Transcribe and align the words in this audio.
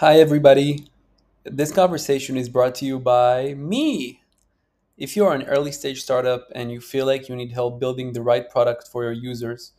Hi, 0.00 0.20
everybody. 0.20 0.86
This 1.42 1.72
conversation 1.72 2.36
is 2.36 2.48
brought 2.48 2.76
to 2.76 2.84
you 2.84 3.00
by 3.00 3.54
me. 3.54 4.22
If 4.96 5.16
you 5.16 5.26
are 5.26 5.34
an 5.34 5.42
early 5.42 5.72
stage 5.72 6.02
startup 6.02 6.46
and 6.54 6.70
you 6.70 6.80
feel 6.80 7.04
like 7.04 7.28
you 7.28 7.34
need 7.34 7.50
help 7.50 7.80
building 7.80 8.12
the 8.12 8.22
right 8.22 8.48
product 8.48 8.86
for 8.86 9.02
your 9.02 9.10
users, 9.10 9.72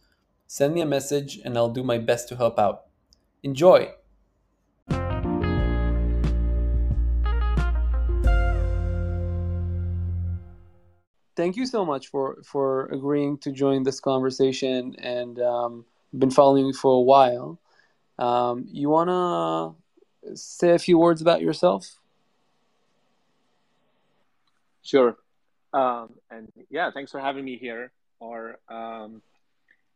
send 0.46 0.74
me 0.74 0.82
a 0.82 0.86
message 0.86 1.40
and 1.46 1.58
I'll 1.58 1.70
do 1.70 1.84
my 1.86 2.00
best 2.00 2.28
to 2.28 2.36
help 2.36 2.60
out. 2.60 2.88
Enjoy! 3.44 3.94
Thank 11.38 11.56
you 11.56 11.66
so 11.66 11.86
much 11.86 12.08
for, 12.08 12.40
for 12.44 12.88
agreeing 12.88 13.38
to 13.38 13.54
join 13.54 13.84
this 13.84 14.02
conversation 14.02 14.98
and 15.00 15.40
um, 15.40 15.86
been 16.14 16.30
following 16.30 16.66
you 16.66 16.74
for 16.74 16.92
a 16.92 17.00
while. 17.00 17.58
Um, 18.18 18.66
you 18.70 18.90
want 18.90 19.08
to 19.08 19.80
say 20.36 20.72
a 20.72 20.80
few 20.80 20.98
words 20.98 21.22
about 21.22 21.42
yourself? 21.42 21.96
Sure. 24.84 25.18
Um, 25.74 26.10
and 26.32 26.52
yeah, 26.70 26.92
thanks 26.92 27.12
for 27.12 27.20
having 27.20 27.46
me 27.46 27.58
here. 27.58 27.92
Or 28.20 28.58
um, 28.70 29.22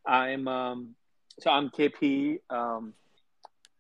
I'm 0.06 0.48
um, 0.48 0.96
so 1.40 1.50
I'm 1.50 1.70
KP, 1.70 2.40
um, 2.50 2.94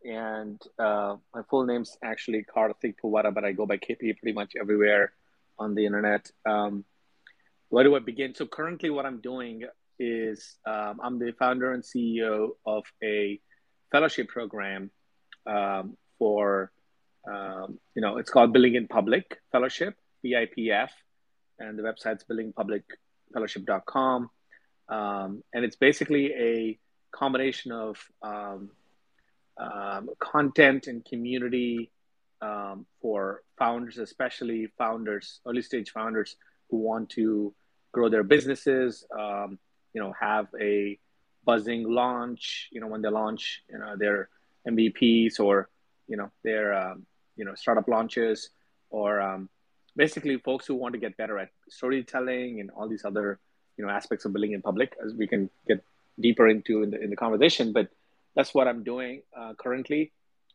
and 0.03 0.61
uh, 0.79 1.15
my 1.33 1.41
full 1.49 1.65
name's 1.65 1.97
actually 2.03 2.43
Karthik 2.43 2.95
Puvvada, 3.01 3.33
but 3.33 3.45
I 3.45 3.51
go 3.51 3.65
by 3.65 3.77
KP 3.77 4.17
pretty 4.19 4.33
much 4.33 4.53
everywhere 4.59 5.13
on 5.59 5.75
the 5.75 5.85
internet. 5.85 6.29
Um, 6.45 6.83
where 7.69 7.83
do 7.83 7.95
I 7.95 7.99
begin? 7.99 8.35
So 8.35 8.45
currently, 8.45 8.89
what 8.89 9.05
I'm 9.05 9.21
doing 9.21 9.63
is 9.99 10.57
um, 10.65 10.99
I'm 11.01 11.19
the 11.19 11.31
founder 11.37 11.71
and 11.73 11.83
CEO 11.83 12.49
of 12.65 12.83
a 13.03 13.39
fellowship 13.91 14.27
program 14.27 14.91
um, 15.45 15.97
for 16.23 16.71
um, 17.29 17.77
you 17.95 18.01
know 18.01 18.15
it's 18.15 18.29
called 18.29 18.53
Building 18.53 18.75
in 18.75 18.87
Public 18.87 19.41
Fellowship 19.51 19.97
BIPF, 20.23 20.87
and 21.59 21.77
the 21.77 21.83
website's 21.83 22.23
buildingpublicfellowship.com, 22.23 24.29
um, 24.87 25.43
and 25.53 25.65
it's 25.65 25.75
basically 25.75 26.31
a 26.31 26.79
combination 27.11 27.73
of 27.73 27.97
um, 28.21 28.69
um, 29.57 30.11
content 30.17 30.87
and 30.87 31.03
community 31.03 31.91
um, 32.41 32.85
for 33.01 33.43
founders, 33.59 33.97
especially 33.97 34.67
founders, 34.77 35.41
early 35.45 35.61
stage 35.61 35.91
founders 35.91 36.37
who 36.69 36.77
want 36.77 37.09
to 37.09 37.53
grow 37.91 38.07
their 38.07 38.23
businesses. 38.23 39.05
Um, 39.11 39.59
you 39.93 40.01
know, 40.01 40.13
have 40.17 40.47
a 40.57 40.97
buzzing 41.43 41.83
launch. 41.83 42.69
You 42.71 42.79
know, 42.79 42.87
when 42.87 43.01
they 43.01 43.09
launch, 43.09 43.61
you 43.69 43.77
know, 43.77 43.97
their 43.97 44.29
MVPs 44.65 45.41
or 45.41 45.67
you 46.07 46.17
know 46.17 46.29
their 46.43 46.73
um, 46.73 47.05
you 47.35 47.45
know 47.45 47.55
startup 47.55 47.87
launches 47.87 48.49
or 48.89 49.21
um, 49.21 49.49
basically 49.95 50.37
folks 50.37 50.65
who 50.65 50.75
want 50.75 50.93
to 50.93 50.99
get 50.99 51.15
better 51.17 51.37
at 51.37 51.49
storytelling 51.69 52.59
and 52.59 52.69
all 52.71 52.87
these 52.87 53.05
other 53.05 53.39
you 53.77 53.85
know 53.85 53.91
aspects 53.91 54.25
of 54.25 54.33
building 54.33 54.53
in 54.53 54.61
public 54.61 54.95
as 55.03 55.13
we 55.13 55.27
can 55.27 55.49
get 55.67 55.83
deeper 56.19 56.47
into 56.47 56.83
in 56.83 56.91
the, 56.91 57.01
in 57.01 57.09
the 57.09 57.15
conversation. 57.15 57.73
But 57.73 57.89
that's 58.35 58.53
what 58.53 58.67
i'm 58.67 58.83
doing 58.83 59.21
uh, 59.37 59.53
currently. 59.57 60.11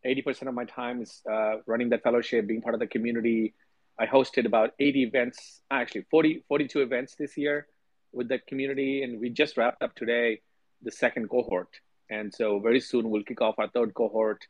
80% 0.06 0.46
of 0.46 0.54
my 0.54 0.64
time 0.64 1.02
is 1.02 1.22
uh, 1.30 1.56
running 1.66 1.88
that 1.88 2.04
fellowship 2.04 2.46
being 2.46 2.62
part 2.62 2.74
of 2.74 2.80
the 2.80 2.86
community. 2.86 3.54
I 3.98 4.06
hosted 4.06 4.46
about 4.46 4.74
80 4.78 5.02
events 5.02 5.60
actually 5.70 6.06
40 6.10 6.44
42 6.48 6.80
events 6.82 7.16
this 7.16 7.36
year 7.36 7.66
with 8.12 8.28
the 8.28 8.38
community 8.38 9.02
and 9.02 9.20
we 9.20 9.28
just 9.28 9.56
wrapped 9.56 9.82
up 9.82 9.94
today 9.96 10.40
the 10.82 10.92
second 10.92 11.28
cohort. 11.28 11.68
And 12.10 12.32
so 12.32 12.60
very 12.60 12.80
soon 12.80 13.10
we'll 13.10 13.24
kick 13.24 13.40
off 13.40 13.56
our 13.58 13.68
third 13.68 13.92
cohort 13.94 14.46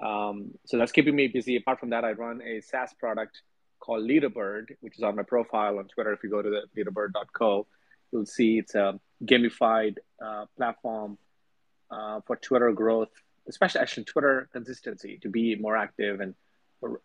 um, 0.00 0.52
so 0.66 0.78
that's 0.78 0.92
keeping 0.92 1.16
me 1.16 1.28
busy 1.28 1.56
apart 1.56 1.80
from 1.80 1.90
that 1.90 2.04
i 2.04 2.12
run 2.12 2.40
a 2.42 2.60
saas 2.60 2.92
product 2.94 3.42
called 3.78 4.08
Leaderbird, 4.08 4.76
which 4.80 4.96
is 4.96 5.02
on 5.02 5.16
my 5.16 5.22
profile 5.22 5.78
on 5.78 5.88
Twitter. 5.88 6.12
If 6.12 6.22
you 6.22 6.30
go 6.30 6.42
to 6.42 6.50
the 6.50 6.62
leaderbird.co, 6.76 7.66
you'll 8.12 8.26
see 8.26 8.58
it's 8.58 8.74
a 8.74 9.00
gamified 9.24 9.96
uh, 10.24 10.46
platform 10.56 11.18
uh, 11.90 12.20
for 12.26 12.36
Twitter 12.36 12.72
growth, 12.72 13.10
especially 13.48 13.80
actually 13.80 14.04
Twitter 14.04 14.48
consistency 14.52 15.18
to 15.22 15.28
be 15.28 15.56
more 15.56 15.76
active 15.76 16.20
and 16.20 16.34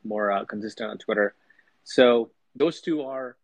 more, 0.04 0.32
uh, 0.32 0.46
consistent 0.46 0.92
on 0.92 0.98
Twitter. 0.98 1.36
So 1.84 2.32
those 2.56 2.82
two 2.82 3.02
are 3.04 3.38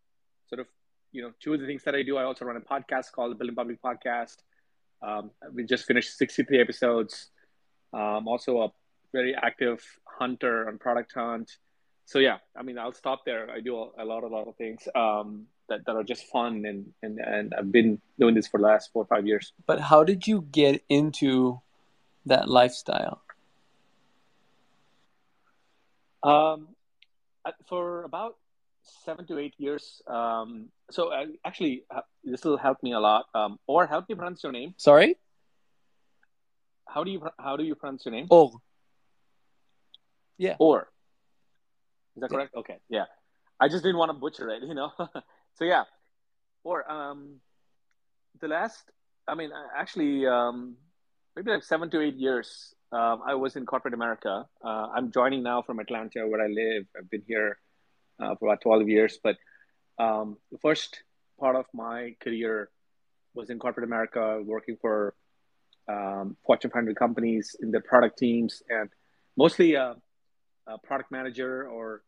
sort 0.47 0.59
of 0.59 0.67
you 1.11 1.21
know 1.23 1.31
two 1.39 1.53
of 1.53 1.59
the 1.59 1.65
things 1.65 1.83
that 1.83 1.95
I 1.95 2.03
do. 2.03 2.17
I 2.17 2.23
also 2.23 2.45
run 2.45 2.57
a 2.57 2.61
podcast 2.61 3.11
called 3.11 3.31
the 3.31 3.35
Building 3.35 3.55
Public 3.55 3.81
Podcast. 3.81 4.37
Um, 5.01 5.31
we 5.53 5.63
just 5.63 5.85
finished 5.85 6.17
63 6.17 6.61
episodes. 6.61 7.29
I'm 7.93 8.27
also 8.27 8.61
a 8.61 8.71
very 9.11 9.35
active 9.35 9.83
hunter 10.05 10.67
on 10.67 10.77
Product 10.77 11.11
Hunt 11.13 11.57
so 12.09 12.17
yeah, 12.17 12.37
I 12.57 12.63
mean, 12.63 12.79
I'll 12.79 12.91
stop 12.91 13.23
there. 13.23 13.51
I 13.51 13.59
do 13.59 13.75
a, 13.77 14.03
lot, 14.03 14.23
a 14.23 14.27
lot 14.27 14.47
of 14.47 14.55
things 14.55 14.87
um, 14.95 15.45
that, 15.67 15.85
that 15.85 15.95
are 15.95 16.03
just 16.03 16.25
fun, 16.25 16.65
and, 16.65 16.91
and 17.03 17.19
and 17.19 17.53
I've 17.53 17.71
been 17.71 18.01
doing 18.19 18.33
this 18.33 18.47
for 18.47 18.59
the 18.59 18.65
last 18.65 18.91
four 18.91 19.03
or 19.03 19.05
five 19.05 19.27
years. 19.27 19.53
But 19.67 19.79
how 19.79 20.03
did 20.03 20.25
you 20.25 20.41
get 20.51 20.83
into 20.89 21.61
that 22.25 22.49
lifestyle? 22.49 23.21
Um, 26.23 26.69
for 27.67 28.05
about 28.05 28.37
seven 29.05 29.27
to 29.27 29.37
eight 29.37 29.53
years. 29.59 30.01
Um, 30.07 30.69
so 30.89 31.13
uh, 31.13 31.25
actually, 31.45 31.83
uh, 31.93 32.01
this 32.23 32.43
will 32.43 32.57
help 32.57 32.81
me 32.81 32.93
a 32.93 32.99
lot. 32.99 33.27
Um, 33.35 33.59
or 33.67 33.85
help 33.85 34.09
me 34.09 34.15
pronounce 34.15 34.41
your 34.41 34.51
name. 34.51 34.73
Sorry. 34.77 35.15
How 36.87 37.03
do 37.03 37.11
you 37.11 37.21
how 37.37 37.55
do 37.55 37.63
you 37.63 37.75
pronounce 37.75 38.03
your 38.03 38.13
name? 38.13 38.25
Or. 38.31 38.53
Yeah. 40.39 40.55
Or. 40.57 40.89
Is 42.15 42.21
that 42.21 42.31
correct? 42.31 42.55
Okay, 42.55 42.77
yeah. 42.89 43.05
I 43.59 43.67
just 43.67 43.83
didn't 43.83 43.97
want 43.97 44.09
to 44.09 44.17
butcher 44.17 44.49
it, 44.49 44.63
you 44.67 44.73
know. 44.73 44.91
so 45.53 45.65
yeah, 45.65 45.83
or 46.63 46.89
um, 46.91 47.39
the 48.39 48.47
last, 48.47 48.83
I 49.27 49.35
mean, 49.35 49.51
actually, 49.77 50.25
um, 50.25 50.77
maybe 51.35 51.51
like 51.51 51.63
seven 51.63 51.91
to 51.91 52.01
eight 52.01 52.15
years. 52.15 52.73
Um, 52.91 53.21
I 53.23 53.35
was 53.35 53.55
in 53.55 53.65
corporate 53.65 53.93
America. 53.93 54.47
Uh, 54.63 54.87
I'm 54.95 55.11
joining 55.11 55.43
now 55.43 55.61
from 55.61 55.79
Atlanta, 55.79 56.25
where 56.25 56.41
I 56.41 56.47
live. 56.47 56.87
I've 56.97 57.09
been 57.09 57.23
here 57.27 57.59
uh, 58.19 58.35
for 58.35 58.47
about 58.47 58.61
12 58.61 58.87
years. 58.89 59.19
But 59.21 59.37
um, 59.99 60.37
the 60.51 60.57
first 60.57 61.03
part 61.39 61.55
of 61.55 61.65
my 61.73 62.15
career 62.19 62.69
was 63.35 63.49
in 63.49 63.59
corporate 63.59 63.85
America, 63.85 64.41
working 64.43 64.77
for 64.81 65.13
um, 65.87 66.35
Fortune 66.45 66.71
500 66.71 66.95
companies 66.95 67.55
in 67.61 67.71
the 67.71 67.79
product 67.81 68.17
teams 68.17 68.63
and 68.69 68.89
mostly 69.37 69.75
a, 69.75 69.95
a 70.69 70.77
product 70.77 71.11
manager 71.11 71.67
or 71.67 72.03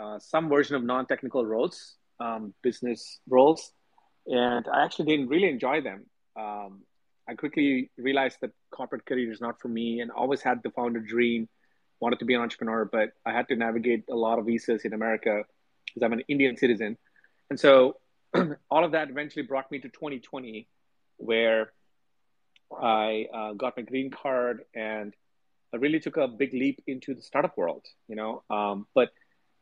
uh, 0.00 0.18
some 0.18 0.48
version 0.48 0.76
of 0.76 0.82
non-technical 0.82 1.44
roles, 1.44 1.96
um, 2.20 2.54
business 2.62 3.20
roles, 3.28 3.72
and 4.26 4.66
I 4.72 4.84
actually 4.84 5.06
didn't 5.06 5.28
really 5.28 5.48
enjoy 5.48 5.80
them. 5.80 6.06
Um, 6.38 6.82
I 7.28 7.34
quickly 7.34 7.90
realized 7.96 8.38
that 8.40 8.50
corporate 8.70 9.04
career 9.06 9.30
is 9.30 9.40
not 9.40 9.60
for 9.60 9.68
me, 9.68 10.00
and 10.00 10.10
always 10.10 10.40
had 10.40 10.62
the 10.62 10.70
founder 10.70 11.00
dream, 11.00 11.48
wanted 12.00 12.18
to 12.20 12.24
be 12.24 12.34
an 12.34 12.40
entrepreneur, 12.40 12.84
but 12.84 13.10
I 13.26 13.32
had 13.32 13.48
to 13.48 13.56
navigate 13.56 14.04
a 14.10 14.16
lot 14.16 14.38
of 14.38 14.46
visas 14.46 14.84
in 14.84 14.94
America 14.94 15.44
because 15.86 16.04
I'm 16.04 16.12
an 16.12 16.22
Indian 16.28 16.56
citizen, 16.56 16.96
and 17.50 17.58
so 17.58 17.96
all 18.70 18.84
of 18.84 18.92
that 18.92 19.10
eventually 19.10 19.44
brought 19.44 19.70
me 19.70 19.80
to 19.80 19.88
2020, 19.88 20.68
where 21.16 21.72
I 22.80 23.26
uh, 23.34 23.52
got 23.54 23.76
my 23.76 23.82
green 23.82 24.10
card 24.10 24.62
and 24.74 25.14
really 25.76 26.00
took 26.00 26.16
a 26.16 26.28
big 26.28 26.52
leap 26.52 26.82
into 26.86 27.14
the 27.14 27.22
startup 27.22 27.56
world, 27.56 27.84
you 28.08 28.16
know. 28.16 28.42
Um, 28.50 28.86
but 28.94 29.10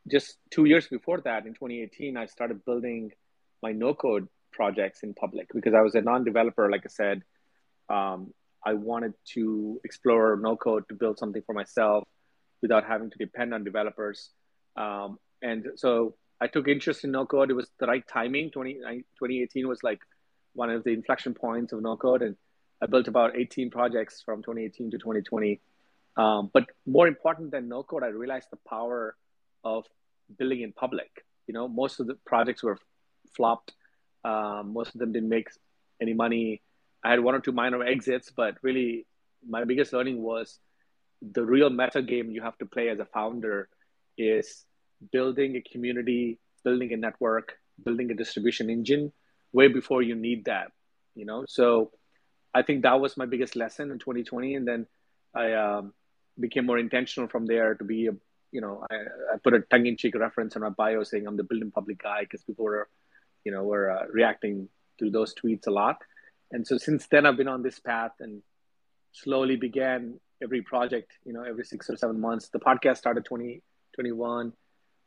just 0.07 0.37
two 0.51 0.65
years 0.65 0.87
before 0.87 1.21
that, 1.21 1.45
in 1.45 1.53
2018, 1.53 2.17
I 2.17 2.25
started 2.25 2.65
building 2.65 3.11
my 3.61 3.71
no 3.71 3.93
code 3.93 4.27
projects 4.51 5.03
in 5.03 5.13
public 5.13 5.47
because 5.53 5.73
I 5.73 5.81
was 5.81 5.95
a 5.95 6.01
non 6.01 6.23
developer, 6.23 6.69
like 6.69 6.81
I 6.85 6.89
said. 6.89 7.23
Um, 7.89 8.33
I 8.65 8.73
wanted 8.73 9.13
to 9.33 9.79
explore 9.83 10.37
no 10.41 10.55
code 10.55 10.83
to 10.89 10.95
build 10.95 11.17
something 11.17 11.41
for 11.45 11.53
myself 11.53 12.07
without 12.61 12.85
having 12.85 13.09
to 13.09 13.17
depend 13.17 13.53
on 13.53 13.63
developers. 13.63 14.31
Um, 14.75 15.17
and 15.41 15.67
so 15.75 16.15
I 16.41 16.47
took 16.47 16.67
interest 16.67 17.03
in 17.03 17.11
no 17.11 17.25
code. 17.25 17.51
It 17.51 17.53
was 17.53 17.69
the 17.79 17.87
right 17.87 18.03
timing. 18.07 18.51
20, 18.51 18.73
2018 18.75 19.67
was 19.67 19.81
like 19.83 19.99
one 20.53 20.69
of 20.69 20.83
the 20.83 20.91
inflection 20.91 21.33
points 21.33 21.73
of 21.73 21.81
no 21.81 21.95
code. 21.95 22.21
And 22.21 22.35
I 22.81 22.87
built 22.87 23.07
about 23.07 23.37
18 23.37 23.69
projects 23.69 24.21
from 24.23 24.41
2018 24.41 24.91
to 24.91 24.97
2020. 24.97 25.61
Um, 26.17 26.49
but 26.53 26.65
more 26.85 27.07
important 27.07 27.51
than 27.51 27.69
no 27.69 27.83
code, 27.83 28.03
I 28.03 28.07
realized 28.07 28.47
the 28.51 28.59
power 28.67 29.15
of 29.63 29.85
building 30.37 30.61
in 30.61 30.73
public. 30.73 31.09
You 31.47 31.53
know, 31.53 31.67
most 31.67 31.99
of 31.99 32.07
the 32.07 32.15
projects 32.25 32.63
were 32.63 32.77
flopped. 33.35 33.73
Um, 34.23 34.73
most 34.73 34.93
of 34.93 34.99
them 34.99 35.13
didn't 35.13 35.29
make 35.29 35.47
any 36.01 36.13
money. 36.13 36.61
I 37.03 37.11
had 37.11 37.21
one 37.21 37.35
or 37.35 37.39
two 37.39 37.51
minor 37.51 37.83
exits, 37.83 38.31
but 38.35 38.57
really, 38.61 39.05
my 39.47 39.63
biggest 39.63 39.93
learning 39.93 40.21
was 40.21 40.59
the 41.21 41.43
real 41.43 41.69
meta 41.69 42.01
game 42.01 42.29
you 42.31 42.41
have 42.41 42.57
to 42.57 42.65
play 42.65 42.89
as 42.89 42.99
a 42.99 43.05
founder 43.05 43.69
is 44.17 44.65
building 45.11 45.55
a 45.55 45.61
community, 45.61 46.39
building 46.63 46.91
a 46.93 46.97
network, 46.97 47.53
building 47.83 48.11
a 48.11 48.13
distribution 48.13 48.69
engine 48.69 49.11
way 49.53 49.67
before 49.67 50.01
you 50.01 50.15
need 50.15 50.45
that. 50.45 50.71
You 51.15 51.25
know, 51.25 51.45
so 51.47 51.91
I 52.53 52.63
think 52.63 52.83
that 52.83 52.99
was 52.99 53.17
my 53.17 53.25
biggest 53.25 53.55
lesson 53.55 53.91
in 53.91 53.99
2020, 53.99 54.55
and 54.55 54.67
then 54.67 54.87
I 55.33 55.53
um, 55.53 55.93
became 56.39 56.65
more 56.65 56.77
intentional 56.77 57.29
from 57.29 57.45
there 57.45 57.75
to 57.75 57.83
be 57.83 58.07
a 58.07 58.11
you 58.51 58.61
know 58.61 58.85
I, 58.89 58.95
I 59.33 59.37
put 59.43 59.53
a 59.53 59.61
tongue-in-cheek 59.61 60.15
reference 60.15 60.55
in 60.55 60.61
my 60.61 60.69
bio 60.69 61.03
saying 61.03 61.27
I'm 61.27 61.37
the 61.37 61.43
building 61.43 61.71
public 61.71 62.01
guy 62.01 62.21
because 62.21 62.43
people 62.43 62.65
were 62.65 62.89
you 63.43 63.51
know 63.51 63.63
were 63.63 63.91
uh, 63.91 64.05
reacting 64.11 64.69
to 64.99 65.09
those 65.09 65.33
tweets 65.33 65.67
a 65.67 65.71
lot. 65.71 65.97
And 66.51 66.65
so 66.65 66.77
since 66.77 67.07
then 67.07 67.25
I've 67.25 67.37
been 67.37 67.47
on 67.47 67.63
this 67.63 67.79
path 67.79 68.11
and 68.19 68.41
slowly 69.11 69.55
began 69.55 70.19
every 70.41 70.61
project 70.61 71.11
you 71.25 71.33
know 71.33 71.43
every 71.43 71.65
six 71.65 71.89
or 71.89 71.97
seven 71.97 72.19
months. 72.19 72.49
The 72.49 72.59
podcast 72.59 72.97
started 72.97 73.25
2021 73.25 74.53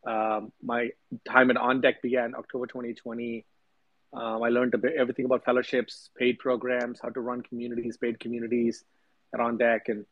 um, 0.05 0.53
my 0.63 0.91
time 1.29 1.51
at 1.51 1.57
on 1.57 1.81
deck 1.81 2.03
began 2.03 2.35
october 2.35 2.67
2020 2.67 3.47
um, 4.13 4.43
i 4.43 4.49
learned 4.49 4.75
everything 4.99 5.25
about 5.25 5.45
fellowships 5.45 6.11
paid 6.19 6.37
programs 6.41 6.99
how 7.01 7.09
to 7.09 7.21
run 7.21 7.41
communities 7.41 7.97
paid 7.97 8.19
communities 8.19 8.85
at 9.33 9.41
on 9.41 9.57
deck. 9.57 9.89
And 9.89 10.05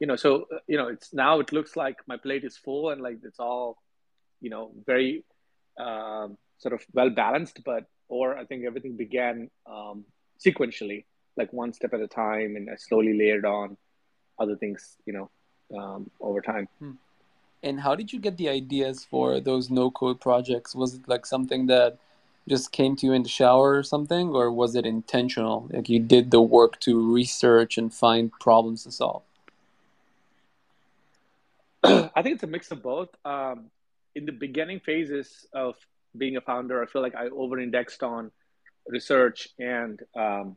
you 0.00 0.06
know 0.06 0.16
so 0.16 0.46
you 0.66 0.76
know 0.76 0.88
it's 0.88 1.12
now 1.12 1.40
it 1.40 1.52
looks 1.52 1.76
like 1.76 1.96
my 2.06 2.16
plate 2.16 2.44
is 2.44 2.56
full 2.56 2.90
and 2.90 3.00
like 3.00 3.18
it's 3.22 3.40
all 3.40 3.76
you 4.40 4.50
know 4.50 4.72
very 4.86 5.24
um, 5.78 6.36
sort 6.58 6.74
of 6.74 6.82
well 6.92 7.10
balanced 7.10 7.60
but 7.64 7.84
or 8.08 8.36
i 8.36 8.44
think 8.44 8.64
everything 8.64 8.96
began 8.96 9.50
um, 9.66 10.04
sequentially 10.44 11.04
like 11.36 11.52
one 11.52 11.72
step 11.72 11.94
at 11.94 12.00
a 12.00 12.08
time 12.08 12.56
and 12.56 12.68
i 12.70 12.76
slowly 12.76 13.16
layered 13.16 13.44
on 13.44 13.76
other 14.38 14.56
things 14.56 14.96
you 15.06 15.12
know 15.12 15.30
um, 15.76 16.10
over 16.20 16.40
time. 16.40 16.66
Hmm. 16.78 16.92
and 17.62 17.80
how 17.80 17.94
did 17.94 18.12
you 18.12 18.18
get 18.18 18.36
the 18.36 18.48
ideas 18.48 19.04
for 19.04 19.40
those 19.40 19.68
no 19.68 19.90
code 19.90 20.20
projects? 20.20 20.74
Was 20.74 20.94
it 20.94 21.06
like 21.06 21.26
something 21.26 21.66
that 21.66 21.98
just 22.48 22.72
came 22.72 22.96
to 22.96 23.06
you 23.06 23.12
in 23.12 23.22
the 23.22 23.28
shower 23.28 23.76
or 23.76 23.82
something 23.82 24.30
or 24.30 24.50
was 24.50 24.74
it 24.74 24.86
intentional? 24.86 25.68
Like 25.70 25.88
you 25.90 25.98
did 25.98 26.30
the 26.30 26.40
work 26.40 26.80
to 26.80 27.12
research 27.12 27.76
and 27.76 27.92
find 27.92 28.32
problems 28.40 28.84
to 28.84 28.90
solve 28.90 29.22
I 31.84 32.22
think 32.22 32.34
it's 32.34 32.42
a 32.42 32.48
mix 32.48 32.70
of 32.70 32.82
both. 32.82 33.08
Um, 33.24 33.70
in 34.14 34.26
the 34.26 34.32
beginning 34.32 34.80
phases 34.80 35.46
of 35.52 35.76
being 36.16 36.36
a 36.36 36.40
founder, 36.40 36.82
I 36.82 36.86
feel 36.86 37.02
like 37.02 37.14
I 37.14 37.28
over-indexed 37.28 38.02
on 38.02 38.30
research 38.88 39.48
and 39.58 40.00
um, 40.16 40.56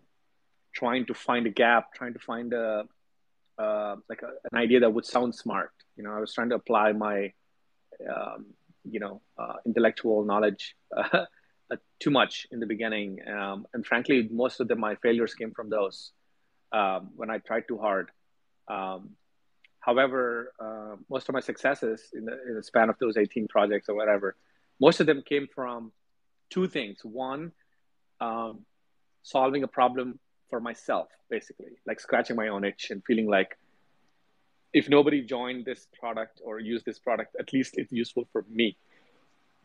trying 0.74 1.06
to 1.08 1.14
find 1.14 1.46
a 1.46 1.50
gap, 1.50 1.94
trying 1.94 2.14
to 2.14 2.20
find 2.20 2.54
a 2.54 2.86
uh, 3.58 3.96
like 4.10 4.22
a, 4.24 4.30
an 4.52 4.58
idea 4.58 4.80
that 4.80 4.92
would 4.92 5.06
sound 5.06 5.36
smart. 5.36 5.72
You 5.96 6.04
know, 6.04 6.12
I 6.12 6.20
was 6.20 6.34
trying 6.34 6.50
to 6.50 6.56
apply 6.56 6.94
my 6.94 7.34
um, 8.10 8.48
you 8.84 9.00
know 9.00 9.22
uh, 9.38 9.54
intellectual 9.66 10.26
knowledge 10.26 10.76
uh, 10.96 11.26
too 12.00 12.10
much 12.10 12.48
in 12.52 12.60
the 12.60 12.66
beginning, 12.66 13.20
um, 13.28 13.68
and 13.74 13.86
frankly, 13.86 14.28
most 14.32 14.60
of 14.60 14.68
them 14.68 14.80
my 14.80 14.96
failures 14.96 15.36
came 15.36 15.52
from 15.52 15.70
those 15.70 16.12
um, 16.72 17.10
when 17.16 17.30
I 17.30 17.38
tried 17.40 17.68
too 17.68 17.78
hard. 17.78 18.10
However, 19.82 20.54
uh, 20.60 20.96
most 21.10 21.28
of 21.28 21.34
my 21.34 21.40
successes 21.42 22.10
in 22.14 22.26
the, 22.26 22.40
in 22.48 22.56
the 22.56 22.64
span 22.64 22.90
of 22.90 22.98
those 23.00 23.18
18 23.18 23.48
projects 23.48 23.90
or 23.90 23.96
whatever, 23.96 24.36
most 24.80 25.00
of 25.00 25.08
them 25.08 25.24
came 25.24 25.48
from 25.54 25.92
two 26.50 26.68
things. 26.68 27.00
One, 27.04 27.52
um, 28.20 28.66
solving 29.24 29.64
a 29.64 29.68
problem 29.68 30.20
for 30.50 30.60
myself, 30.60 31.10
basically, 31.30 31.74
like 31.88 32.00
scratching 32.00 32.36
my 32.36 32.50
own 32.50 32.64
itch 32.64 32.92
and 32.92 33.04
feeling 33.06 33.28
like 33.28 33.58
if 34.72 34.88
nobody 34.88 35.22
joined 35.22 35.66
this 35.66 35.88
product 36.00 36.42
or 36.44 36.60
used 36.60 36.86
this 36.86 37.00
product, 37.00 37.36
at 37.40 37.52
least 37.52 37.78
it's 37.78 37.92
useful 37.92 38.28
for 38.32 38.46
me. 38.50 38.78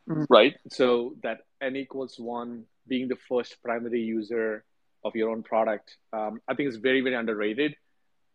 Mm-hmm. 0.08 0.24
Right. 0.30 0.56
So 0.70 1.14
that 1.22 1.40
n 1.60 1.76
equals 1.76 2.18
one 2.18 2.64
being 2.88 3.08
the 3.08 3.16
first 3.28 3.62
primary 3.62 4.00
user 4.00 4.64
of 5.04 5.14
your 5.14 5.30
own 5.30 5.42
product, 5.42 5.96
um, 6.12 6.40
I 6.48 6.54
think 6.54 6.68
is 6.68 6.76
very, 6.76 7.00
very 7.00 7.14
underrated. 7.14 7.76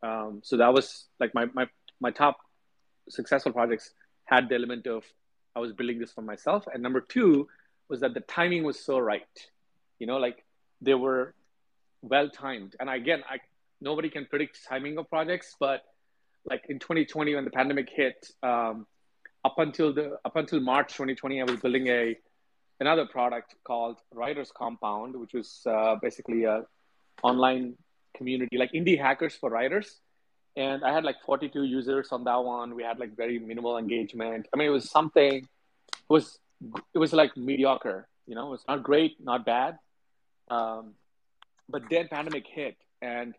Um, 0.03 0.41
so 0.43 0.57
that 0.57 0.73
was 0.73 1.05
like 1.19 1.33
my, 1.33 1.45
my, 1.53 1.67
my 1.99 2.11
top 2.11 2.37
successful 3.09 3.51
projects 3.51 3.91
had 4.25 4.49
the 4.49 4.55
element 4.55 4.87
of 4.87 5.03
I 5.55 5.59
was 5.59 5.73
building 5.73 5.99
this 5.99 6.11
for 6.11 6.21
myself. 6.21 6.65
And 6.73 6.81
number 6.81 7.01
two 7.01 7.47
was 7.89 7.99
that 8.01 8.13
the 8.13 8.21
timing 8.21 8.63
was 8.63 8.79
so 8.79 8.97
right. 8.97 9.27
You 9.99 10.07
know, 10.07 10.17
like 10.17 10.43
they 10.81 10.93
were 10.93 11.33
well 12.01 12.29
timed. 12.29 12.75
And 12.79 12.89
again, 12.89 13.23
I 13.29 13.37
nobody 13.79 14.09
can 14.09 14.25
predict 14.25 14.59
timing 14.67 14.97
of 14.97 15.09
projects, 15.09 15.55
but 15.59 15.83
like 16.45 16.63
in 16.69 16.79
2020 16.79 17.35
when 17.35 17.45
the 17.45 17.51
pandemic 17.51 17.89
hit, 17.89 18.27
um, 18.41 18.87
up 19.43 19.55
until 19.57 19.93
the 19.93 20.17
up 20.23 20.35
until 20.35 20.59
March 20.59 20.93
2020, 20.93 21.41
I 21.41 21.43
was 21.43 21.59
building 21.59 21.87
a 21.87 22.17
another 22.79 23.05
product 23.05 23.55
called 23.63 23.97
Writers 24.13 24.51
Compound, 24.55 25.15
which 25.15 25.33
was 25.33 25.61
uh, 25.65 25.95
basically 26.01 26.45
a 26.45 26.63
online 27.23 27.75
community, 28.21 28.57
like 28.63 28.71
indie 28.79 28.99
hackers 29.05 29.35
for 29.35 29.49
writers. 29.49 29.99
And 30.55 30.83
I 30.83 30.93
had 30.93 31.03
like 31.03 31.17
42 31.25 31.63
users 31.63 32.09
on 32.11 32.23
that 32.25 32.43
one. 32.43 32.75
We 32.75 32.83
had 32.83 32.99
like 32.99 33.15
very 33.15 33.39
minimal 33.39 33.77
engagement. 33.77 34.47
I 34.53 34.57
mean, 34.57 34.67
it 34.67 34.75
was 34.79 34.89
something. 34.89 35.37
It 35.37 36.13
was 36.17 36.39
it 36.93 36.99
was 37.03 37.13
like 37.13 37.35
mediocre. 37.35 38.07
You 38.27 38.35
know, 38.35 38.47
it 38.47 38.51
was 38.57 38.65
not 38.67 38.83
great, 38.83 39.13
not 39.31 39.45
bad. 39.45 39.79
Um, 40.49 40.93
but 41.67 41.83
then 41.89 42.09
pandemic 42.09 42.45
hit, 42.45 42.75
and 43.01 43.33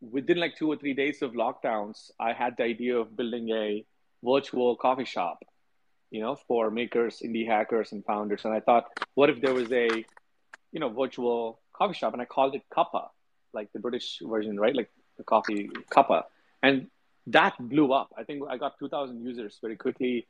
within 0.00 0.38
like 0.38 0.56
two 0.56 0.68
or 0.72 0.76
three 0.76 0.94
days 0.94 1.22
of 1.22 1.32
lockdowns, 1.32 2.10
I 2.18 2.32
had 2.32 2.56
the 2.58 2.64
idea 2.64 2.98
of 2.98 3.16
building 3.16 3.50
a 3.50 3.84
virtual 4.22 4.76
coffee 4.76 5.04
shop, 5.04 5.38
you 6.10 6.20
know, 6.20 6.34
for 6.48 6.70
makers, 6.70 7.22
indie 7.24 7.46
hackers, 7.46 7.92
and 7.92 8.04
founders. 8.04 8.44
And 8.44 8.52
I 8.52 8.60
thought, 8.60 8.86
what 9.14 9.30
if 9.30 9.40
there 9.40 9.54
was 9.54 9.70
a, 9.72 9.88
you 10.72 10.80
know, 10.82 10.88
virtual 10.88 11.60
coffee 11.72 11.94
shop, 11.94 12.12
and 12.12 12.20
I 12.20 12.24
called 12.24 12.56
it 12.56 12.62
Cuppa, 12.76 13.04
like 13.52 13.72
the 13.72 13.78
British 13.78 14.20
version, 14.22 14.58
right? 14.58 14.74
Like 14.74 14.90
the 15.16 15.24
coffee 15.24 15.70
cuppa, 15.90 16.24
and 16.62 16.88
that 17.28 17.54
blew 17.58 17.92
up. 17.92 18.12
I 18.16 18.24
think 18.24 18.42
I 18.48 18.56
got 18.56 18.78
2,000 18.78 19.24
users 19.24 19.58
very 19.60 19.76
quickly, 19.76 20.26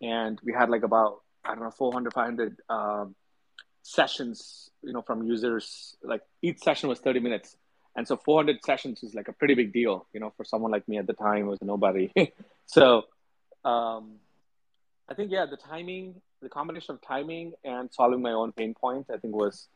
and 0.00 0.38
we 0.42 0.52
had 0.52 0.70
like 0.70 0.82
about 0.82 1.22
I 1.44 1.54
don't 1.54 1.64
know 1.64 1.70
400, 1.70 2.12
500 2.12 2.56
um, 2.68 3.14
sessions, 3.82 4.70
you 4.82 4.92
know, 4.92 5.02
from 5.02 5.22
users. 5.22 5.96
Like 6.02 6.22
each 6.42 6.58
session 6.58 6.88
was 6.88 6.98
30 7.00 7.20
minutes, 7.20 7.56
and 7.96 8.06
so 8.06 8.16
400 8.16 8.64
sessions 8.64 9.02
is 9.02 9.14
like 9.14 9.28
a 9.28 9.32
pretty 9.32 9.54
big 9.54 9.72
deal, 9.72 10.06
you 10.12 10.20
know, 10.20 10.32
for 10.36 10.44
someone 10.44 10.70
like 10.70 10.86
me 10.88 10.98
at 10.98 11.06
the 11.06 11.12
time 11.12 11.46
was 11.46 11.58
nobody. 11.62 12.10
so, 12.66 13.04
um, 13.64 14.16
I 15.08 15.14
think 15.14 15.30
yeah, 15.30 15.46
the 15.46 15.56
timing, 15.56 16.20
the 16.40 16.48
combination 16.48 16.94
of 16.94 17.02
timing 17.02 17.52
and 17.64 17.90
solving 17.92 18.22
my 18.22 18.32
own 18.32 18.52
pain 18.52 18.74
points, 18.74 19.10
I 19.10 19.16
think 19.16 19.34
was 19.34 19.68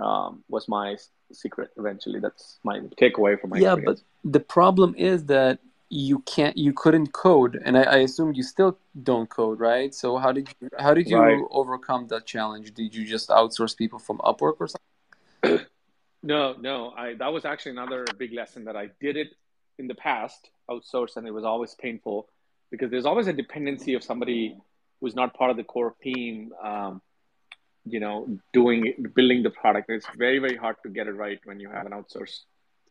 um, 0.00 0.44
was 0.48 0.68
my 0.68 0.96
secret 1.32 1.70
eventually 1.76 2.20
that's 2.20 2.58
my 2.62 2.78
takeaway 3.00 3.40
from 3.40 3.50
my 3.50 3.58
yeah 3.58 3.72
experience. 3.72 4.02
but 4.22 4.32
the 4.32 4.40
problem 4.40 4.94
is 4.96 5.24
that 5.26 5.58
you 5.88 6.20
can't 6.20 6.56
you 6.56 6.72
couldn't 6.72 7.12
code 7.12 7.60
and 7.64 7.76
I, 7.76 7.82
I 7.82 7.96
assume 7.98 8.32
you 8.32 8.42
still 8.42 8.78
don't 9.02 9.28
code 9.28 9.60
right 9.60 9.94
so 9.94 10.16
how 10.16 10.32
did 10.32 10.48
you 10.48 10.70
how 10.78 10.94
did 10.94 11.08
you 11.08 11.18
right. 11.18 11.42
overcome 11.50 12.06
that 12.08 12.24
challenge 12.26 12.72
did 12.72 12.94
you 12.94 13.04
just 13.04 13.28
outsource 13.28 13.76
people 13.76 13.98
from 13.98 14.18
upwork 14.18 14.56
or 14.60 14.68
something 14.68 15.66
no 16.22 16.54
no 16.58 16.94
i 16.96 17.14
that 17.14 17.32
was 17.32 17.44
actually 17.44 17.72
another 17.72 18.06
big 18.18 18.32
lesson 18.32 18.64
that 18.64 18.76
i 18.76 18.88
did 19.00 19.16
it 19.16 19.34
in 19.78 19.86
the 19.86 19.94
past 19.94 20.50
outsourced 20.70 21.16
and 21.16 21.26
it 21.26 21.30
was 21.30 21.44
always 21.44 21.74
painful 21.74 22.28
because 22.70 22.90
there's 22.90 23.06
always 23.06 23.26
a 23.26 23.32
dependency 23.32 23.92
of 23.92 24.02
somebody 24.02 24.56
who's 25.00 25.14
not 25.14 25.34
part 25.34 25.50
of 25.50 25.58
the 25.58 25.64
core 25.64 25.94
team 26.02 26.52
um, 26.62 27.02
you 27.84 28.00
know 28.00 28.38
doing 28.52 28.94
building 29.14 29.42
the 29.42 29.50
product. 29.50 29.90
It's 29.90 30.06
very 30.16 30.38
very 30.38 30.56
hard 30.56 30.76
to 30.84 30.88
get 30.88 31.06
it 31.06 31.12
right 31.12 31.40
when 31.44 31.60
you 31.60 31.68
have 31.70 31.86
an 31.86 31.92
outsource 31.92 32.40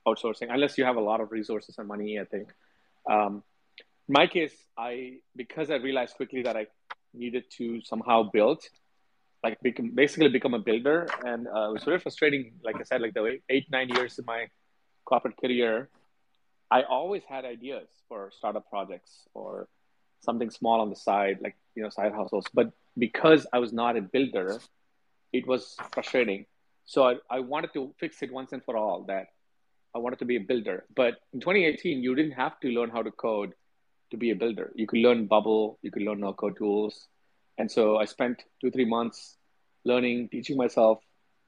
outsourcing 0.07 0.47
unless 0.49 0.77
you 0.77 0.85
have 0.85 0.95
a 0.95 1.01
lot 1.01 1.21
of 1.21 1.31
resources 1.31 1.77
and 1.77 1.87
money 1.87 2.19
i 2.19 2.25
think. 2.25 2.49
Um, 3.09 3.43
in 4.07 4.13
my 4.13 4.27
case 4.27 4.53
i 4.77 5.17
because 5.35 5.69
i 5.69 5.75
realized 5.75 6.15
quickly 6.15 6.41
that 6.43 6.57
i 6.57 6.65
needed 7.13 7.45
to 7.57 7.81
somehow 7.81 8.29
build 8.31 8.63
like 9.43 9.59
become, 9.61 9.91
basically 9.93 10.29
become 10.29 10.53
a 10.53 10.59
builder 10.59 11.07
and 11.25 11.47
uh, 11.47 11.69
it 11.69 11.73
was 11.73 11.83
very 11.83 11.99
frustrating 11.99 12.53
like 12.63 12.75
i 12.79 12.83
said 12.83 13.01
like 13.01 13.13
the 13.13 13.39
eight 13.49 13.67
nine 13.71 13.89
years 13.89 14.17
of 14.19 14.25
my 14.25 14.47
corporate 15.05 15.37
career 15.37 15.89
i 16.69 16.83
always 16.83 17.23
had 17.27 17.45
ideas 17.45 17.87
for 18.07 18.31
startup 18.35 18.69
projects 18.69 19.27
or 19.33 19.67
something 20.21 20.49
small 20.49 20.79
on 20.81 20.89
the 20.89 20.95
side 20.95 21.37
like 21.41 21.55
you 21.75 21.83
know 21.83 21.89
side 21.89 22.13
hustles. 22.13 22.45
But 22.53 22.71
because 22.97 23.47
i 23.53 23.59
was 23.59 23.71
not 23.71 23.97
a 23.97 24.01
builder 24.01 24.59
it 25.33 25.47
was 25.47 25.75
frustrating. 25.93 26.45
So 26.85 27.03
I, 27.03 27.15
I 27.29 27.39
wanted 27.39 27.73
to 27.73 27.93
fix 27.99 28.21
it 28.21 28.31
once 28.31 28.51
and 28.51 28.63
for 28.63 28.75
all 28.75 29.03
that 29.03 29.27
I 29.95 29.99
wanted 29.99 30.19
to 30.19 30.25
be 30.25 30.37
a 30.37 30.39
builder. 30.39 30.85
But 30.95 31.15
in 31.33 31.39
2018, 31.39 32.01
you 32.01 32.15
didn't 32.15 32.31
have 32.33 32.59
to 32.61 32.69
learn 32.69 32.89
how 32.89 33.01
to 33.01 33.11
code 33.11 33.53
to 34.11 34.17
be 34.17 34.31
a 34.31 34.35
builder. 34.35 34.71
You 34.75 34.87
could 34.87 34.99
learn 34.99 35.25
Bubble, 35.25 35.79
you 35.81 35.91
could 35.91 36.03
learn 36.03 36.19
no 36.19 36.33
code 36.33 36.57
tools. 36.57 37.07
And 37.57 37.69
so 37.69 37.97
I 37.97 38.05
spent 38.05 38.43
two, 38.59 38.71
three 38.71 38.85
months 38.85 39.37
learning, 39.83 40.29
teaching 40.29 40.57
myself 40.57 40.99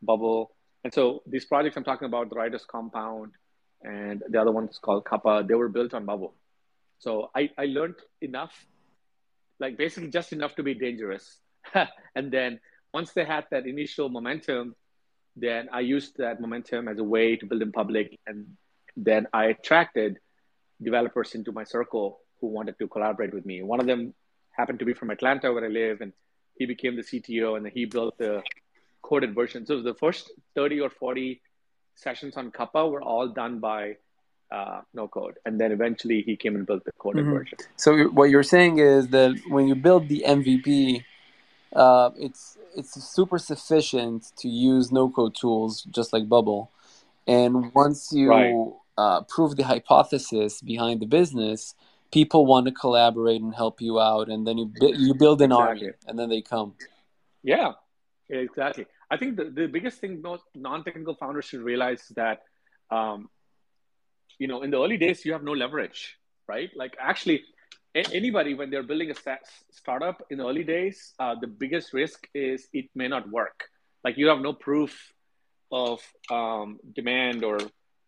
Bubble. 0.02 0.52
And 0.84 0.94
so 0.94 1.24
these 1.26 1.46
projects 1.46 1.78
I'm 1.78 1.84
talking 1.84 2.06
about, 2.06 2.30
the 2.30 2.36
Writers 2.36 2.66
Compound 2.70 3.32
and 3.82 4.24
the 4.30 4.40
other 4.40 4.52
one 4.52 4.68
is 4.68 4.78
called 4.78 5.06
Cuppa, 5.06 5.48
they 5.48 5.56
were 5.56 5.70
built 5.70 5.94
on 5.94 6.06
Bubble. 6.06 6.34
So 7.00 7.32
I, 7.36 7.50
I 7.58 7.66
learned 7.66 7.96
enough, 8.22 8.54
like 9.60 9.78
basically 9.78 10.10
just 10.10 10.34
enough 10.34 10.56
to 10.56 10.64
be 10.64 10.74
dangerous. 10.74 11.38
and 12.16 12.32
then 12.32 12.60
once 12.94 13.12
they 13.14 13.26
had 13.26 13.46
that 13.52 13.66
initial 13.66 14.10
momentum, 14.10 14.76
then 15.36 15.70
I 15.72 15.80
used 15.80 16.18
that 16.18 16.40
momentum 16.40 16.88
as 16.88 17.00
a 17.00 17.04
way 17.04 17.36
to 17.38 17.46
build 17.46 17.62
in 17.62 17.72
public. 17.72 18.20
And 18.28 18.56
then 18.96 19.28
I 19.34 19.46
attracted 19.46 20.20
developers 20.82 21.34
into 21.34 21.52
my 21.52 21.64
circle 21.64 22.20
who 22.40 22.48
wanted 22.48 22.78
to 22.80 22.88
collaborate 22.88 23.34
with 23.34 23.46
me. 23.46 23.64
One 23.64 23.80
of 23.80 23.88
them 23.88 24.14
happened 24.52 24.80
to 24.80 24.86
be 24.86 24.94
from 24.94 25.10
Atlanta, 25.10 25.52
where 25.52 25.66
I 25.66 25.70
live, 25.70 26.02
and 26.02 26.14
he 26.58 26.66
became 26.66 26.96
the 26.96 27.02
CTO, 27.02 27.58
and 27.58 27.68
he 27.68 27.86
built 27.86 28.18
the 28.18 28.44
coded 29.02 29.34
version. 29.34 29.66
So 29.66 29.82
the 29.82 29.96
first 29.96 30.32
30 30.56 30.82
or 30.82 30.90
40 30.90 31.42
sessions 31.96 32.38
on 32.38 32.52
Cuppa 32.52 32.90
were 32.90 33.02
all 33.02 33.28
done 33.30 33.60
by 33.60 33.98
uh, 34.52 34.82
no 34.94 35.08
code, 35.08 35.40
and 35.46 35.60
then 35.60 35.72
eventually 35.72 36.22
he 36.22 36.36
came 36.36 36.56
and 36.56 36.68
built 36.68 36.84
the 36.86 36.92
coded 37.00 37.24
mm-hmm. 37.24 37.34
version. 37.34 37.58
So 37.76 38.04
what 38.10 38.30
you're 38.30 38.44
saying 38.44 38.78
is 38.78 39.08
that 39.08 39.36
when 39.48 39.68
you 39.68 39.74
build 39.74 40.10
the 40.10 40.24
MVP, 40.28 41.04
uh, 41.76 42.12
it's 42.18 42.58
it's 42.76 42.94
super 43.04 43.38
sufficient 43.38 44.32
to 44.38 44.48
use 44.48 44.92
no 44.92 45.10
code 45.10 45.36
tools 45.36 45.84
just 45.84 46.14
like 46.14 46.28
Bubble, 46.30 46.72
and 47.28 47.74
once 47.74 48.12
you 48.12 48.30
right. 48.30 48.56
uh, 48.98 49.22
prove 49.24 49.56
the 49.56 49.64
hypothesis 49.64 50.62
behind 50.62 51.02
the 51.02 51.06
business, 51.06 51.76
people 52.12 52.46
want 52.46 52.66
to 52.68 52.72
collaborate 52.72 53.42
and 53.42 53.54
help 53.54 53.82
you 53.82 54.00
out, 54.00 54.30
and 54.30 54.46
then 54.48 54.58
you 54.58 54.72
you 54.80 55.14
build 55.14 55.42
an 55.42 55.52
exactly. 55.52 55.88
army, 55.88 55.98
and 56.08 56.20
then 56.20 56.30
they 56.30 56.42
come. 56.42 56.74
Yeah, 57.44 57.74
exactly. 58.30 58.86
I 59.10 59.18
think 59.18 59.38
the, 59.38 59.46
the 59.46 59.68
biggest 59.68 60.00
thing 60.00 60.22
most 60.22 60.44
non-technical 60.56 61.16
founders 61.16 61.46
should 61.46 61.62
realize 61.62 62.02
is 62.02 62.16
that, 62.16 62.44
um, 62.90 63.30
you 64.40 64.48
know, 64.48 64.64
in 64.64 64.72
the 64.72 64.82
early 64.82 64.98
days 64.98 65.24
you 65.26 65.34
have 65.34 65.44
no 65.44 65.52
leverage, 65.52 66.18
right? 66.48 66.72
Like 66.76 66.96
actually, 67.00 67.44
anybody 67.96 68.54
when 68.54 68.70
they're 68.70 68.84
building 68.84 69.12
a 69.12 69.38
startup 69.72 70.24
in 70.30 70.38
the 70.40 70.48
early 70.48 70.64
days, 70.64 71.14
uh, 71.20 71.36
the 71.40 71.48
biggest 71.48 71.94
risk 71.94 72.28
is 72.34 72.68
it 72.74 72.86
may 72.96 73.08
not 73.08 73.30
work. 73.30 73.66
Like 74.04 74.18
you 74.18 74.28
have 74.28 74.40
no 74.40 74.54
proof 74.54 75.14
of 75.72 76.02
um, 76.30 76.80
demand 76.94 77.44
or 77.44 77.58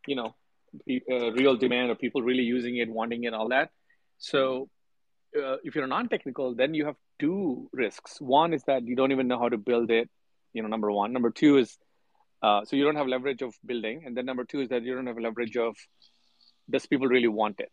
you 0.07 0.15
know 0.15 0.35
uh, 1.11 1.31
real 1.31 1.55
demand 1.55 1.91
or 1.91 1.95
people 1.95 2.21
really 2.21 2.43
using 2.43 2.77
it, 2.77 2.89
wanting 2.89 3.23
it, 3.23 3.33
all 3.33 3.49
that. 3.49 3.69
So 4.17 4.69
uh, 5.37 5.57
if 5.63 5.75
you're 5.75 5.87
non-technical, 5.87 6.55
then 6.55 6.73
you 6.73 6.85
have 6.85 6.95
two 7.19 7.69
risks. 7.71 8.19
One 8.19 8.53
is 8.53 8.63
that 8.63 8.85
you 8.85 8.95
don't 8.95 9.11
even 9.11 9.27
know 9.27 9.39
how 9.39 9.49
to 9.49 9.57
build 9.57 9.91
it. 9.91 10.09
You 10.53 10.61
know, 10.61 10.67
number 10.67 10.91
one. 10.91 11.13
Number 11.13 11.31
two 11.31 11.57
is 11.57 11.77
uh, 12.41 12.65
so 12.65 12.75
you 12.75 12.83
don't 12.83 12.95
have 12.95 13.07
leverage 13.07 13.41
of 13.41 13.53
building, 13.65 14.03
and 14.05 14.15
then 14.15 14.25
number 14.25 14.43
two 14.43 14.61
is 14.61 14.69
that 14.69 14.83
you 14.83 14.95
don't 14.95 15.07
have 15.07 15.17
leverage 15.17 15.57
of 15.57 15.75
does 16.69 16.85
people 16.85 17.07
really 17.07 17.27
want 17.27 17.59
it. 17.59 17.71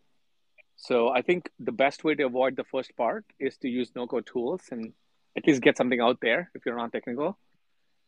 So 0.75 1.09
I 1.09 1.21
think 1.21 1.49
the 1.59 1.71
best 1.71 2.03
way 2.03 2.15
to 2.15 2.23
avoid 2.23 2.55
the 2.55 2.63
first 2.63 2.95
part 2.97 3.25
is 3.39 3.57
to 3.57 3.69
use 3.69 3.91
no-code 3.95 4.25
tools 4.25 4.61
and 4.71 4.93
at 5.37 5.47
least 5.47 5.61
get 5.61 5.77
something 5.77 5.99
out 5.99 6.19
there 6.21 6.51
if 6.55 6.65
you're 6.65 6.75
non-technical. 6.75 7.37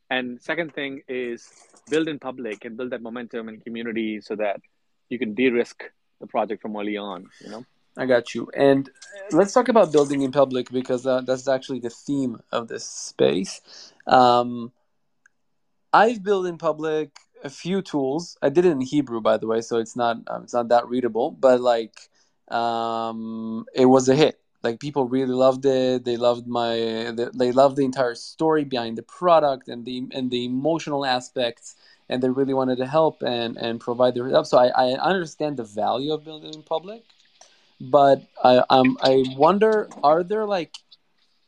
And 0.10 0.42
second 0.42 0.74
thing 0.74 1.02
is 1.08 1.50
build 1.90 2.08
in 2.08 2.20
public 2.20 2.66
and 2.66 2.78
build 2.78 2.92
that 2.92 3.02
momentum 3.02 3.50
and 3.50 3.64
community 3.64 4.22
so 4.22 4.36
that 4.36 4.62
you 5.10 5.18
can 5.18 5.34
de-risk 5.34 5.84
the 6.20 6.28
project 6.28 6.62
from 6.62 6.76
early 6.76 6.98
on. 6.98 7.28
You 7.42 7.50
know. 7.50 7.66
I 7.98 8.06
got 8.06 8.36
you. 8.36 8.50
And 8.54 8.90
let's 9.32 9.54
talk 9.54 9.70
about 9.70 9.92
building 9.92 10.22
in 10.22 10.32
public 10.32 10.70
because 10.70 11.06
uh, 11.08 11.22
that's 11.22 11.48
actually 11.48 11.80
the 11.80 11.90
theme 11.90 12.42
of 12.52 12.68
this 12.68 12.86
space. 12.86 13.62
Um, 14.06 14.72
I've 15.94 16.22
built 16.22 16.46
in 16.46 16.58
public 16.58 17.12
a 17.44 17.50
few 17.50 17.82
tools. 17.82 18.38
I 18.42 18.50
did 18.50 18.66
it 18.66 18.72
in 18.72 18.82
Hebrew, 18.82 19.22
by 19.22 19.38
the 19.38 19.48
way, 19.48 19.62
so 19.62 19.78
it's 19.78 19.96
not 19.96 20.18
um, 20.28 20.44
it's 20.44 20.54
not 20.54 20.68
that 20.70 20.88
readable. 20.88 21.32
But 21.32 21.62
like, 21.62 22.10
um, 22.50 23.66
it 23.74 23.86
was 23.86 24.10
a 24.10 24.16
hit. 24.16 24.40
Like 24.64 24.80
people 24.80 25.06
really 25.08 25.34
loved 25.34 25.66
it. 25.66 26.06
They 26.06 26.18
loved 26.18 26.48
my. 26.48 26.76
They 27.34 27.52
loved 27.52 27.76
the 27.76 27.86
entire 27.86 28.16
story 28.16 28.64
behind 28.64 28.98
the 28.98 29.04
product 29.04 29.68
and 29.68 29.86
the 29.86 30.08
and 30.12 30.32
the 30.32 30.46
emotional 30.46 31.06
aspects 31.06 31.76
and 32.08 32.22
they 32.22 32.30
really 32.30 32.54
wanted 32.54 32.78
to 32.78 32.86
help 32.86 33.24
and, 33.24 33.58
and 33.58 33.80
provide 33.80 34.14
their 34.14 34.30
help. 34.30 34.46
So 34.46 34.60
I, 34.60 34.68
I 34.68 34.94
understand 34.94 35.58
the 35.58 35.64
value 35.64 36.14
of 36.14 36.24
building 36.24 36.54
in 36.54 36.62
public 36.62 37.04
but 37.80 38.24
I 38.44 38.64
um 38.70 38.98
I 39.02 39.24
wonder 39.36 39.90
are 40.04 40.24
there 40.24 40.46
like 40.46 40.76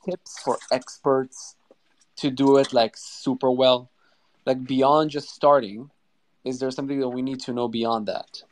tips 0.05 0.39
for 0.43 0.57
experts 0.71 1.55
to 2.17 2.31
do 2.31 2.57
it 2.57 2.73
like 2.73 2.95
super 2.97 3.51
well, 3.51 3.89
like 4.45 4.63
beyond 4.65 5.11
just 5.11 5.29
starting? 5.29 5.91
Is 6.43 6.59
there 6.59 6.71
something 6.71 6.99
that 6.99 7.09
we 7.09 7.21
need 7.21 7.41
to 7.41 7.53
know 7.53 7.67
beyond 7.67 8.07
that? 8.07 8.43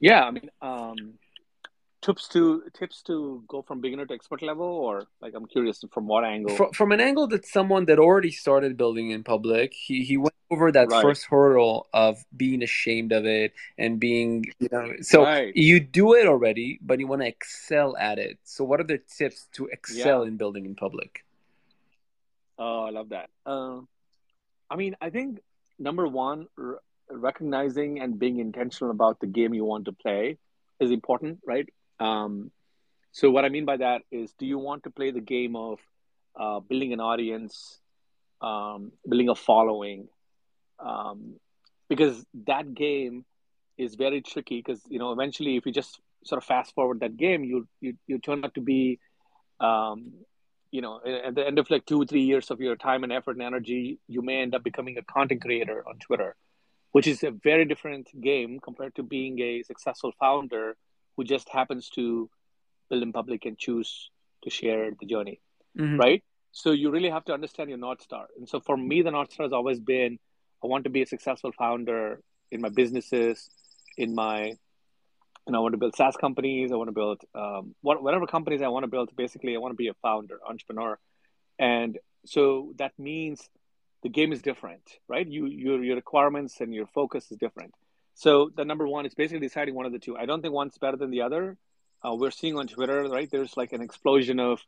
Yeah, 0.00 0.24
I 0.24 0.30
mean, 0.30 0.50
um, 0.62 1.18
tips 2.02 2.28
to 2.28 2.62
tips 2.72 3.02
to 3.02 3.42
go 3.46 3.62
from 3.62 3.80
beginner 3.80 4.06
to 4.06 4.14
expert 4.14 4.42
level 4.42 4.66
or 4.66 5.04
like 5.20 5.34
i'm 5.34 5.46
curious 5.46 5.84
from 5.92 6.06
what 6.06 6.24
angle 6.24 6.54
from, 6.56 6.72
from 6.72 6.92
an 6.92 7.00
angle 7.00 7.26
that 7.26 7.44
someone 7.46 7.84
that 7.84 7.98
already 7.98 8.30
started 8.30 8.76
building 8.76 9.10
in 9.10 9.22
public 9.22 9.74
he, 9.74 10.02
he 10.02 10.16
went 10.16 10.34
over 10.50 10.72
that 10.72 10.88
right. 10.88 11.02
first 11.02 11.26
hurdle 11.26 11.88
of 11.92 12.24
being 12.36 12.62
ashamed 12.62 13.12
of 13.12 13.26
it 13.26 13.52
and 13.76 14.00
being 14.00 14.44
you 14.58 14.68
know 14.72 14.92
so 15.02 15.24
right. 15.24 15.54
you 15.54 15.78
do 15.78 16.14
it 16.14 16.26
already 16.26 16.78
but 16.82 16.98
you 16.98 17.06
want 17.06 17.20
to 17.20 17.28
excel 17.28 17.96
at 17.98 18.18
it 18.18 18.38
so 18.44 18.64
what 18.64 18.80
are 18.80 18.84
the 18.84 19.00
tips 19.18 19.48
to 19.52 19.66
excel 19.66 20.22
yeah. 20.22 20.28
in 20.28 20.36
building 20.36 20.64
in 20.64 20.74
public 20.74 21.24
oh 22.58 22.84
i 22.84 22.90
love 22.90 23.10
that 23.10 23.28
um, 23.44 23.86
i 24.70 24.76
mean 24.76 24.96
i 25.02 25.10
think 25.10 25.38
number 25.78 26.06
one 26.06 26.46
recognizing 27.12 28.00
and 28.00 28.18
being 28.18 28.38
intentional 28.38 28.90
about 28.90 29.20
the 29.20 29.26
game 29.26 29.54
you 29.54 29.64
want 29.64 29.84
to 29.84 29.92
play 29.92 30.38
is 30.80 30.90
important 30.90 31.38
right 31.46 31.68
um, 32.00 32.50
so 33.12 33.30
what 33.30 33.44
I 33.44 33.48
mean 33.48 33.64
by 33.64 33.76
that 33.78 34.02
is, 34.10 34.32
do 34.38 34.46
you 34.46 34.58
want 34.58 34.84
to 34.84 34.90
play 34.90 35.10
the 35.10 35.20
game 35.20 35.56
of 35.56 35.78
uh, 36.38 36.60
building 36.60 36.92
an 36.92 37.00
audience, 37.00 37.80
um, 38.40 38.92
building 39.08 39.28
a 39.28 39.34
following? 39.34 40.08
Um, 40.78 41.36
because 41.88 42.24
that 42.46 42.72
game 42.72 43.24
is 43.76 43.96
very 43.96 44.22
tricky. 44.22 44.62
Because 44.64 44.80
you 44.88 44.98
know, 44.98 45.12
eventually, 45.12 45.56
if 45.56 45.66
you 45.66 45.72
just 45.72 46.00
sort 46.24 46.40
of 46.40 46.46
fast 46.46 46.74
forward 46.74 47.00
that 47.00 47.16
game, 47.16 47.42
you 47.42 47.66
you 47.80 47.94
you 48.06 48.18
turn 48.18 48.44
out 48.44 48.54
to 48.54 48.60
be, 48.60 49.00
um, 49.58 50.12
you 50.70 50.80
know, 50.80 51.00
at 51.04 51.34
the 51.34 51.44
end 51.44 51.58
of 51.58 51.68
like 51.68 51.86
two 51.86 52.06
three 52.06 52.22
years 52.22 52.50
of 52.50 52.60
your 52.60 52.76
time 52.76 53.02
and 53.02 53.12
effort 53.12 53.32
and 53.32 53.42
energy, 53.42 53.98
you 54.06 54.22
may 54.22 54.40
end 54.40 54.54
up 54.54 54.62
becoming 54.62 54.96
a 54.98 55.02
content 55.02 55.42
creator 55.42 55.84
on 55.88 55.98
Twitter, 55.98 56.36
which 56.92 57.06
is 57.06 57.22
a 57.22 57.30
very 57.30 57.64
different 57.64 58.08
game 58.20 58.58
compared 58.60 58.94
to 58.96 59.02
being 59.02 59.40
a 59.40 59.62
successful 59.62 60.12
founder 60.18 60.76
who 61.16 61.24
just 61.24 61.48
happens 61.48 61.88
to 61.90 62.28
build 62.88 63.02
in 63.02 63.12
public 63.12 63.44
and 63.44 63.58
choose 63.58 64.10
to 64.42 64.50
share 64.50 64.90
the 64.98 65.06
journey, 65.06 65.40
mm-hmm. 65.78 65.98
right? 65.98 66.24
So 66.52 66.72
you 66.72 66.90
really 66.90 67.10
have 67.10 67.24
to 67.26 67.32
understand 67.32 67.68
your 67.68 67.78
North 67.78 68.02
Star. 68.02 68.26
And 68.36 68.48
so 68.48 68.60
for 68.60 68.76
me, 68.76 69.02
the 69.02 69.10
North 69.10 69.32
Star 69.32 69.44
has 69.46 69.52
always 69.52 69.78
been 69.78 70.18
I 70.62 70.66
want 70.66 70.84
to 70.84 70.90
be 70.90 71.02
a 71.02 71.06
successful 71.06 71.52
founder 71.52 72.20
in 72.50 72.60
my 72.60 72.68
businesses, 72.68 73.48
in 73.96 74.14
my, 74.14 74.52
and 75.46 75.56
I 75.56 75.58
want 75.58 75.72
to 75.72 75.78
build 75.78 75.96
SaaS 75.96 76.16
companies. 76.16 76.70
I 76.70 76.76
want 76.76 76.88
to 76.88 76.92
build 76.92 77.22
um, 77.34 77.74
what, 77.80 78.02
whatever 78.02 78.26
companies 78.26 78.60
I 78.60 78.68
want 78.68 78.84
to 78.84 78.88
build. 78.88 79.10
Basically, 79.16 79.54
I 79.54 79.58
want 79.58 79.72
to 79.72 79.76
be 79.76 79.88
a 79.88 79.94
founder, 79.94 80.38
entrepreneur. 80.46 80.98
And 81.58 81.98
so 82.26 82.74
that 82.76 82.92
means 82.98 83.48
the 84.02 84.08
game 84.08 84.32
is 84.32 84.42
different, 84.42 84.82
right? 85.08 85.26
You, 85.26 85.46
your, 85.46 85.82
your 85.82 85.96
requirements 85.96 86.60
and 86.60 86.74
your 86.74 86.86
focus 86.86 87.30
is 87.30 87.38
different. 87.38 87.74
So 88.14 88.50
the 88.54 88.64
number 88.64 88.86
one 88.86 89.06
is 89.06 89.14
basically 89.14 89.40
deciding 89.40 89.74
one 89.74 89.86
of 89.86 89.92
the 89.92 89.98
two. 89.98 90.16
I 90.16 90.26
don't 90.26 90.42
think 90.42 90.54
one's 90.54 90.78
better 90.78 90.96
than 90.96 91.10
the 91.10 91.22
other. 91.22 91.56
Uh, 92.04 92.14
we're 92.14 92.30
seeing 92.30 92.56
on 92.56 92.66
Twitter, 92.66 93.04
right? 93.04 93.30
There's 93.30 93.56
like 93.56 93.72
an 93.72 93.82
explosion 93.82 94.40
of 94.40 94.60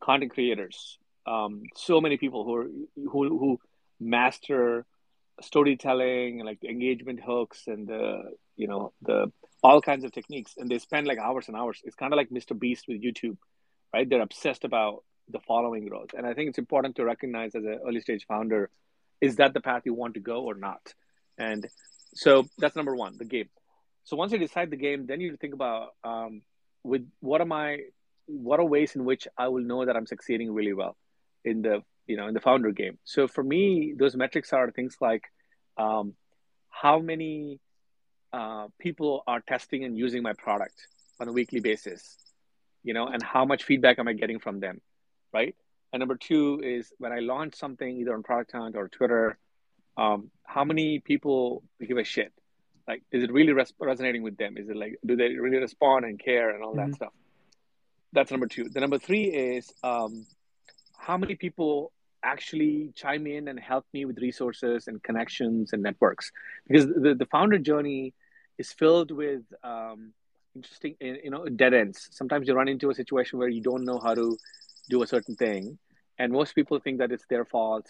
content 0.00 0.32
creators. 0.32 0.98
Um, 1.26 1.64
so 1.74 2.00
many 2.00 2.16
people 2.16 2.44
who 2.44 2.54
are 2.56 2.66
who 3.10 3.38
who 3.38 3.60
master 4.00 4.86
storytelling 5.40 6.44
like 6.44 6.64
engagement 6.64 7.20
hooks 7.20 7.64
and 7.66 7.86
the 7.86 8.32
you 8.56 8.66
know 8.66 8.92
the 9.02 9.30
all 9.62 9.80
kinds 9.80 10.04
of 10.04 10.12
techniques, 10.12 10.54
and 10.56 10.70
they 10.70 10.78
spend 10.78 11.06
like 11.06 11.18
hours 11.18 11.48
and 11.48 11.56
hours. 11.56 11.80
It's 11.84 11.96
kind 11.96 12.12
of 12.12 12.16
like 12.16 12.30
Mr. 12.30 12.58
Beast 12.58 12.86
with 12.88 13.02
YouTube, 13.02 13.36
right? 13.92 14.08
They're 14.08 14.22
obsessed 14.22 14.64
about 14.64 15.02
the 15.30 15.40
following 15.40 15.86
growth, 15.86 16.10
and 16.16 16.26
I 16.26 16.34
think 16.34 16.48
it's 16.48 16.58
important 16.58 16.96
to 16.96 17.04
recognize 17.04 17.54
as 17.54 17.64
an 17.64 17.80
early 17.86 18.00
stage 18.00 18.24
founder, 18.26 18.70
is 19.20 19.36
that 19.36 19.52
the 19.54 19.60
path 19.60 19.82
you 19.84 19.94
want 19.94 20.14
to 20.14 20.20
go 20.20 20.42
or 20.44 20.54
not? 20.54 20.94
And 21.36 21.68
so 22.14 22.46
that's 22.58 22.76
number 22.76 22.94
one, 22.94 23.16
the 23.18 23.24
game. 23.24 23.48
So 24.04 24.16
once 24.16 24.32
you 24.32 24.38
decide 24.38 24.70
the 24.70 24.76
game, 24.76 25.06
then 25.06 25.20
you 25.20 25.36
think 25.36 25.54
about 25.54 25.90
um, 26.02 26.42
with 26.82 27.06
what 27.20 27.40
am 27.40 27.52
I, 27.52 27.80
what 28.26 28.58
are 28.60 28.64
ways 28.64 28.96
in 28.96 29.04
which 29.04 29.28
I 29.36 29.48
will 29.48 29.62
know 29.62 29.84
that 29.84 29.96
I'm 29.96 30.06
succeeding 30.06 30.52
really 30.52 30.72
well 30.72 30.96
in 31.44 31.62
the 31.62 31.82
you 32.06 32.16
know 32.16 32.26
in 32.26 32.34
the 32.34 32.40
founder 32.40 32.72
game. 32.72 32.98
So 33.04 33.28
for 33.28 33.44
me, 33.44 33.94
those 33.96 34.16
metrics 34.16 34.52
are 34.52 34.70
things 34.70 34.96
like 35.00 35.24
um, 35.76 36.14
how 36.70 36.98
many 36.98 37.60
uh, 38.32 38.68
people 38.78 39.22
are 39.26 39.40
testing 39.40 39.84
and 39.84 39.96
using 39.96 40.22
my 40.22 40.32
product 40.32 40.86
on 41.20 41.28
a 41.28 41.32
weekly 41.32 41.60
basis, 41.60 42.16
you 42.82 42.94
know, 42.94 43.06
and 43.06 43.22
how 43.22 43.44
much 43.44 43.64
feedback 43.64 43.98
am 43.98 44.08
I 44.08 44.12
getting 44.12 44.38
from 44.38 44.60
them, 44.60 44.80
right? 45.32 45.54
And 45.92 46.00
number 46.00 46.16
two 46.16 46.60
is 46.62 46.92
when 46.98 47.12
I 47.12 47.20
launch 47.20 47.54
something 47.54 47.96
either 47.96 48.14
on 48.14 48.22
Product 48.22 48.52
Hunt 48.52 48.76
or 48.76 48.88
Twitter 48.88 49.38
um, 49.98 50.30
how 50.44 50.64
many 50.64 51.00
people 51.00 51.62
give 51.84 51.98
a 51.98 52.04
shit? 52.04 52.32
Like, 52.86 53.02
is 53.12 53.24
it 53.24 53.32
really 53.32 53.52
res- 53.52 53.74
resonating 53.78 54.22
with 54.22 54.38
them? 54.38 54.56
Is 54.56 54.68
it 54.68 54.76
like, 54.76 54.98
do 55.04 55.16
they 55.16 55.34
really 55.34 55.58
respond 55.58 56.04
and 56.06 56.18
care 56.18 56.50
and 56.50 56.62
all 56.62 56.74
mm-hmm. 56.74 56.90
that 56.90 56.96
stuff? 56.96 57.12
That's 58.12 58.30
number 58.30 58.46
two. 58.46 58.68
The 58.70 58.80
number 58.80 58.98
three 58.98 59.24
is 59.24 59.70
um, 59.82 60.24
how 60.96 61.18
many 61.18 61.34
people 61.34 61.92
actually 62.22 62.92
chime 62.94 63.26
in 63.26 63.48
and 63.48 63.58
help 63.60 63.84
me 63.92 64.04
with 64.04 64.18
resources 64.18 64.86
and 64.86 65.02
connections 65.02 65.72
and 65.72 65.82
networks? 65.82 66.30
Because 66.66 66.86
the, 66.86 67.14
the 67.14 67.26
founder 67.26 67.58
journey 67.58 68.14
is 68.56 68.72
filled 68.72 69.10
with 69.10 69.42
um, 69.62 70.12
interesting, 70.54 70.94
you 71.00 71.30
know, 71.30 71.44
dead 71.46 71.74
ends. 71.74 72.08
Sometimes 72.12 72.46
you 72.46 72.54
run 72.54 72.68
into 72.68 72.88
a 72.88 72.94
situation 72.94 73.38
where 73.38 73.48
you 73.48 73.60
don't 73.60 73.84
know 73.84 73.98
how 73.98 74.14
to 74.14 74.38
do 74.88 75.02
a 75.02 75.06
certain 75.06 75.36
thing, 75.36 75.78
and 76.18 76.32
most 76.32 76.54
people 76.54 76.78
think 76.80 76.98
that 76.98 77.12
it's 77.12 77.26
their 77.28 77.44
fault, 77.44 77.86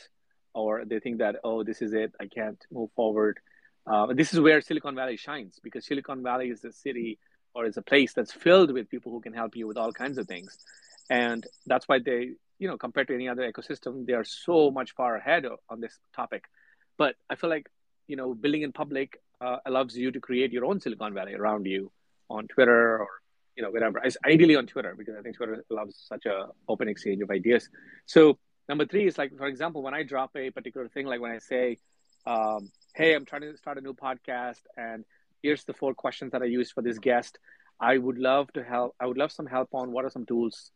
or 0.55 0.85
they 0.85 1.01
think 1.01 1.19
that 1.19 1.37
oh, 1.45 1.63
this 1.65 1.83
is 1.83 1.93
it, 1.93 2.13
I 2.21 2.27
can't 2.27 2.61
move 2.71 2.91
forward. 2.97 3.39
Uh, 3.87 4.13
this 4.13 4.35
is 4.35 4.41
where 4.41 4.61
Silicon 4.61 4.95
Valley 4.95 5.17
shines 5.17 5.59
because 5.63 5.87
Silicon 5.87 6.23
Valley 6.23 6.51
is 6.51 6.65
a 6.65 6.73
city 6.73 7.19
or 7.55 7.65
is 7.65 7.77
a 7.77 7.83
place 7.83 8.13
that's 8.13 8.33
filled 8.33 8.73
with 8.73 8.91
people 8.91 9.11
who 9.11 9.21
can 9.21 9.33
help 9.33 9.57
you 9.57 9.67
with 9.67 9.79
all 9.79 9.93
kinds 9.93 10.19
of 10.19 10.27
things, 10.27 10.59
and 11.09 11.47
that's 11.67 11.89
why 11.89 11.99
they, 11.99 12.33
you 12.59 12.69
know, 12.69 12.77
compared 12.77 13.09
to 13.09 13.15
any 13.15 13.29
other 13.29 13.51
ecosystem, 13.51 14.07
they 14.07 14.13
are 14.13 14.25
so 14.25 14.71
much 14.71 14.95
far 14.95 15.17
ahead 15.17 15.47
on 15.71 15.81
this 15.81 15.99
topic. 16.15 16.45
But 16.97 17.15
I 17.31 17.37
feel 17.37 17.51
like 17.51 17.69
you 18.09 18.17
know, 18.17 18.35
building 18.35 18.63
in 18.63 18.73
public 18.73 19.21
uh, 19.41 19.59
allows 19.67 19.95
you 19.95 20.11
to 20.11 20.19
create 20.19 20.53
your 20.53 20.65
own 20.65 20.81
Silicon 20.81 21.15
Valley 21.15 21.35
around 21.35 21.67
you 21.67 21.93
on 22.29 22.49
Twitter 22.49 22.99
or 22.99 23.09
you 23.59 23.65
know 23.65 23.71
wherever. 23.71 23.99
It's 23.99 24.17
ideally 24.25 24.55
on 24.55 24.67
Twitter 24.67 24.95
because 24.97 25.17
I 25.19 25.23
think 25.23 25.37
Twitter 25.37 25.65
loves 25.69 26.01
such 26.09 26.27
a 26.27 26.47
open 26.69 26.89
exchange 26.89 27.21
of 27.23 27.31
ideas. 27.31 27.69
So 28.07 28.39
number 28.69 28.87
three 28.87 29.07
is 29.09 29.19
like, 29.19 29.37
for 29.37 29.47
example, 29.47 29.83
when 29.83 29.95
I 29.95 30.05
drop 30.05 30.31
a 30.37 30.51
particular 30.51 30.89
thing, 30.89 31.07
like 31.07 31.21
when 31.21 31.33
I 31.33 31.39
say, 31.39 31.79
um, 32.25 32.71
"Hey, 32.95 33.15
I'm 33.15 33.25
trying 33.25 33.43
to 33.43 33.57
start 33.57 33.77
a 33.77 33.81
new 33.81 33.95
podcast, 33.95 34.63
and 34.77 35.05
here's 35.43 35.65
the 35.65 35.75
four 35.75 35.93
questions 35.93 36.31
that 36.33 36.43
I 36.43 36.47
used 36.47 36.73
for 36.73 36.83
this 36.83 37.01
guest." 37.01 37.39
I 37.81 37.99
would 37.99 38.19
love 38.19 38.53
to 38.53 38.63
help. 38.63 38.95
I 39.01 39.07
would 39.07 39.19
love 39.19 39.33
some 39.33 39.47
help 39.47 39.71
on 39.75 39.91
what 39.91 40.05
are 40.05 40.11
some 40.11 40.25
tools 40.25 40.71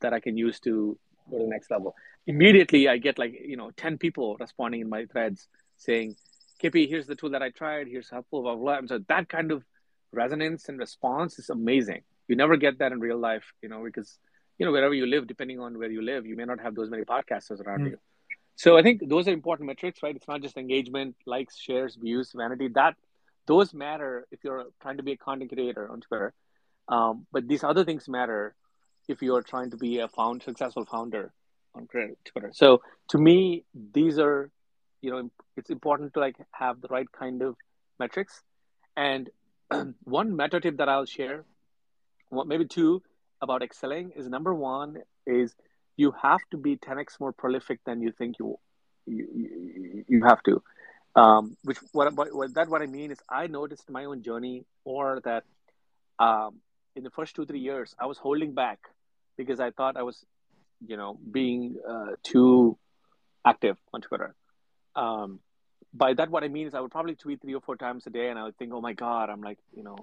that 0.00 0.12
I 0.12 0.20
can 0.20 0.36
use 0.36 0.60
to 0.60 0.96
go 1.28 1.38
to 1.38 1.44
the 1.44 1.50
next 1.50 1.72
level. 1.72 1.96
Immediately, 2.26 2.88
I 2.88 2.98
get 2.98 3.18
like 3.18 3.34
you 3.52 3.56
know 3.56 3.72
ten 3.72 3.98
people 3.98 4.36
responding 4.38 4.80
in 4.80 4.88
my 4.88 5.06
threads 5.06 5.48
saying, 5.76 6.14
KP, 6.62 6.88
here's 6.88 7.06
the 7.06 7.16
tool 7.16 7.30
that 7.30 7.42
I 7.42 7.50
tried. 7.50 7.88
Here's 7.88 8.10
helpful, 8.10 8.42
blah, 8.42 8.54
blah, 8.54 8.62
blah. 8.62 8.78
And 8.78 8.88
so 8.88 8.98
that 9.08 9.28
kind 9.28 9.52
of 9.52 9.64
resonance 10.12 10.68
and 10.68 10.78
response 10.78 11.38
is 11.38 11.50
amazing. 11.50 12.02
You 12.28 12.36
never 12.36 12.56
get 12.56 12.78
that 12.78 12.92
in 12.92 13.00
real 13.00 13.18
life, 13.18 13.44
you 13.62 13.68
know, 13.68 13.82
because, 13.82 14.18
you 14.58 14.66
know, 14.66 14.72
wherever 14.72 14.94
you 14.94 15.06
live, 15.06 15.26
depending 15.26 15.60
on 15.60 15.78
where 15.78 15.90
you 15.90 16.02
live, 16.02 16.26
you 16.26 16.36
may 16.36 16.44
not 16.44 16.60
have 16.60 16.74
those 16.74 16.90
many 16.90 17.04
podcasters 17.04 17.60
around 17.60 17.80
mm. 17.80 17.90
you. 17.90 17.98
So 18.56 18.76
I 18.76 18.82
think 18.82 19.08
those 19.08 19.28
are 19.28 19.32
important 19.32 19.66
metrics, 19.66 20.02
right? 20.02 20.14
It's 20.14 20.28
not 20.28 20.42
just 20.42 20.56
engagement, 20.56 21.16
likes, 21.26 21.58
shares, 21.58 21.96
views, 21.96 22.32
vanity. 22.36 22.68
That 22.68 22.96
those 23.46 23.72
matter 23.72 24.26
if 24.30 24.44
you're 24.44 24.66
trying 24.82 24.96
to 24.98 25.02
be 25.02 25.12
a 25.12 25.16
content 25.16 25.52
creator 25.52 25.88
on 25.90 26.00
Twitter. 26.00 26.34
Um, 26.88 27.26
but 27.32 27.46
these 27.46 27.62
other 27.62 27.84
things 27.84 28.08
matter 28.08 28.54
if 29.08 29.22
you're 29.22 29.42
trying 29.42 29.70
to 29.70 29.76
be 29.76 30.00
a 30.00 30.08
found 30.08 30.42
successful 30.42 30.84
founder 30.84 31.32
on 31.74 31.86
Twitter. 31.86 32.50
So 32.52 32.82
to 33.10 33.18
me, 33.18 33.64
these 33.74 34.18
are 34.18 34.50
you 35.00 35.10
know 35.10 35.30
it's 35.56 35.70
important 35.70 36.14
to 36.14 36.20
like 36.20 36.36
have 36.52 36.80
the 36.80 36.88
right 36.88 37.10
kind 37.12 37.42
of 37.42 37.56
metrics 37.98 38.42
and 38.96 39.30
one 40.04 40.36
meta 40.36 40.60
tip 40.60 40.76
that 40.78 40.88
i'll 40.88 41.04
share 41.04 41.44
well, 42.30 42.44
maybe 42.44 42.66
two 42.66 43.02
about 43.40 43.62
excelling 43.62 44.12
is 44.16 44.28
number 44.28 44.54
one 44.54 44.98
is 45.26 45.54
you 45.96 46.12
have 46.22 46.40
to 46.50 46.56
be 46.56 46.76
10x 46.76 47.20
more 47.20 47.32
prolific 47.32 47.80
than 47.84 48.00
you 48.02 48.12
think 48.12 48.38
you 48.38 48.58
you, 49.06 50.04
you 50.06 50.24
have 50.24 50.42
to. 50.42 50.62
Um, 51.16 51.56
which 51.64 51.78
what, 51.92 52.12
what, 52.14 52.34
what 52.34 52.54
that 52.54 52.68
what 52.68 52.82
i 52.82 52.86
mean 52.86 53.10
is 53.10 53.18
i 53.28 53.46
noticed 53.46 53.90
my 53.90 54.04
own 54.04 54.22
journey 54.22 54.66
or 54.84 55.20
that 55.24 55.44
um, 56.18 56.60
in 56.94 57.02
the 57.02 57.10
first 57.10 57.34
two 57.34 57.46
three 57.46 57.60
years 57.60 57.94
i 57.98 58.06
was 58.06 58.18
holding 58.18 58.52
back 58.52 58.78
because 59.36 59.58
i 59.58 59.70
thought 59.70 59.96
i 59.96 60.02
was 60.02 60.24
you 60.86 60.96
know 60.96 61.18
being 61.32 61.76
uh, 61.88 62.12
too 62.22 62.76
active 63.44 63.76
on 63.92 64.00
twitter. 64.02 64.34
Um, 64.94 65.40
by 65.94 66.14
that, 66.14 66.30
what 66.30 66.44
I 66.44 66.48
mean 66.48 66.66
is 66.66 66.74
I 66.74 66.80
would 66.80 66.90
probably 66.90 67.14
tweet 67.14 67.40
three 67.40 67.54
or 67.54 67.60
four 67.60 67.76
times 67.76 68.06
a 68.06 68.10
day, 68.10 68.28
and 68.28 68.38
I 68.38 68.44
would 68.44 68.56
think, 68.56 68.72
oh 68.74 68.80
my 68.80 68.92
god, 68.92 69.30
I'm 69.30 69.40
like, 69.40 69.58
you 69.74 69.82
know, 69.82 69.96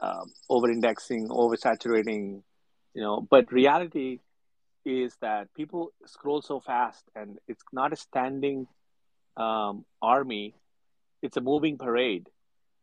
um, 0.00 0.32
over-indexing, 0.48 1.28
oversaturating, 1.28 2.42
you 2.94 3.02
know. 3.02 3.26
But 3.28 3.52
reality 3.52 4.20
is 4.84 5.16
that 5.20 5.52
people 5.54 5.92
scroll 6.06 6.42
so 6.42 6.60
fast, 6.60 7.04
and 7.14 7.38
it's 7.48 7.64
not 7.72 7.92
a 7.92 7.96
standing 7.96 8.66
um, 9.36 9.84
army; 10.00 10.54
it's 11.22 11.36
a 11.36 11.40
moving 11.40 11.78
parade. 11.78 12.28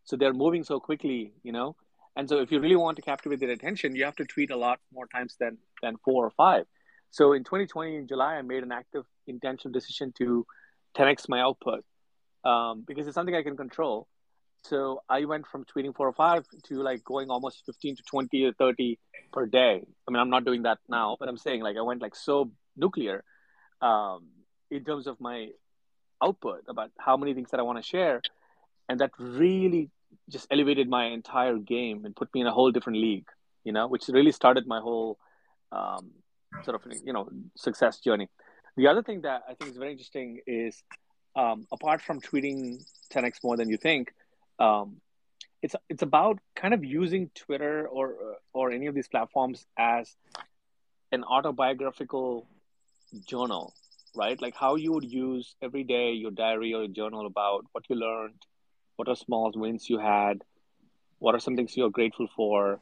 So 0.06 0.18
they're 0.18 0.34
moving 0.34 0.64
so 0.64 0.80
quickly, 0.80 1.34
you 1.44 1.52
know. 1.52 1.76
And 2.16 2.30
so, 2.30 2.40
if 2.40 2.52
you 2.52 2.60
really 2.60 2.76
want 2.76 2.98
to 2.98 3.02
captivate 3.02 3.40
their 3.40 3.50
attention, 3.50 3.96
you 3.96 4.06
have 4.06 4.16
to 4.18 4.26
tweet 4.26 4.52
a 4.52 4.58
lot 4.58 4.80
more 4.94 5.08
times 5.08 5.36
than 5.40 5.58
than 5.82 5.98
four 6.04 6.26
or 6.26 6.32
five. 6.32 6.66
So 7.14 7.34
in 7.34 7.44
2020, 7.44 7.96
in 7.96 8.08
July, 8.08 8.38
I 8.38 8.42
made 8.42 8.64
an 8.64 8.72
active, 8.72 9.06
intentional 9.28 9.72
decision 9.72 10.14
to 10.18 10.48
10x 10.98 11.30
my 11.30 11.42
output 11.42 11.86
um, 12.44 12.84
because 12.88 13.06
it's 13.06 13.14
something 13.14 13.36
I 13.36 13.44
can 13.44 13.56
control. 13.56 14.08
So 14.64 15.02
I 15.10 15.26
went 15.26 15.46
from 15.48 15.66
tweeting 15.66 15.96
four 15.96 16.08
or 16.08 16.14
five 16.14 16.46
to 16.68 16.82
like 16.82 17.04
going 17.04 17.30
almost 17.30 17.64
15 17.66 17.98
to 17.98 18.04
20 18.04 18.46
or 18.46 18.54
30 18.54 18.98
per 19.32 19.46
day. 19.46 19.86
I 20.08 20.12
mean, 20.12 20.20
I'm 20.22 20.30
not 20.30 20.46
doing 20.46 20.64
that 20.64 20.80
now, 20.88 21.18
but 21.20 21.28
I'm 21.28 21.38
saying 21.38 21.62
like 21.62 21.76
I 21.78 21.82
went 21.82 22.02
like 22.02 22.16
so 22.16 22.52
nuclear 22.78 23.24
um, 23.82 24.28
in 24.72 24.86
terms 24.86 25.06
of 25.08 25.20
my 25.20 25.50
output 26.24 26.64
about 26.70 26.92
how 26.98 27.18
many 27.18 27.34
things 27.34 27.52
that 27.52 27.60
I 27.60 27.64
want 27.64 27.78
to 27.78 27.84
share. 27.84 28.22
And 28.88 29.00
that 29.02 29.12
really 29.18 29.90
just 30.30 30.48
elevated 30.50 30.88
my 30.90 31.06
entire 31.08 31.58
game 31.58 32.06
and 32.06 32.16
put 32.16 32.34
me 32.34 32.42
in 32.42 32.48
a 32.48 32.52
whole 32.52 32.72
different 32.72 33.00
league, 33.00 33.28
you 33.66 33.74
know, 33.74 33.88
which 33.88 34.08
really 34.08 34.32
started 34.32 34.66
my 34.66 34.80
whole 34.80 35.18
um, 35.72 36.12
sort 36.64 36.76
of, 36.76 36.92
you 37.04 37.12
know, 37.12 37.28
success 37.58 38.00
journey. 38.00 38.30
The 38.78 38.88
other 38.88 39.04
thing 39.04 39.22
that 39.22 39.44
I 39.50 39.56
think 39.56 39.72
is 39.72 39.78
very 39.78 39.92
interesting 39.92 40.40
is 40.48 40.82
um, 41.36 41.68
apart 41.72 42.02
from 42.02 42.22
tweeting 42.22 42.84
10x 43.12 43.44
more 43.44 43.58
than 43.58 43.70
you 43.70 43.78
think, 43.78 44.14
um, 44.60 44.98
it's 45.62 45.76
it's 45.90 46.02
about 46.02 46.40
kind 46.56 46.74
of 46.74 46.84
using 46.84 47.30
Twitter 47.36 47.88
or 47.88 48.16
or 48.54 48.72
any 48.72 48.88
of 48.88 48.96
these 48.96 49.08
platforms 49.08 49.66
as 49.78 50.16
an 51.12 51.24
autobiographical 51.24 52.48
journal, 53.26 53.74
right? 54.16 54.42
Like 54.42 54.56
how 54.56 54.76
you 54.76 54.92
would 54.94 55.10
use 55.10 55.56
every 55.62 55.84
day 55.84 56.12
your 56.12 56.32
diary 56.32 56.74
or 56.74 56.84
a 56.84 56.88
journal 56.88 57.26
about 57.26 57.66
what 57.72 57.86
you 57.90 57.96
learned, 57.96 58.42
what 58.96 59.08
are 59.08 59.16
small 59.16 59.52
wins 59.56 59.90
you 59.90 60.00
had, 60.00 60.44
what 61.20 61.36
are 61.36 61.40
some 61.40 61.56
things 61.56 61.78
you're 61.78 61.90
grateful 61.90 62.28
for. 62.36 62.80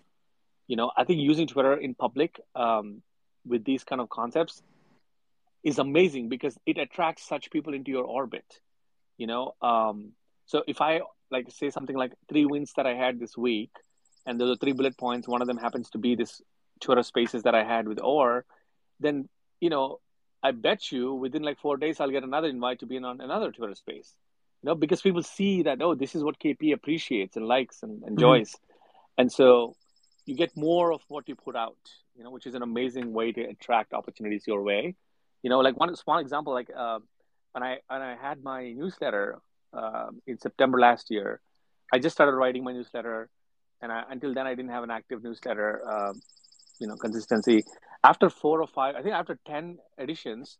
You 0.68 0.78
know, 0.78 0.92
I 0.96 1.04
think 1.04 1.20
using 1.20 1.48
Twitter 1.48 1.76
in 1.76 1.94
public 1.96 2.40
um, 2.56 3.02
with 3.46 3.66
these 3.66 3.84
kind 3.84 4.00
of 4.00 4.10
concepts 4.10 4.62
is 5.64 5.78
amazing 5.78 6.30
because 6.30 6.58
it 6.66 6.78
attracts 6.78 7.28
such 7.28 7.52
people 7.52 7.74
into 7.74 7.92
your 7.92 8.06
orbit 8.06 8.62
you 9.22 9.28
know 9.28 9.54
um, 9.62 10.12
so 10.46 10.64
if 10.68 10.82
i 10.82 11.00
like 11.32 11.50
say 11.52 11.70
something 11.70 11.96
like 11.96 12.14
three 12.30 12.46
wins 12.46 12.74
that 12.76 12.86
i 12.86 12.94
had 12.94 13.20
this 13.20 13.38
week 13.38 13.72
and 14.26 14.40
those 14.40 14.56
are 14.56 14.60
three 14.60 14.74
bullet 14.74 14.96
points. 14.98 15.28
One 15.28 15.42
of 15.42 15.48
them 15.48 15.58
happens 15.58 15.90
to 15.92 15.98
be 15.98 16.16
this 16.16 16.42
twitter 16.80 17.04
spaces 17.04 17.44
that 17.44 17.54
i 17.54 17.64
had 17.64 17.88
with 17.88 18.02
or 18.02 18.44
then 19.00 19.30
you 19.60 19.70
know 19.70 20.00
i 20.42 20.50
bet 20.52 20.92
you 20.92 21.14
within 21.14 21.44
like 21.44 21.60
four 21.60 21.78
days 21.78 22.00
i'll 22.00 22.10
get 22.10 22.24
another 22.24 22.48
invite 22.48 22.80
to 22.80 22.88
be 22.88 22.96
in 22.96 23.06
on 23.06 23.22
another 23.22 23.52
twitter 23.52 23.76
space 23.76 24.16
you 24.62 24.68
know 24.68 24.74
because 24.74 25.00
people 25.00 25.22
see 25.22 25.62
that 25.62 25.80
oh 25.82 25.94
this 25.94 26.16
is 26.16 26.24
what 26.24 26.40
kp 26.40 26.74
appreciates 26.74 27.38
and 27.38 27.46
likes 27.46 27.84
and 27.84 28.04
enjoys. 28.08 28.50
Mm-hmm. 28.50 29.22
and 29.22 29.32
so 29.32 29.76
you 30.26 30.36
get 30.36 30.56
more 30.58 30.92
of 30.92 31.02
what 31.08 31.30
you 31.30 31.36
put 31.36 31.56
out 31.56 31.78
you 32.16 32.24
know 32.24 32.32
which 32.32 32.48
is 32.48 32.56
an 32.56 32.64
amazing 32.64 33.14
way 33.14 33.32
to 33.32 33.42
attract 33.42 33.94
opportunities 33.94 34.44
your 34.48 34.62
way. 34.62 34.96
You 35.44 35.50
know 35.50 35.60
like 35.60 35.80
one 35.80 35.96
small 35.96 36.20
example 36.20 36.54
like 36.54 36.70
uh, 36.76 37.00
when 37.52 37.64
i 37.64 37.78
when 37.88 38.02
i 38.02 38.16
had 38.16 38.44
my 38.44 38.72
newsletter 38.72 39.40
uh, 39.74 40.08
in 40.28 40.38
september 40.40 40.80
last 40.80 41.10
year 41.10 41.42
i 41.94 42.00
just 42.00 42.16
started 42.16 42.36
writing 42.36 42.64
my 42.64 42.72
newsletter 42.72 43.30
and 43.82 43.92
I, 43.92 44.04
until 44.10 44.34
then 44.34 44.48
i 44.48 44.56
didn't 44.56 44.72
have 44.72 44.84
an 44.84 44.92
active 44.92 45.24
newsletter 45.24 45.82
uh, 45.88 46.14
you 46.80 46.88
know 46.88 46.96
consistency 46.96 47.64
after 48.04 48.30
four 48.30 48.62
or 48.62 48.68
five 48.68 48.96
i 48.96 49.02
think 49.02 49.16
after 49.16 49.40
10 49.46 49.78
editions 49.98 50.58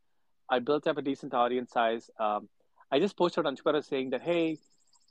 i 0.50 0.60
built 0.60 0.88
up 0.88 0.98
a 0.98 1.02
decent 1.02 1.34
audience 1.34 1.72
size 1.72 2.10
um, 2.20 2.50
i 2.92 3.00
just 3.00 3.18
posted 3.18 3.46
on 3.46 3.56
twitter 3.56 3.82
saying 3.82 4.12
that 4.12 4.22
hey 4.22 4.58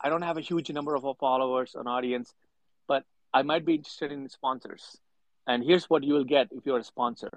i 0.00 0.08
don't 0.08 0.22
have 0.22 0.36
a 0.36 0.40
huge 0.40 0.70
number 0.70 0.94
of 0.94 1.04
followers 1.18 1.74
on 1.74 1.86
audience 1.86 2.34
but 2.86 3.04
i 3.34 3.42
might 3.42 3.64
be 3.64 3.74
interested 3.74 4.12
in 4.12 4.28
sponsors 4.28 4.98
and 5.46 5.64
here's 5.64 5.90
what 5.90 6.04
you 6.04 6.14
will 6.14 6.24
get 6.24 6.48
if 6.52 6.66
you're 6.66 6.78
a 6.78 6.84
sponsor 6.84 7.30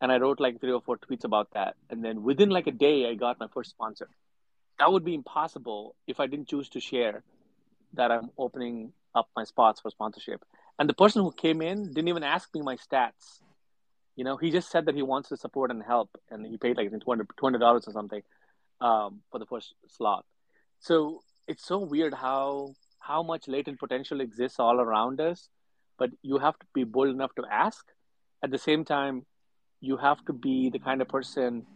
and 0.00 0.10
I 0.10 0.18
wrote 0.18 0.40
like 0.40 0.60
three 0.60 0.72
or 0.72 0.80
four 0.80 0.98
tweets 0.98 1.24
about 1.24 1.50
that. 1.52 1.76
And 1.90 2.04
then 2.04 2.22
within 2.22 2.48
like 2.48 2.66
a 2.66 2.72
day, 2.72 3.08
I 3.08 3.14
got 3.14 3.38
my 3.38 3.48
first 3.52 3.70
sponsor. 3.70 4.08
That 4.80 4.90
would 4.90 5.04
be 5.04 5.14
impossible 5.14 5.94
if 6.06 6.20
I 6.20 6.26
didn't 6.26 6.48
choose 6.48 6.70
to 6.70 6.80
share 6.80 7.22
that 7.92 8.10
I'm 8.10 8.30
opening 8.38 8.94
up 9.14 9.28
my 9.36 9.44
spots 9.44 9.82
for 9.82 9.90
sponsorship. 9.90 10.42
And 10.78 10.88
the 10.88 10.94
person 10.94 11.20
who 11.22 11.32
came 11.32 11.60
in 11.60 11.88
didn't 11.92 12.08
even 12.08 12.22
ask 12.22 12.48
me 12.54 12.62
my 12.62 12.76
stats. 12.76 13.42
You 14.16 14.24
know, 14.24 14.38
he 14.38 14.50
just 14.50 14.70
said 14.70 14.86
that 14.86 14.94
he 14.94 15.02
wants 15.02 15.28
to 15.28 15.36
support 15.36 15.70
and 15.70 15.82
help, 15.82 16.08
and 16.30 16.46
he 16.46 16.56
paid 16.56 16.78
like 16.78 16.90
$200 16.90 17.88
or 17.88 17.92
something 17.92 18.22
um, 18.80 19.20
for 19.30 19.38
the 19.38 19.44
first 19.44 19.74
slot. 19.86 20.24
So 20.78 21.20
it's 21.46 21.66
so 21.66 21.78
weird 21.78 22.14
how 22.14 22.74
how 23.00 23.22
much 23.22 23.48
latent 23.48 23.78
potential 23.78 24.22
exists 24.22 24.58
all 24.58 24.80
around 24.80 25.20
us, 25.20 25.50
but 25.98 26.10
you 26.22 26.38
have 26.38 26.58
to 26.58 26.66
be 26.72 26.84
bold 26.84 27.08
enough 27.10 27.34
to 27.34 27.44
ask. 27.50 27.84
At 28.42 28.50
the 28.50 28.58
same 28.58 28.86
time, 28.86 29.26
you 29.82 29.98
have 29.98 30.24
to 30.24 30.32
be 30.32 30.70
the 30.70 30.78
kind 30.78 31.02
of 31.02 31.08
person 31.08 31.66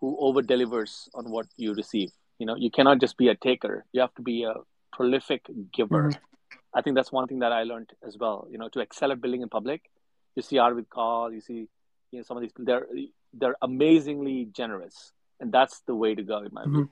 who 0.00 0.16
over 0.20 0.42
delivers 0.42 1.08
on 1.12 1.30
what 1.30 1.46
you 1.56 1.74
receive 1.74 2.10
you 2.40 2.46
know 2.46 2.56
you 2.56 2.70
cannot 2.70 3.00
just 3.00 3.16
be 3.16 3.28
a 3.28 3.36
taker 3.36 3.84
you 3.92 4.00
have 4.00 4.14
to 4.14 4.22
be 4.22 4.42
a 4.42 4.54
prolific 4.92 5.42
giver 5.72 6.08
mm-hmm. 6.08 6.24
I 6.72 6.82
think 6.82 6.96
that's 6.96 7.10
one 7.10 7.26
thing 7.26 7.40
that 7.40 7.52
I 7.52 7.64
learned 7.64 7.90
as 8.06 8.16
well. 8.16 8.46
You 8.50 8.58
know, 8.58 8.68
to 8.68 8.80
excel 8.80 9.12
at 9.12 9.20
building 9.20 9.42
in 9.42 9.48
public, 9.48 9.90
you 10.36 10.42
see 10.42 10.58
Arvid 10.58 10.88
Kahl, 10.88 11.32
you 11.32 11.40
see, 11.40 11.68
you 12.12 12.18
know, 12.18 12.22
some 12.22 12.36
of 12.36 12.42
these 12.42 12.52
they're 12.58 12.86
they're 13.34 13.56
amazingly 13.62 14.48
generous, 14.52 15.12
and 15.40 15.52
that's 15.52 15.80
the 15.80 15.94
way 15.94 16.14
to 16.14 16.22
go 16.22 16.38
in 16.38 16.48
my 16.52 16.62
mm-hmm. 16.62 16.74
view. 16.74 16.90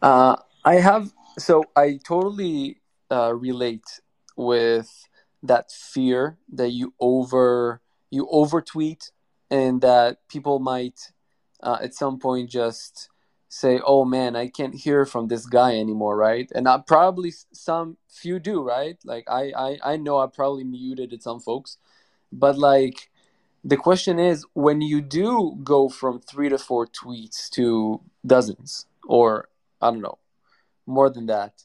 Uh, 0.00 0.36
I 0.64 0.76
have 0.76 1.12
so 1.38 1.64
I 1.76 1.98
totally 2.04 2.80
uh, 3.10 3.34
relate 3.34 4.00
with 4.36 5.08
that 5.42 5.72
fear 5.72 6.38
that 6.52 6.70
you 6.70 6.94
over 7.00 7.80
you 8.10 8.28
over 8.30 8.60
tweet 8.60 9.10
and 9.50 9.80
that 9.80 10.18
people 10.28 10.60
might 10.60 11.12
uh, 11.62 11.78
at 11.82 11.94
some 11.94 12.18
point 12.18 12.50
just 12.50 13.09
say 13.52 13.80
oh 13.84 14.04
man 14.04 14.36
i 14.36 14.46
can't 14.46 14.76
hear 14.76 15.04
from 15.04 15.26
this 15.26 15.44
guy 15.44 15.76
anymore 15.76 16.16
right? 16.16 16.48
And 16.54 16.68
I, 16.68 16.78
probably 16.86 17.32
some 17.52 17.96
few 18.08 18.38
do 18.38 18.62
right? 18.62 18.96
Like 19.04 19.24
I, 19.28 19.52
I 19.66 19.78
i 19.92 19.96
know 19.96 20.18
i 20.18 20.26
probably 20.28 20.62
muted 20.62 21.12
at 21.12 21.22
some 21.22 21.40
folks. 21.40 21.76
But 22.32 22.56
like 22.56 23.10
the 23.64 23.76
question 23.76 24.20
is 24.20 24.46
when 24.54 24.80
you 24.80 25.00
do 25.00 25.58
go 25.64 25.88
from 25.88 26.20
three 26.20 26.48
to 26.48 26.58
four 26.58 26.86
tweets 26.86 27.50
to 27.50 28.00
dozens 28.24 28.86
or 29.08 29.48
i 29.82 29.90
don't 29.90 30.00
know 30.00 30.18
more 30.86 31.10
than 31.10 31.26
that 31.26 31.64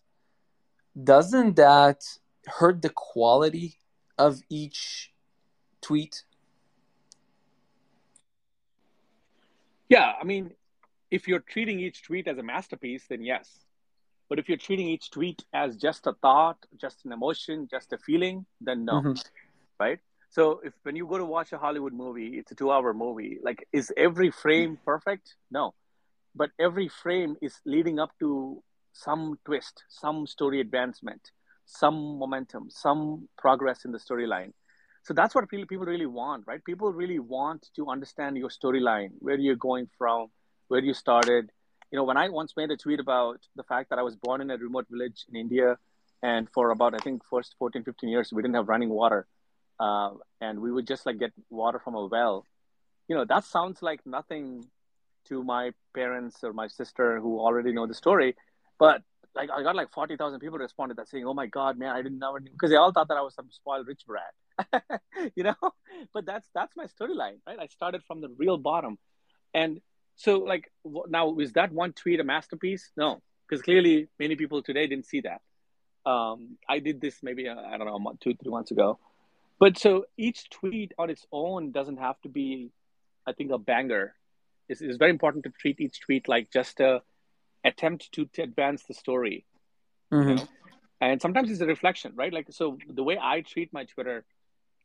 doesn't 1.01 1.55
that 1.55 2.01
hurt 2.47 2.81
the 2.81 2.89
quality 2.89 3.77
of 4.17 4.41
each 4.49 5.11
tweet? 5.81 6.23
Yeah 9.87 10.13
i 10.19 10.23
mean 10.23 10.51
if 11.11 11.27
you're 11.27 11.39
treating 11.39 11.79
each 11.79 12.03
tweet 12.03 12.27
as 12.27 12.37
a 12.37 12.43
masterpiece 12.43 13.03
then 13.09 13.21
yes. 13.21 13.59
But 14.27 14.39
if 14.39 14.49
you're 14.49 14.57
treating 14.57 14.89
each 14.89 15.11
tweet 15.11 15.45
as 15.53 15.77
just 15.77 16.07
a 16.07 16.13
thought 16.13 16.57
just 16.79 17.05
an 17.05 17.11
emotion 17.11 17.67
just 17.69 17.93
a 17.93 17.97
feeling 17.97 18.45
then 18.61 18.85
no 18.85 19.01
mm-hmm. 19.01 19.13
right? 19.79 19.99
So 20.29 20.61
if 20.63 20.73
when 20.83 20.95
you 20.95 21.07
go 21.07 21.17
to 21.17 21.25
watch 21.25 21.53
a 21.53 21.57
hollywood 21.57 21.93
movie 21.93 22.37
it's 22.39 22.51
a 22.51 22.55
two 22.55 22.71
hour 22.71 22.93
movie 22.93 23.39
like 23.43 23.67
is 23.71 23.91
every 23.95 24.31
frame 24.31 24.77
perfect? 24.85 25.35
No. 25.51 25.73
But 26.35 26.51
every 26.59 26.89
frame 26.89 27.37
is 27.41 27.61
leading 27.65 27.99
up 27.99 28.11
to 28.19 28.61
some 28.93 29.37
twist 29.45 29.83
some 29.89 30.25
story 30.25 30.59
advancement 30.59 31.31
some 31.65 32.17
momentum 32.17 32.69
some 32.69 33.27
progress 33.37 33.85
in 33.85 33.91
the 33.91 33.97
storyline. 33.99 34.53
So 35.03 35.13
that's 35.13 35.35
what 35.35 35.47
people 35.49 35.77
really 35.77 36.07
want 36.07 36.45
right? 36.47 36.63
People 36.63 36.91
really 36.91 37.19
want 37.19 37.69
to 37.75 37.89
understand 37.89 38.37
your 38.37 38.49
storyline 38.49 39.11
where 39.19 39.37
you're 39.37 39.55
going 39.55 39.87
from 39.97 40.29
where 40.67 40.81
you 40.81 40.93
started. 40.93 41.51
You 41.91 41.97
know 41.97 42.03
when 42.03 42.17
i 42.17 42.27
once 42.27 42.53
made 42.57 42.71
a 42.71 42.75
tweet 42.75 42.99
about 42.99 43.39
the 43.55 43.63
fact 43.63 43.89
that 43.89 43.99
i 43.99 44.01
was 44.01 44.15
born 44.17 44.41
in 44.41 44.49
a 44.51 44.57
remote 44.57 44.87
village 44.89 45.23
in 45.29 45.35
india 45.37 45.77
and 46.21 46.49
for 46.49 46.71
about 46.71 46.93
i 46.93 46.97
think 46.97 47.21
first 47.29 47.55
14 47.57 47.83
15 47.83 48.09
years 48.09 48.33
we 48.33 48.41
didn't 48.41 48.55
have 48.55 48.67
running 48.67 48.89
water 48.89 49.27
uh, 49.79 50.09
and 50.41 50.59
we 50.59 50.71
would 50.71 50.87
just 50.87 51.05
like 51.05 51.19
get 51.19 51.31
water 51.49 51.79
from 51.83 51.95
a 51.95 52.05
well. 52.07 52.45
You 53.07 53.15
know 53.15 53.25
that 53.25 53.45
sounds 53.45 53.81
like 53.81 54.01
nothing 54.05 54.65
to 55.29 55.43
my 55.43 55.71
parents 55.93 56.43
or 56.43 56.51
my 56.53 56.67
sister 56.67 57.19
who 57.19 57.39
already 57.39 57.71
know 57.71 57.87
the 57.87 57.93
story 57.93 58.35
but 58.77 59.01
like 59.35 59.49
i 59.55 59.61
got 59.63 59.75
like 59.75 59.91
40000 59.91 60.39
people 60.39 60.57
responded 60.57 60.97
that 60.97 61.07
saying 61.07 61.25
oh 61.25 61.33
my 61.33 61.47
god 61.47 61.77
man 61.77 61.95
i 61.95 62.01
didn't 62.01 62.19
know 62.19 62.37
because 62.39 62.69
they 62.71 62.75
all 62.75 62.91
thought 62.91 63.07
that 63.07 63.17
i 63.17 63.21
was 63.21 63.35
some 63.35 63.49
spoiled 63.51 63.87
rich 63.87 64.03
brat 64.05 64.33
you 65.35 65.43
know? 65.43 65.55
But 66.13 66.25
that's 66.25 66.47
that's 66.53 66.75
my 66.75 66.85
storyline 66.85 67.37
right? 67.47 67.59
I 67.59 67.67
started 67.67 68.03
from 68.03 68.21
the 68.21 68.29
real 68.37 68.57
bottom. 68.57 68.97
And 69.53 69.81
so 70.15 70.39
like 70.39 70.71
now 71.07 71.37
is 71.39 71.53
that 71.53 71.71
one 71.71 71.93
tweet 71.93 72.19
a 72.19 72.23
masterpiece? 72.23 72.91
No 72.95 73.21
because 73.47 73.61
clearly 73.61 74.07
many 74.19 74.35
people 74.35 74.61
today 74.61 74.87
didn't 74.87 75.05
see 75.05 75.21
that. 75.21 75.41
Um, 76.09 76.57
i 76.69 76.77
did 76.77 77.01
this 77.01 77.23
maybe 77.23 77.47
uh, 77.47 77.55
i 77.55 77.77
don't 77.77 77.87
know 77.87 77.95
a 77.95 77.99
month, 77.99 78.19
two 78.19 78.35
three 78.35 78.51
months 78.51 78.71
ago. 78.71 78.99
But 79.59 79.77
so 79.77 80.05
each 80.17 80.49
tweet 80.49 80.93
on 80.99 81.09
its 81.09 81.25
own 81.31 81.71
doesn't 81.71 81.97
have 81.97 82.19
to 82.21 82.29
be 82.29 82.71
i 83.27 83.33
think 83.33 83.51
a 83.51 83.57
banger. 83.57 84.15
It's, 84.67 84.81
it's 84.81 84.97
very 84.97 85.11
important 85.11 85.43
to 85.43 85.51
treat 85.51 85.79
each 85.79 86.01
tweet 86.01 86.27
like 86.27 86.51
just 86.51 86.79
a 86.79 87.01
attempt 87.63 88.11
to, 88.13 88.25
to 88.33 88.41
advance 88.43 88.83
the 88.83 88.93
story 88.93 89.45
mm-hmm. 90.11 90.29
you 90.29 90.35
know? 90.35 90.47
and 91.01 91.21
sometimes 91.21 91.49
it's 91.49 91.61
a 91.61 91.65
reflection 91.65 92.13
right? 92.15 92.31
Like 92.31 92.47
so 92.51 92.77
the 92.87 93.03
way 93.03 93.17
i 93.19 93.41
treat 93.41 93.73
my 93.73 93.85
twitter 93.85 94.25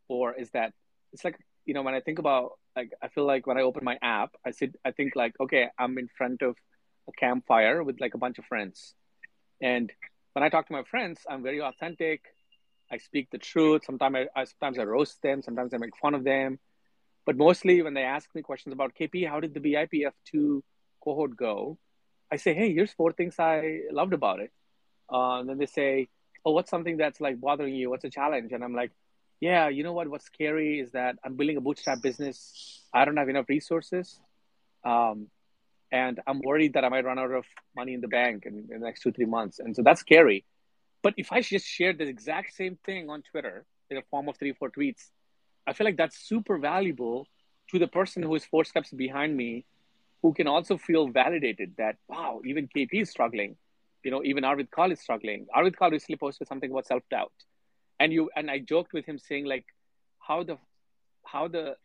or 0.09 0.35
is 0.35 0.51
that 0.51 0.73
it's 1.13 1.25
like 1.25 1.39
you 1.67 1.75
know 1.75 1.83
when 1.83 1.95
i 1.95 2.01
think 2.01 2.19
about 2.19 2.53
like 2.77 2.93
i 3.03 3.09
feel 3.09 3.27
like 3.27 3.47
when 3.47 3.59
i 3.59 3.63
open 3.63 3.85
my 3.85 3.99
app 4.03 4.31
i 4.47 4.51
sit 4.51 4.75
i 4.85 4.91
think 4.91 5.17
like 5.17 5.35
okay 5.41 5.69
i'm 5.79 5.99
in 5.99 6.09
front 6.17 6.43
of 6.43 6.57
a 7.11 7.13
campfire 7.13 7.83
with 7.83 8.01
like 8.01 8.15
a 8.15 8.19
bunch 8.19 8.39
of 8.39 8.45
friends. 8.47 8.95
And 9.61 9.93
when 10.33 10.43
i 10.43 10.49
talk 10.49 10.67
to 10.69 10.73
my 10.73 10.85
friends 10.85 11.21
i'm 11.29 11.43
very 11.43 11.61
authentic. 11.61 12.23
I 12.93 12.99
speak 12.99 13.29
the 13.31 13.39
truth. 13.39 13.83
Sometimes 13.85 14.17
I, 14.21 14.41
I 14.41 14.45
sometimes 14.45 14.79
i 14.79 14.85
roast 14.85 15.23
them. 15.23 15.43
Sometimes 15.43 15.73
i 15.75 15.77
make 15.77 15.97
fun 15.97 16.15
of 16.15 16.25
them. 16.25 16.59
But 17.25 17.37
mostly 17.37 17.83
when 17.83 17.95
they 17.95 18.03
ask 18.03 18.29
me 18.35 18.43
questions 18.43 18.73
about 18.73 18.95
kp 18.99 19.29
how 19.29 19.41
did 19.41 19.55
the 19.55 19.61
bipf2 19.61 20.63
cohort 21.05 21.37
go? 21.37 21.79
I 22.33 22.37
say 22.37 22.55
hey 22.55 22.73
here's 22.75 22.93
four 22.93 23.13
things 23.13 23.37
i 23.39 23.81
loved 23.93 24.13
about 24.13 24.41
it. 24.41 24.53
Uh, 25.13 25.41
and 25.41 25.49
then 25.49 25.59
they 25.59 25.67
say 25.67 26.09
oh 26.45 26.53
what's 26.53 26.71
something 26.71 26.97
that's 26.97 27.21
like 27.21 27.41
bothering 27.41 27.75
you? 27.75 27.91
What's 27.91 28.05
a 28.05 28.11
challenge? 28.11 28.53
And 28.53 28.65
i'm 28.65 28.75
like 28.75 28.93
yeah, 29.41 29.69
you 29.71 29.83
know 29.83 29.95
what? 29.95 30.09
What's 30.09 30.27
scary 30.27 30.81
is 30.81 30.93
that 30.93 31.17
I'm 31.25 31.35
building 31.35 31.57
a 31.57 31.63
bootstrap 31.63 32.03
business. 32.03 32.85
I 32.93 33.07
don't 33.07 33.17
have 33.17 33.31
enough 33.31 33.49
resources. 33.49 34.21
Um, 34.85 35.29
and 35.91 36.21
I'm 36.27 36.41
worried 36.41 36.75
that 36.75 36.85
I 36.85 36.89
might 36.91 37.05
run 37.05 37.19
out 37.19 37.33
of 37.33 37.45
money 37.75 37.95
in 37.95 38.03
the 38.03 38.09
bank 38.09 38.45
in, 38.47 38.69
in 38.71 38.81
the 38.81 38.87
next 38.87 39.01
two, 39.01 39.13
three 39.13 39.25
months. 39.25 39.59
And 39.59 39.75
so 39.75 39.83
that's 39.83 40.01
scary. 40.01 40.45
But 41.03 41.15
if 41.17 41.33
I 41.33 41.41
just 41.41 41.67
shared 41.67 41.99
the 41.99 42.07
exact 42.07 42.55
same 42.55 42.79
thing 42.85 43.09
on 43.09 43.23
Twitter 43.23 43.65
in 43.89 43.97
a 43.97 44.03
form 44.11 44.29
of 44.29 44.37
three, 44.37 44.53
four 44.53 44.71
tweets, 44.71 45.09
I 45.67 45.73
feel 45.73 45.87
like 45.87 45.97
that's 45.97 46.19
super 46.19 46.59
valuable 46.59 47.27
to 47.71 47.79
the 47.79 47.89
person 47.89 48.23
who 48.23 48.35
is 48.35 48.45
four 48.45 48.65
steps 48.65 48.91
behind 48.91 49.37
me, 49.37 49.65
who 50.23 50.35
can 50.35 50.47
also 50.49 50.77
feel 50.77 51.09
validated 51.09 51.75
that, 51.79 51.97
wow, 52.09 52.41
even 52.45 52.69
KP 52.69 53.03
is 53.03 53.11
struggling. 53.11 53.57
You 54.05 54.11
know, 54.11 54.23
even 54.23 54.45
Arvid 54.45 54.71
Kahl 54.71 54.93
is 54.93 55.01
struggling. 55.01 55.47
Arvid 55.55 55.79
Kahl 55.79 55.91
recently 55.91 56.17
posted 56.17 56.47
something 56.47 56.71
about 56.71 56.87
self 56.87 57.03
doubt 57.11 57.33
and 58.01 58.13
you 58.13 58.31
and 58.35 58.51
i 58.51 58.59
joked 58.59 58.93
with 58.93 59.05
him 59.05 59.19
saying 59.19 59.45
like 59.45 59.67
how 60.19 60.43
the 60.43 60.57
how 61.25 61.47
the 61.47 61.77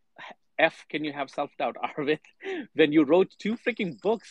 f 0.58 0.86
can 0.90 1.04
you 1.04 1.12
have 1.12 1.30
self-doubt 1.30 1.76
arvid 1.98 2.20
when 2.74 2.92
you 2.92 3.04
wrote 3.04 3.30
two 3.38 3.56
freaking 3.58 4.02
books 4.02 4.30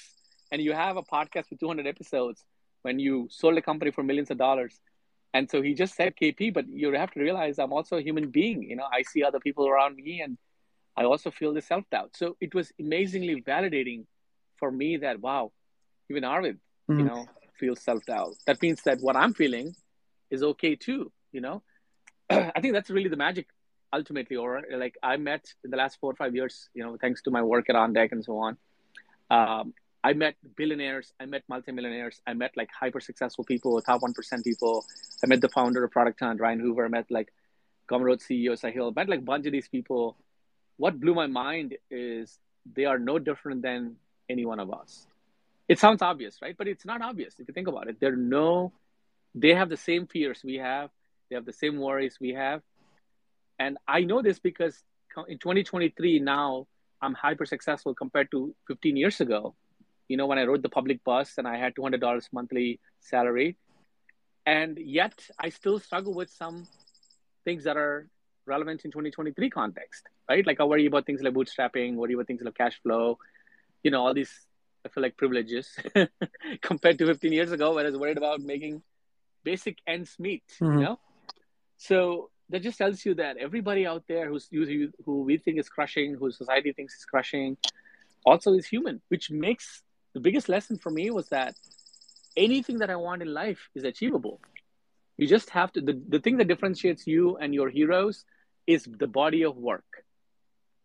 and 0.50 0.62
you 0.62 0.72
have 0.72 0.96
a 0.96 1.02
podcast 1.02 1.50
with 1.50 1.60
200 1.60 1.86
episodes 1.86 2.44
when 2.82 2.98
you 2.98 3.28
sold 3.30 3.56
a 3.56 3.62
company 3.62 3.90
for 3.90 4.02
millions 4.02 4.30
of 4.30 4.36
dollars? 4.38 4.80
And 5.32 5.50
so 5.50 5.62
he 5.62 5.74
just 5.74 5.94
said 5.96 6.14
kp 6.20 6.54
but 6.54 6.66
you 6.68 6.92
have 6.92 7.10
to 7.12 7.20
realize 7.20 7.58
i'm 7.58 7.72
also 7.72 7.96
a 7.96 8.02
human 8.02 8.30
being 8.30 8.62
you 8.62 8.76
know? 8.76 8.88
I 8.90 9.02
see 9.02 9.22
other 9.24 9.40
people 9.40 9.68
around 9.68 9.96
me 9.96 10.20
and 10.20 10.38
i 10.96 11.04
also 11.04 11.30
feel 11.30 11.52
the 11.52 11.60
self-doubt. 11.60 12.10
So 12.16 12.36
it 12.40 12.54
was 12.54 12.72
amazingly 12.80 13.42
validating 13.42 14.06
for 14.56 14.70
me 14.70 14.96
that 14.98 15.20
wow 15.20 15.52
even 16.08 16.24
arvid 16.24 16.56
mm-hmm. 16.88 17.00
you 17.00 17.04
know 17.04 17.26
feels 17.58 17.80
self-doubt. 17.80 18.34
That 18.46 18.62
means 18.62 18.82
that 18.82 19.00
what 19.00 19.16
i'm 19.16 19.34
feeling 19.34 19.74
is 20.30 20.42
okay 20.42 20.76
too 20.76 21.12
you 21.32 21.40
know 21.40 21.62
I 22.30 22.60
think 22.60 22.74
that's 22.74 22.90
really 22.90 23.08
the 23.08 23.16
magic 23.16 23.48
ultimately, 23.92 24.36
or 24.36 24.62
like 24.76 24.96
I 25.02 25.16
met 25.16 25.44
in 25.62 25.70
the 25.70 25.76
last 25.76 25.98
four 26.00 26.12
or 26.12 26.16
five 26.16 26.34
years, 26.34 26.68
you 26.74 26.82
know, 26.82 26.96
thanks 27.00 27.22
to 27.22 27.30
my 27.30 27.42
work 27.42 27.70
at 27.70 27.76
On 27.76 27.92
Deck 27.92 28.12
and 28.12 28.24
so 28.24 28.38
on. 28.38 28.56
Um, 29.30 29.74
I 30.02 30.12
met 30.12 30.34
billionaires, 30.56 31.12
I 31.18 31.26
met 31.26 31.44
multimillionaires, 31.48 32.20
I 32.26 32.34
met 32.34 32.52
like 32.56 32.70
hyper 32.78 33.00
successful 33.00 33.44
people, 33.44 33.80
top 33.80 34.02
1% 34.02 34.44
people. 34.44 34.84
I 35.22 35.26
met 35.26 35.40
the 35.40 35.48
founder 35.48 35.82
of 35.84 35.90
Product 35.92 36.20
Hunt, 36.20 36.40
Ryan 36.40 36.60
Hoover, 36.60 36.84
I 36.84 36.88
met 36.88 37.10
like 37.10 37.32
Gumroad 37.88 38.20
CEO 38.20 38.52
Sahil, 38.52 38.90
I 38.90 38.94
met 38.94 39.08
like 39.08 39.20
a 39.20 39.22
bunch 39.22 39.46
of 39.46 39.52
these 39.52 39.68
people. 39.68 40.16
What 40.76 41.00
blew 41.00 41.14
my 41.14 41.26
mind 41.26 41.76
is 41.90 42.38
they 42.70 42.84
are 42.84 42.98
no 42.98 43.18
different 43.18 43.62
than 43.62 43.96
any 44.28 44.44
one 44.44 44.60
of 44.60 44.72
us. 44.72 45.06
It 45.68 45.78
sounds 45.78 46.02
obvious, 46.02 46.42
right? 46.42 46.56
But 46.56 46.68
it's 46.68 46.84
not 46.84 47.00
obvious 47.00 47.34
if 47.38 47.48
you 47.48 47.54
think 47.54 47.68
about 47.68 47.88
it. 47.88 47.98
They're 48.00 48.16
no, 48.16 48.72
they 49.34 49.54
have 49.54 49.70
the 49.70 49.76
same 49.76 50.06
fears 50.06 50.42
we 50.44 50.56
have 50.56 50.90
they 51.28 51.36
have 51.36 51.44
the 51.44 51.52
same 51.52 51.78
worries 51.78 52.18
we 52.20 52.30
have. 52.34 52.62
And 53.58 53.78
I 53.86 54.00
know 54.00 54.22
this 54.22 54.38
because 54.38 54.82
in 55.28 55.38
2023 55.38 56.18
now 56.20 56.66
I'm 57.00 57.14
hyper 57.14 57.46
successful 57.46 57.94
compared 57.94 58.30
to 58.32 58.54
15 58.68 58.96
years 58.96 59.20
ago. 59.20 59.54
You 60.08 60.16
know, 60.16 60.26
when 60.26 60.38
I 60.38 60.44
rode 60.44 60.62
the 60.62 60.68
public 60.68 61.02
bus 61.04 61.34
and 61.38 61.46
I 61.46 61.56
had 61.56 61.74
$200 61.74 62.28
monthly 62.32 62.80
salary. 63.00 63.56
And 64.46 64.78
yet 64.78 65.14
I 65.38 65.48
still 65.48 65.78
struggle 65.78 66.14
with 66.14 66.30
some 66.30 66.66
things 67.44 67.64
that 67.64 67.76
are 67.76 68.08
relevant 68.46 68.84
in 68.84 68.90
2023 68.90 69.48
context, 69.50 70.08
right? 70.28 70.46
Like 70.46 70.60
I 70.60 70.64
worry 70.64 70.86
about 70.86 71.06
things 71.06 71.22
like 71.22 71.32
bootstrapping, 71.32 71.94
worry 71.94 72.14
about 72.14 72.26
things 72.26 72.42
like 72.42 72.54
cash 72.54 72.78
flow, 72.82 73.18
you 73.82 73.90
know, 73.90 74.06
all 74.06 74.14
these, 74.14 74.32
I 74.84 74.90
feel 74.90 75.02
like 75.02 75.16
privileges 75.16 75.74
compared 76.62 76.98
to 76.98 77.06
15 77.06 77.32
years 77.32 77.52
ago, 77.52 77.74
when 77.74 77.86
I 77.86 77.90
was 77.90 77.98
worried 77.98 78.18
about 78.18 78.40
making 78.40 78.82
basic 79.42 79.78
ends 79.86 80.16
meet, 80.18 80.44
mm-hmm. 80.60 80.78
you 80.78 80.84
know? 80.84 80.98
So 81.88 82.30
that 82.48 82.62
just 82.62 82.78
tells 82.78 83.04
you 83.04 83.14
that 83.16 83.36
everybody 83.36 83.86
out 83.86 84.04
there 84.08 84.26
who's 84.30 84.48
who 85.04 85.14
we 85.28 85.36
think 85.36 85.58
is 85.58 85.68
crushing, 85.68 86.14
who 86.18 86.30
society 86.30 86.72
thinks 86.72 86.94
is 86.94 87.04
crushing, 87.04 87.58
also 88.24 88.54
is 88.54 88.66
human. 88.66 89.02
Which 89.08 89.30
makes 89.30 89.82
the 90.14 90.20
biggest 90.20 90.48
lesson 90.48 90.78
for 90.78 90.90
me 90.90 91.10
was 91.10 91.28
that 91.28 91.54
anything 92.38 92.78
that 92.78 92.88
I 92.88 92.96
want 92.96 93.20
in 93.20 93.28
life 93.42 93.68
is 93.74 93.84
achievable. 93.84 94.40
You 95.18 95.26
just 95.26 95.50
have 95.50 95.72
to, 95.74 95.82
the, 95.82 96.00
the 96.08 96.20
thing 96.20 96.38
that 96.38 96.48
differentiates 96.48 97.06
you 97.06 97.36
and 97.36 97.54
your 97.54 97.68
heroes 97.68 98.24
is 98.66 98.88
the 99.02 99.06
body 99.06 99.44
of 99.44 99.58
work. 99.58 99.90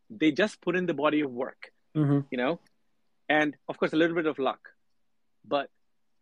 They 0.10 0.32
just 0.34 0.60
put 0.60 0.76
in 0.76 0.86
the 0.86 0.94
body 0.94 1.22
of 1.22 1.32
work, 1.32 1.72
mm-hmm. 1.96 2.20
you 2.30 2.38
know, 2.38 2.60
and 3.30 3.56
of 3.70 3.78
course, 3.80 3.94
a 3.94 3.96
little 3.96 4.18
bit 4.18 4.26
of 4.26 4.38
luck. 4.38 4.60
But 5.48 5.70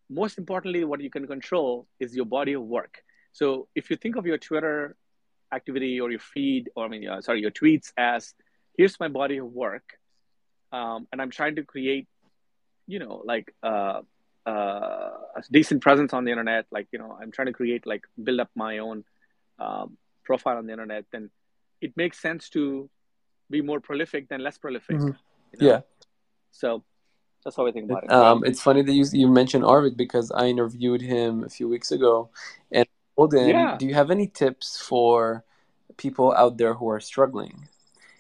most 0.08 0.38
importantly, 0.38 0.84
what 0.84 1.02
you 1.02 1.10
can 1.10 1.26
control 1.26 1.88
is 2.00 2.16
your 2.16 2.26
body 2.26 2.54
of 2.54 2.62
work. 2.62 3.04
So 3.38 3.68
if 3.76 3.92
you 3.92 3.98
think 3.98 4.16
of 4.16 4.26
your 4.26 4.40
Twitter 4.40 4.96
activity 5.54 6.02
or 6.02 6.10
your 6.10 6.20
feed, 6.34 6.72
or 6.76 6.86
I 6.86 6.88
mean, 6.88 7.08
uh, 7.08 7.22
sorry, 7.22 7.40
your 7.40 7.52
tweets 7.52 7.94
as 7.96 8.34
here's 8.76 9.00
my 9.00 9.10
body 9.10 9.38
of 9.38 9.48
work, 9.66 9.88
um, 10.72 11.08
and 11.12 11.22
I'm 11.22 11.30
trying 11.30 11.56
to 11.58 11.64
create, 11.64 12.08
you 12.88 12.98
know, 12.98 13.22
like 13.24 13.54
uh, 13.62 14.02
uh, 14.48 15.12
a 15.40 15.42
decent 15.52 15.84
presence 15.84 16.14
on 16.14 16.26
the 16.26 16.32
internet. 16.32 16.66
Like, 16.72 16.88
you 16.92 16.98
know, 16.98 17.16
I'm 17.22 17.32
trying 17.32 17.46
to 17.46 17.54
create, 17.54 17.86
like, 17.86 18.06
build 18.24 18.40
up 18.40 18.50
my 18.56 18.80
own 18.80 19.04
um, 19.60 19.98
profile 20.24 20.58
on 20.58 20.66
the 20.66 20.74
internet. 20.74 21.06
Then 21.12 21.30
it 21.80 21.96
makes 21.96 22.18
sense 22.20 22.50
to 22.58 22.90
be 23.52 23.62
more 23.62 23.80
prolific 23.80 24.30
than 24.30 24.42
less 24.42 24.58
prolific. 24.58 24.98
Mhm. 24.98 25.16
you 25.54 25.60
know? 25.60 25.68
Yeah. 25.70 25.82
So 26.52 26.84
that's 27.44 27.56
how 27.56 27.68
I 27.68 27.72
think 27.72 27.86
about 27.90 28.04
it. 28.04 28.12
Um, 28.12 28.44
it's 28.50 28.62
funny 28.62 28.82
that 28.82 28.96
you 29.00 29.06
you 29.22 29.28
mentioned 29.42 29.64
Arvid 29.64 29.96
because 29.96 30.28
I 30.32 30.48
interviewed 30.48 31.02
him 31.02 31.44
a 31.50 31.52
few 31.58 31.68
weeks 31.70 31.92
ago, 31.98 32.30
and 32.72 32.88
Told 33.18 33.34
Yeah. 33.34 33.78
"Do 33.80 33.88
you 33.88 33.96
have 33.96 34.12
any 34.12 34.28
tips 34.28 34.78
for 34.80 35.44
people 35.98 36.34
out 36.34 36.58
there 36.60 36.76
who 36.76 36.88
are 36.90 37.00
struggling?" 37.00 37.68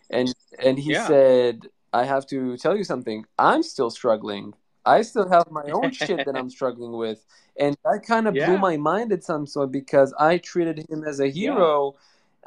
And 0.10 0.33
and 0.60 0.79
he 0.79 0.91
Yeah. 0.93 1.05
said, 1.05 1.69
"I 1.93 2.03
have 2.05 2.25
to 2.27 2.57
tell 2.57 2.75
you 2.75 2.83
something. 2.83 3.25
I'm 3.38 3.62
still 3.62 3.91
struggling. 3.91 4.55
I 4.86 5.03
still 5.03 5.29
have 5.29 5.51
my 5.51 5.69
own 5.71 5.91
shit 5.91 6.25
that 6.25 6.36
I'm 6.36 6.49
struggling 6.57 6.93
with." 6.93 7.25
And 7.57 7.77
that 7.86 8.03
kind 8.07 8.27
of 8.27 8.33
blew 8.33 8.57
my 8.57 8.77
mind 8.77 9.12
at 9.13 9.23
some 9.23 9.45
point 9.45 9.71
because 9.71 10.13
I 10.19 10.39
treated 10.39 10.89
him 10.89 11.03
as 11.03 11.19
a 11.19 11.29
hero, 11.29 11.95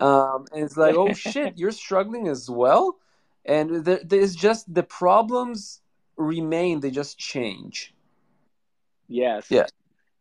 um, 0.00 0.46
and 0.52 0.64
it's 0.64 0.76
like, 0.76 0.96
"Oh 0.96 1.14
shit, 1.14 1.56
you're 1.56 1.70
struggling 1.70 2.26
as 2.26 2.50
well." 2.50 2.98
And 3.44 3.84
there, 3.84 4.00
there's 4.04 4.34
just 4.34 4.74
the 4.74 4.82
problems 4.82 5.82
remain; 6.16 6.80
they 6.80 6.90
just 6.90 7.16
change. 7.16 7.94
Yes. 9.06 9.46
Yeah. 9.50 9.66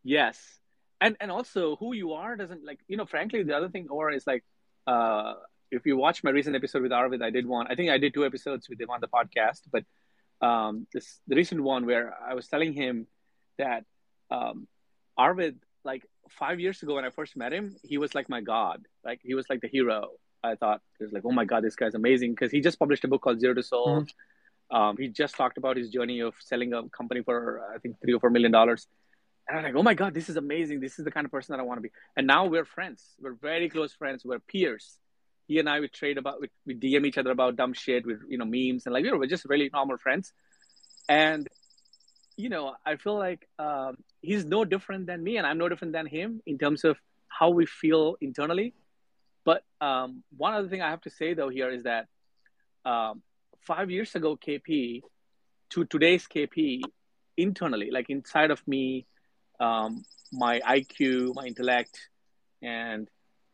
Yes. 0.04 0.59
And 1.00 1.16
and 1.20 1.30
also 1.30 1.76
who 1.76 1.94
you 1.94 2.12
are 2.12 2.36
doesn't 2.36 2.64
like 2.64 2.80
you 2.88 2.96
know, 2.96 3.06
frankly, 3.06 3.42
the 3.42 3.56
other 3.56 3.68
thing 3.68 3.88
or 3.88 4.10
is 4.10 4.26
like 4.26 4.44
uh 4.86 5.34
if 5.70 5.86
you 5.86 5.96
watch 5.96 6.22
my 6.24 6.30
recent 6.30 6.56
episode 6.56 6.82
with 6.82 6.92
Arvid, 6.92 7.22
I 7.22 7.30
did 7.30 7.46
one 7.46 7.66
I 7.68 7.74
think 7.74 7.90
I 7.90 7.98
did 7.98 8.12
two 8.14 8.26
episodes 8.26 8.68
with 8.68 8.80
him 8.80 8.90
on 8.90 9.00
the 9.00 9.08
podcast, 9.08 9.62
but 9.72 9.84
um 10.46 10.86
this 10.92 11.20
the 11.26 11.36
recent 11.36 11.62
one 11.62 11.86
where 11.86 12.14
I 12.22 12.34
was 12.34 12.48
telling 12.48 12.72
him 12.72 13.06
that 13.58 13.84
um 14.30 14.68
Arvid 15.16 15.58
like 15.84 16.04
five 16.28 16.60
years 16.60 16.82
ago 16.82 16.94
when 16.96 17.04
I 17.04 17.10
first 17.10 17.36
met 17.36 17.52
him, 17.52 17.76
he 17.82 17.98
was 17.98 18.14
like 18.14 18.28
my 18.28 18.40
god. 18.40 18.86
Like 19.04 19.20
he 19.22 19.34
was 19.34 19.48
like 19.48 19.60
the 19.60 19.68
hero. 19.68 20.10
I 20.42 20.54
thought 20.54 20.80
it 20.98 21.04
was 21.04 21.12
like, 21.12 21.24
oh 21.24 21.32
my 21.32 21.44
god, 21.44 21.64
this 21.64 21.76
guy's 21.76 21.94
amazing 21.94 22.32
because 22.32 22.50
he 22.50 22.60
just 22.60 22.78
published 22.78 23.04
a 23.04 23.08
book 23.08 23.22
called 23.22 23.40
Zero 23.40 23.54
to 23.54 23.62
Sold. 23.62 24.10
Um, 24.70 24.96
he 24.96 25.08
just 25.08 25.36
talked 25.36 25.58
about 25.58 25.76
his 25.76 25.90
journey 25.90 26.20
of 26.20 26.34
selling 26.38 26.72
a 26.72 26.88
company 26.90 27.22
for 27.22 27.60
I 27.74 27.78
think 27.78 27.96
three 28.00 28.14
or 28.14 28.20
four 28.20 28.30
million 28.30 28.52
dollars. 28.52 28.86
And 29.50 29.58
I'm 29.58 29.64
like, 29.64 29.74
oh 29.74 29.82
my 29.82 29.94
God, 29.94 30.14
this 30.14 30.28
is 30.28 30.36
amazing. 30.36 30.78
This 30.78 31.00
is 31.00 31.04
the 31.04 31.10
kind 31.10 31.24
of 31.24 31.32
person 31.32 31.52
that 31.52 31.60
I 31.60 31.64
want 31.64 31.78
to 31.78 31.82
be. 31.82 31.90
And 32.16 32.24
now 32.24 32.44
we're 32.46 32.64
friends. 32.64 33.04
We're 33.20 33.34
very 33.34 33.68
close 33.68 33.92
friends. 33.92 34.24
We're 34.24 34.38
peers. 34.38 34.96
He 35.48 35.58
and 35.58 35.68
I, 35.68 35.80
we 35.80 35.88
trade 35.88 36.18
about, 36.18 36.40
we, 36.40 36.50
we 36.64 36.74
DM 36.76 37.04
each 37.04 37.18
other 37.18 37.32
about 37.32 37.56
dumb 37.56 37.72
shit 37.72 38.06
with, 38.06 38.20
you 38.28 38.38
know, 38.38 38.44
memes 38.44 38.86
and 38.86 38.92
like, 38.92 39.04
you 39.04 39.10
know, 39.10 39.18
we're 39.18 39.26
just 39.26 39.44
really 39.46 39.68
normal 39.72 39.98
friends. 39.98 40.32
And, 41.08 41.48
you 42.36 42.48
know, 42.48 42.76
I 42.86 42.94
feel 42.94 43.18
like 43.18 43.48
um, 43.58 43.96
he's 44.22 44.44
no 44.44 44.64
different 44.64 45.06
than 45.06 45.24
me 45.24 45.36
and 45.36 45.44
I'm 45.44 45.58
no 45.58 45.68
different 45.68 45.94
than 45.94 46.06
him 46.06 46.40
in 46.46 46.56
terms 46.56 46.84
of 46.84 46.96
how 47.26 47.50
we 47.50 47.66
feel 47.66 48.14
internally. 48.20 48.72
But 49.44 49.64
um, 49.80 50.22
one 50.36 50.54
other 50.54 50.68
thing 50.68 50.80
I 50.80 50.90
have 50.90 51.00
to 51.02 51.10
say 51.10 51.34
though 51.34 51.48
here 51.48 51.70
is 51.70 51.82
that 51.82 52.06
um, 52.84 53.22
five 53.62 53.90
years 53.90 54.14
ago, 54.14 54.36
KP 54.36 55.02
to 55.70 55.84
today's 55.86 56.28
KP 56.28 56.82
internally, 57.36 57.90
like 57.90 58.10
inside 58.10 58.52
of 58.52 58.66
me, 58.68 59.06
um, 59.60 60.04
my 60.32 60.60
IQ, 60.60 61.34
my 61.34 61.46
intellect, 61.46 62.08
and 62.62 63.08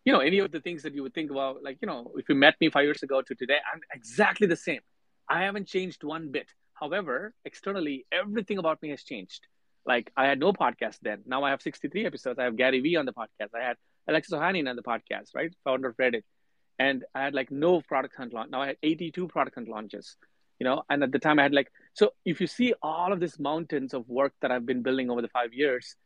you 0.05 0.12
know 0.12 0.21
any 0.21 0.38
of 0.38 0.51
the 0.53 0.61
things 0.61 0.83
that 0.85 0.95
you 0.95 1.03
would 1.03 1.14
think 1.14 1.31
about, 1.31 1.62
like 1.62 1.79
you 1.83 1.87
know, 1.87 2.12
if 2.16 2.29
you 2.29 2.35
met 2.35 2.55
me 2.61 2.71
five 2.71 2.85
years 2.85 3.03
ago 3.03 3.23
to 3.23 3.35
today, 3.35 3.59
I'm 3.73 3.81
exactly 3.92 4.47
the 4.47 4.57
same. 4.57 4.81
I 5.29 5.42
haven't 5.42 5.66
changed 5.66 6.05
one 6.05 6.31
bit. 6.31 6.49
However, 6.75 7.35
externally, 7.45 8.07
everything 8.12 8.59
about 8.59 8.81
me 8.83 8.90
has 8.90 9.03
changed. 9.03 9.47
Like 9.87 10.12
I 10.16 10.27
had 10.27 10.38
no 10.38 10.53
podcast 10.53 10.99
then. 11.03 11.23
Now 11.27 11.45
I 11.45 11.51
have 11.51 11.62
63 11.62 12.07
episodes. 12.07 12.38
I 12.38 12.45
have 12.45 12.57
Gary 12.57 12.81
Vee 12.81 12.97
on 12.97 13.07
the 13.07 13.12
podcast. 13.12 13.51
I 13.55 13.64
had 13.64 13.77
Alexis 14.09 14.35
Ohanian 14.35 14.69
on 14.69 14.77
the 14.77 14.83
podcast, 14.83 15.35
right? 15.35 15.53
Founder 15.64 15.88
of 15.88 15.97
Reddit. 15.97 16.23
And 16.79 17.05
I 17.14 17.23
had 17.23 17.35
like 17.35 17.51
no 17.51 17.81
product 17.81 18.16
hunt 18.16 18.35
launch. 18.35 18.51
Now 18.51 18.62
I 18.62 18.66
had 18.69 18.77
82 18.83 19.29
product 19.29 19.55
hunt 19.55 19.69
launches, 19.69 20.16
you 20.59 20.64
know, 20.64 20.83
and 20.90 21.03
at 21.03 21.12
the 21.12 21.19
time 21.19 21.38
I 21.38 21.45
had 21.45 21.55
like, 21.55 21.71
so 21.99 22.11
if 22.27 22.43
you 22.43 22.47
see 22.47 22.75
all 22.83 23.11
of 23.11 23.21
these 23.21 23.39
mountains 23.39 23.95
of 23.95 24.07
work 24.07 24.35
that 24.43 24.51
I've 24.53 24.67
been 24.67 24.83
building 24.83 25.09
over 25.11 25.23
the 25.23 25.29
five 25.39 25.55
years, 25.55 25.97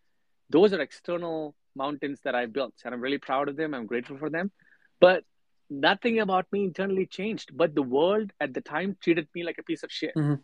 those 0.48 0.72
are 0.72 0.81
external 0.81 1.57
mountains 1.74 2.20
that 2.22 2.37
I 2.37 2.46
built. 2.46 2.74
And 2.85 2.94
I'm 2.94 3.00
really 3.00 3.18
proud 3.18 3.48
of 3.48 3.57
them. 3.57 3.74
I'm 3.74 3.87
grateful 3.87 4.16
for 4.16 4.31
them. 4.31 4.53
But 5.00 5.24
nothing 5.68 6.20
about 6.20 6.46
me 6.53 6.62
internally 6.62 7.07
changed. 7.07 7.57
But 7.62 7.74
the 7.74 7.83
world 7.83 8.33
at 8.40 8.55
the 8.55 8.61
time 8.61 8.96
treated 9.00 9.26
me 9.35 9.42
like 9.42 9.59
a 9.59 9.64
piece 9.64 9.83
of 9.83 9.90
shit, 9.90 10.14
Mhm. 10.14 10.38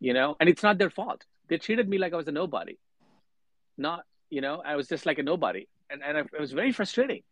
you 0.00 0.12
know, 0.12 0.36
and 0.38 0.50
it's 0.50 0.62
not 0.62 0.76
their 0.76 0.90
fault. 0.90 1.24
They 1.48 1.56
treated 1.56 1.88
me 1.88 1.96
like 1.96 2.12
I 2.12 2.16
was 2.16 2.28
a 2.28 2.36
nobody. 2.42 2.76
Not, 3.78 4.04
you 4.28 4.42
know, 4.42 4.56
I 4.72 4.76
was 4.76 4.86
just 4.86 5.06
like 5.06 5.18
a 5.18 5.22
nobody. 5.22 5.66
And, 5.88 6.02
and 6.02 6.18
it 6.18 6.40
was 6.44 6.52
very 6.52 6.72
frustrating, 6.72 7.22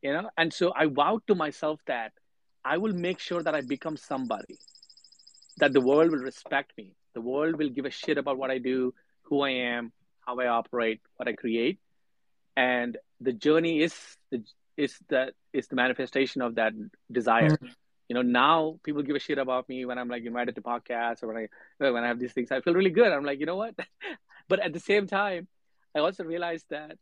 you 0.00 0.14
know. 0.14 0.30
And 0.38 0.50
so 0.60 0.72
I 0.74 0.86
vowed 0.86 1.26
to 1.26 1.34
myself 1.34 1.78
that 1.86 2.12
I 2.64 2.78
will 2.78 2.94
make 2.94 3.18
sure 3.18 3.42
that 3.42 3.54
I 3.54 3.60
become 3.60 3.98
somebody, 3.98 4.58
that 5.58 5.72
the 5.72 5.80
world 5.80 6.10
will 6.10 6.18
respect 6.18 6.72
me. 6.76 6.94
The 7.14 7.20
world 7.20 7.56
will 7.56 7.68
give 7.68 7.84
a 7.84 7.90
shit 7.90 8.18
about 8.18 8.38
what 8.38 8.50
I 8.50 8.58
do, 8.58 8.94
who 9.22 9.42
I 9.42 9.50
am, 9.50 9.92
how 10.26 10.38
I 10.38 10.46
operate, 10.46 11.00
what 11.16 11.28
I 11.28 11.32
create. 11.32 11.78
And 12.56 12.96
the 13.20 13.32
journey 13.32 13.82
is 13.82 13.94
the 14.30 14.42
is 14.76 14.98
the 15.08 15.32
is 15.52 15.68
the 15.68 15.76
manifestation 15.76 16.42
of 16.42 16.56
that 16.56 16.72
desire. 17.10 17.58
You 18.08 18.14
know, 18.14 18.22
now 18.22 18.78
people 18.84 19.02
give 19.02 19.16
a 19.16 19.20
shit 19.20 19.38
about 19.38 19.68
me 19.68 19.84
when 19.84 19.98
I'm 19.98 20.08
like 20.08 20.24
invited 20.24 20.54
to 20.54 20.62
podcasts 20.62 21.22
or 21.22 21.28
when 21.28 21.36
I 21.42 21.90
when 21.90 22.04
I 22.04 22.08
have 22.08 22.18
these 22.18 22.32
things. 22.32 22.50
I 22.50 22.60
feel 22.60 22.74
really 22.74 22.90
good. 22.90 23.12
I'm 23.12 23.24
like, 23.24 23.40
you 23.40 23.46
know 23.46 23.56
what? 23.56 23.74
but 24.48 24.60
at 24.60 24.72
the 24.72 24.80
same 24.80 25.06
time, 25.06 25.48
I 25.94 25.98
also 26.00 26.24
realized 26.24 26.66
that 26.70 26.96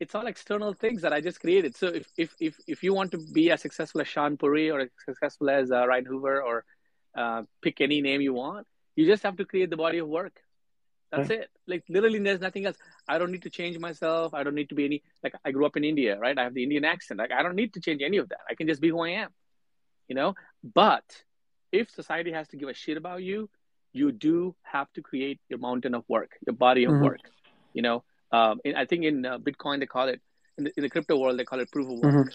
it's 0.00 0.14
all 0.14 0.26
external 0.26 0.72
things 0.72 1.02
that 1.02 1.12
I 1.12 1.20
just 1.20 1.40
created. 1.40 1.76
So 1.76 1.88
if 1.88 2.06
if 2.16 2.34
if, 2.40 2.56
if 2.66 2.82
you 2.82 2.94
want 2.94 3.12
to 3.12 3.18
be 3.18 3.50
as 3.50 3.60
successful 3.60 4.00
as 4.00 4.08
Shaan 4.08 4.38
Puri 4.38 4.70
or 4.70 4.80
as 4.80 4.88
successful 5.04 5.50
as 5.50 5.70
uh, 5.70 5.86
Ryan 5.86 6.06
Hoover 6.06 6.42
or 6.42 6.64
uh, 7.16 7.42
pick 7.62 7.80
any 7.80 8.00
name 8.00 8.20
you 8.20 8.32
want, 8.34 8.66
you 8.96 9.06
just 9.06 9.22
have 9.22 9.36
to 9.36 9.44
create 9.44 9.70
the 9.70 9.76
body 9.76 9.98
of 9.98 10.08
work. 10.08 10.40
That's 11.10 11.30
it. 11.30 11.48
Like 11.66 11.84
literally, 11.88 12.20
there's 12.20 12.40
nothing 12.40 12.66
else. 12.66 12.76
I 13.08 13.18
don't 13.18 13.32
need 13.32 13.42
to 13.42 13.50
change 13.50 13.78
myself. 13.78 14.32
I 14.32 14.44
don't 14.44 14.54
need 14.54 14.68
to 14.68 14.74
be 14.76 14.84
any 14.84 15.02
like 15.24 15.34
I 15.44 15.50
grew 15.50 15.66
up 15.66 15.76
in 15.76 15.84
India, 15.84 16.18
right? 16.18 16.38
I 16.38 16.44
have 16.44 16.54
the 16.54 16.62
Indian 16.62 16.84
accent. 16.84 17.18
Like 17.18 17.32
I 17.32 17.42
don't 17.42 17.56
need 17.56 17.74
to 17.74 17.80
change 17.80 18.00
any 18.00 18.18
of 18.18 18.28
that. 18.28 18.38
I 18.48 18.54
can 18.54 18.68
just 18.68 18.80
be 18.80 18.90
who 18.90 19.00
I 19.00 19.10
am, 19.10 19.30
you 20.08 20.14
know. 20.14 20.34
But 20.62 21.24
if 21.72 21.90
society 21.90 22.32
has 22.32 22.46
to 22.48 22.56
give 22.56 22.68
a 22.68 22.74
shit 22.74 22.96
about 22.96 23.22
you, 23.24 23.50
you 23.92 24.12
do 24.12 24.54
have 24.62 24.92
to 24.92 25.02
create 25.02 25.40
your 25.48 25.58
mountain 25.58 25.94
of 25.94 26.04
work, 26.08 26.30
your 26.46 26.54
body 26.54 26.84
of 26.84 26.94
Mhm. 26.94 27.00
work. 27.00 27.20
You 27.74 27.82
know, 27.82 28.04
um, 28.30 28.60
I 28.64 28.84
think 28.84 29.04
in 29.04 29.26
uh, 29.26 29.38
Bitcoin 29.38 29.80
they 29.80 29.86
call 29.86 30.08
it 30.08 30.20
in 30.58 30.64
the, 30.64 30.72
in 30.76 30.82
the 30.84 30.90
crypto 30.90 31.16
world 31.16 31.38
they 31.38 31.44
call 31.44 31.58
it 31.60 31.70
proof 31.72 31.88
of 31.88 31.98
work, 31.98 32.14
Mhm. 32.14 32.34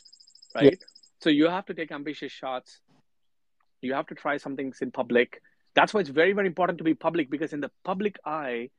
right? 0.54 0.80
So 1.22 1.30
you 1.30 1.48
have 1.48 1.66
to 1.68 1.74
take 1.74 1.92
ambitious 1.94 2.32
shots. 2.32 2.82
You 3.82 3.94
have 3.94 4.08
to 4.08 4.16
try 4.16 4.38
some 4.38 4.56
things 4.56 4.82
in 4.82 4.92
public. 4.92 5.42
That's 5.76 5.94
why 5.94 6.00
it's 6.02 6.10
very 6.10 6.34
very 6.34 6.48
important 6.48 6.78
to 6.80 6.84
be 6.84 6.94
public 6.94 7.30
because 7.30 7.54
in 7.54 7.60
the 7.60 7.72
public 7.84 8.18
eye, 8.26 8.70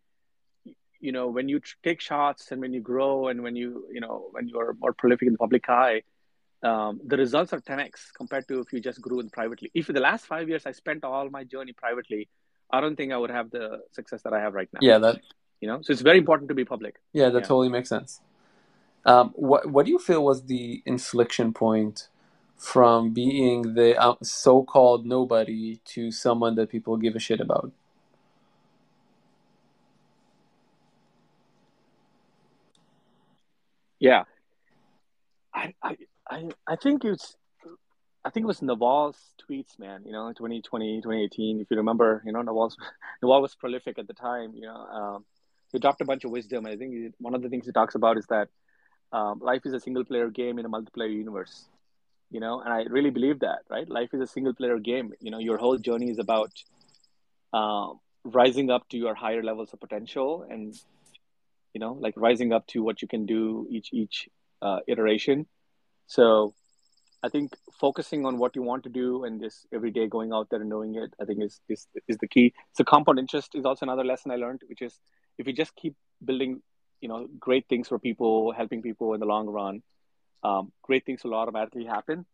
you 1.01 1.13
know, 1.13 1.29
when 1.29 1.49
you 1.49 1.61
take 1.85 2.01
shots 2.01 2.51
and 2.53 2.61
when 2.61 2.73
you 2.73 2.81
grow 2.81 3.29
and 3.29 3.43
when 3.43 3.55
you 3.57 3.87
you 3.93 4.01
know 4.01 4.29
when 4.31 4.49
you're 4.49 4.75
more 4.81 4.93
prolific 4.93 5.27
in 5.27 5.33
the 5.33 5.39
public 5.39 5.69
eye, 5.69 6.03
um, 6.63 7.01
the 7.05 7.17
results 7.17 7.53
are 7.53 7.61
10x 7.61 8.13
compared 8.17 8.49
to 8.49 8.61
if 8.61 8.73
you 8.73 8.81
just 8.81 9.01
grew 9.01 9.21
in 9.21 9.31
privately. 9.31 9.71
If 9.75 9.87
the 9.87 10.01
last 10.01 10.27
five 10.27 10.49
years 10.49 10.67
I 10.67 10.73
spent 10.73 11.05
all 11.05 11.29
my 11.31 11.45
journey 11.45 11.73
privately, 11.73 12.29
I 12.71 12.81
don't 12.81 12.97
think 12.97 13.13
I 13.13 13.17
would 13.17 13.31
have 13.31 13.51
the 13.51 13.81
success 13.93 14.23
that 14.23 14.33
I 14.33 14.41
have 14.41 14.55
right 14.55 14.69
now. 14.73 14.81
Yeah, 14.83 14.99
that 14.99 15.21
You 15.61 15.69
know, 15.69 15.81
so 15.83 15.93
it's 15.93 16.03
very 16.03 16.19
important 16.19 16.49
to 16.49 16.55
be 16.55 16.65
public. 16.65 16.95
yeah, 17.13 17.29
that 17.31 17.43
Yeah. 17.43 17.49
totally 17.53 17.69
makes 17.69 17.89
sense. 17.89 18.21
Um, 19.05 19.31
what 19.37 19.71
what 19.71 19.87
do 19.87 19.93
you 19.93 19.99
feel 19.99 20.23
was 20.25 20.47
the 20.47 20.83
inflection 20.85 21.53
point 21.53 22.09
from 22.57 23.13
being 23.13 23.75
the 23.75 23.97
uh, 24.01 24.15
so-called 24.23 25.07
nobody 25.07 25.81
to 25.85 26.11
someone 26.11 26.55
that 26.57 26.71
people 26.71 26.97
give 26.97 27.15
a 27.15 27.19
shit 27.19 27.41
about? 27.41 27.71
Yeah, 33.99 34.25
I 35.55 35.75
I 35.81 35.97
I, 36.67 36.77
think 36.77 37.05
it's 37.05 37.35
I 38.25 38.31
think 38.31 38.45
it 38.45 38.47
was 38.47 38.61
Naval's 38.61 39.17
tweets, 39.41 39.79
man. 39.79 40.03
You 40.05 40.13
know, 40.13 40.29
2020, 40.33 41.01
2018. 41.01 41.61
If 41.61 41.71
you 41.71 41.79
remember, 41.79 42.23
you 42.27 42.33
know, 42.33 42.43
Naval's 42.43 42.77
Naval 43.23 43.41
was 43.41 43.55
prolific 43.55 43.99
at 43.99 44.07
the 44.07 44.13
time. 44.13 44.53
You 44.55 44.63
know, 44.63 44.77
um, 44.77 45.25
he 45.73 45.79
dropped 45.79 46.03
a 46.03 46.05
bunch 46.05 46.25
of 46.25 46.31
wisdom. 46.31 46.67
I 46.67 46.77
think 46.77 47.15
one 47.19 47.35
of 47.35 47.43
the 47.43 47.49
things 47.49 47.65
he 47.65 47.73
talks 47.73 47.95
about 47.95 48.19
is 48.19 48.27
that 48.27 48.49
um, 49.13 49.41
life 49.41 49.63
is 49.65 49.73
a 49.73 49.81
single 49.81 50.05
player 50.05 50.29
game 50.29 50.59
in 50.59 50.67
a 50.67 50.69
multiplayer 50.69 51.13
universe 51.13 51.65
you 52.31 52.41
know 52.41 52.61
and 52.61 52.73
i 52.73 52.83
really 52.85 53.11
believe 53.11 53.41
that 53.41 53.61
right? 53.71 53.89
Life 53.89 54.11
is 54.13 54.21
a 54.21 54.27
single 54.27 54.55
player 54.55 54.79
game. 54.79 55.13
You 55.21 55.31
know 55.31 55.39
your 55.39 55.59
whole 55.59 55.79
journey 55.79 56.11
is 56.11 56.19
about 56.19 56.53
uh, 57.53 57.89
rising 58.25 58.71
up 58.71 58.89
to 58.91 58.99
your 58.99 59.15
higher 59.15 59.43
levels 59.43 59.73
of 59.73 59.81
potential 59.81 60.47
and 60.49 60.75
you 61.73 61.81
know 61.81 61.93
like 62.01 62.15
rising 62.17 62.53
up 62.53 62.67
to 62.69 62.83
what 62.83 63.03
you 63.03 63.09
can 63.09 63.27
do 63.27 63.67
each 63.71 63.93
each 63.93 64.29
uh, 64.63 64.81
iteration. 64.87 65.47
So 66.07 66.55
i 67.25 67.29
think 67.29 67.55
focusing 67.81 68.27
on 68.27 68.39
what 68.39 68.55
you 68.55 68.63
want 68.63 68.83
to 68.85 68.91
do 68.91 69.25
and 69.25 69.41
just 69.41 69.67
every 69.73 69.91
day 69.91 70.07
going 70.07 70.33
out 70.33 70.49
there 70.51 70.61
and 70.61 70.71
doing 70.71 70.95
it 70.97 71.15
i 71.21 71.25
think 71.25 71.43
is 71.43 71.61
is, 71.69 71.87
is 72.09 72.19
the 72.19 72.29
key. 72.29 72.53
So 72.73 72.85
compound 72.85 73.19
interest 73.19 73.55
is 73.55 73.65
also 73.65 73.87
another 73.87 74.05
lesson 74.05 74.31
i 74.31 74.37
learned 74.37 74.61
which 74.69 74.83
is 74.83 74.99
if 75.39 75.47
you 75.47 75.53
just 75.53 75.75
keep 75.77 75.95
building 76.25 76.63
you 77.01 77.09
know 77.09 77.27
great 77.39 77.67
things 77.69 77.89
for 77.89 77.99
people 77.99 78.53
helping 78.53 78.83
people 78.83 79.15
in 79.15 79.21
the 79.21 79.27
long 79.27 79.47
run 79.47 79.83
um, 80.43 80.73
great 80.83 81.05
things 81.05 81.25
will 81.25 81.35
automatically 81.35 81.85
happen. 81.85 82.27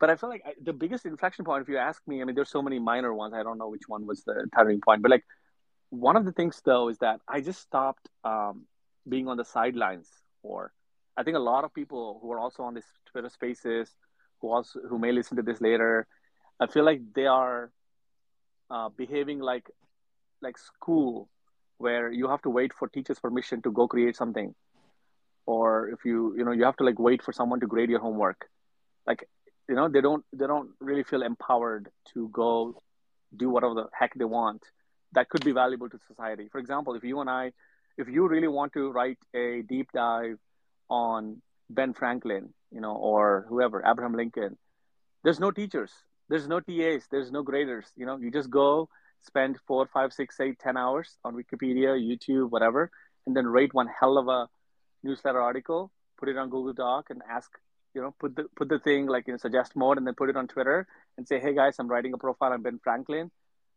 But 0.00 0.10
i 0.10 0.16
feel 0.16 0.30
like 0.30 0.42
I, 0.44 0.54
the 0.60 0.72
biggest 0.72 1.06
inflection 1.06 1.44
point 1.44 1.62
if 1.62 1.68
you 1.68 1.78
ask 1.78 2.02
me 2.08 2.20
i 2.20 2.24
mean 2.24 2.34
there's 2.34 2.50
so 2.50 2.62
many 2.62 2.80
minor 2.80 3.14
ones. 3.14 3.34
I 3.34 3.44
don't 3.44 3.58
know 3.58 3.68
which 3.68 3.86
one 3.86 4.04
was 4.04 4.24
the 4.24 4.48
turning 4.56 4.80
point. 4.80 5.00
But 5.02 5.12
like 5.12 5.24
one 5.92 6.16
of 6.16 6.24
the 6.24 6.32
things 6.32 6.60
though 6.64 6.88
is 6.88 6.98
that 6.98 7.20
i 7.28 7.40
just 7.40 7.60
stopped 7.60 8.08
um, 8.24 8.64
being 9.06 9.28
on 9.28 9.36
the 9.36 9.44
sidelines 9.44 10.08
or 10.42 10.72
i 11.18 11.22
think 11.22 11.36
a 11.36 11.40
lot 11.52 11.64
of 11.64 11.74
people 11.74 12.18
who 12.22 12.32
are 12.32 12.38
also 12.38 12.62
on 12.62 12.72
this 12.72 12.86
twitter 13.04 13.28
spaces 13.28 13.90
who 14.40 14.50
also 14.50 14.80
who 14.88 14.98
may 14.98 15.12
listen 15.12 15.36
to 15.36 15.42
this 15.42 15.60
later 15.60 16.06
i 16.58 16.66
feel 16.66 16.82
like 16.82 17.02
they 17.14 17.26
are 17.26 17.70
uh, 18.70 18.88
behaving 18.96 19.38
like 19.38 19.70
like 20.40 20.56
school 20.56 21.28
where 21.76 22.10
you 22.10 22.26
have 22.26 22.40
to 22.40 22.48
wait 22.48 22.72
for 22.72 22.88
teacher's 22.88 23.20
permission 23.20 23.60
to 23.60 23.70
go 23.70 23.86
create 23.86 24.16
something 24.16 24.54
or 25.46 25.88
if 25.90 26.04
you 26.04 26.34
you 26.36 26.44
know 26.44 26.52
you 26.52 26.64
have 26.64 26.76
to 26.76 26.84
like 26.84 26.98
wait 26.98 27.22
for 27.22 27.32
someone 27.32 27.60
to 27.60 27.66
grade 27.66 27.90
your 27.90 28.00
homework. 28.00 28.48
Like 29.06 29.28
you 29.68 29.74
know 29.74 29.88
they 29.88 30.00
don't 30.00 30.24
they 30.32 30.46
don't 30.46 30.70
really 30.80 31.02
feel 31.04 31.22
empowered 31.22 31.90
to 32.14 32.28
go 32.28 32.82
do 33.36 33.48
whatever 33.50 33.74
the 33.74 33.86
heck 33.92 34.14
they 34.14 34.24
want 34.24 34.62
that 35.12 35.28
could 35.28 35.44
be 35.44 35.52
valuable 35.52 35.88
to 35.88 35.98
society. 36.06 36.48
For 36.50 36.58
example 36.58 36.94
if 36.94 37.04
you 37.04 37.20
and 37.20 37.30
i 37.30 37.52
if 37.98 38.08
you 38.08 38.26
really 38.26 38.48
want 38.48 38.72
to 38.72 38.90
write 38.90 39.18
a 39.34 39.62
deep 39.68 39.88
dive 39.92 40.38
on 40.88 41.40
ben 41.70 41.92
franklin 41.94 42.52
you 42.70 42.80
know 42.80 42.94
or 42.94 43.46
whoever 43.48 43.82
abraham 43.86 44.14
lincoln 44.14 44.56
there's 45.24 45.40
no 45.40 45.50
teachers 45.50 45.92
there's 46.28 46.48
no 46.48 46.60
tas 46.60 47.06
there's 47.10 47.30
no 47.30 47.42
graders 47.42 47.86
you 47.96 48.06
know. 48.06 48.16
You 48.16 48.30
just 48.30 48.50
go 48.50 48.88
spend 49.22 49.58
four 49.66 49.86
five 49.86 50.12
six 50.12 50.40
eight 50.40 50.58
ten 50.58 50.76
hours 50.76 51.16
on 51.24 51.34
wikipedia 51.34 51.90
youtube 51.96 52.50
whatever 52.50 52.90
and 53.26 53.36
then 53.36 53.46
rate 53.46 53.72
one 53.72 53.88
hell 54.00 54.18
of 54.18 54.28
a 54.28 54.48
newsletter 55.02 55.40
article, 55.40 55.90
put 56.18 56.28
it 56.28 56.36
on 56.36 56.50
Google 56.50 56.72
Doc, 56.72 57.10
and 57.10 57.22
ask, 57.28 57.50
you 57.94 58.00
know, 58.00 58.14
put 58.18 58.36
the 58.36 58.44
put 58.56 58.68
the 58.68 58.78
thing 58.78 59.06
like 59.06 59.28
in 59.28 59.38
suggest 59.38 59.76
mode, 59.76 59.98
and 59.98 60.06
then 60.06 60.14
put 60.14 60.30
it 60.30 60.36
on 60.36 60.48
Twitter 60.48 60.86
and 61.16 61.26
say, 61.26 61.38
hey 61.38 61.54
guys, 61.54 61.76
I'm 61.78 61.88
writing 61.88 62.12
a 62.14 62.18
profile 62.18 62.52
on 62.52 62.62
Ben 62.62 62.80
Franklin. 62.82 63.30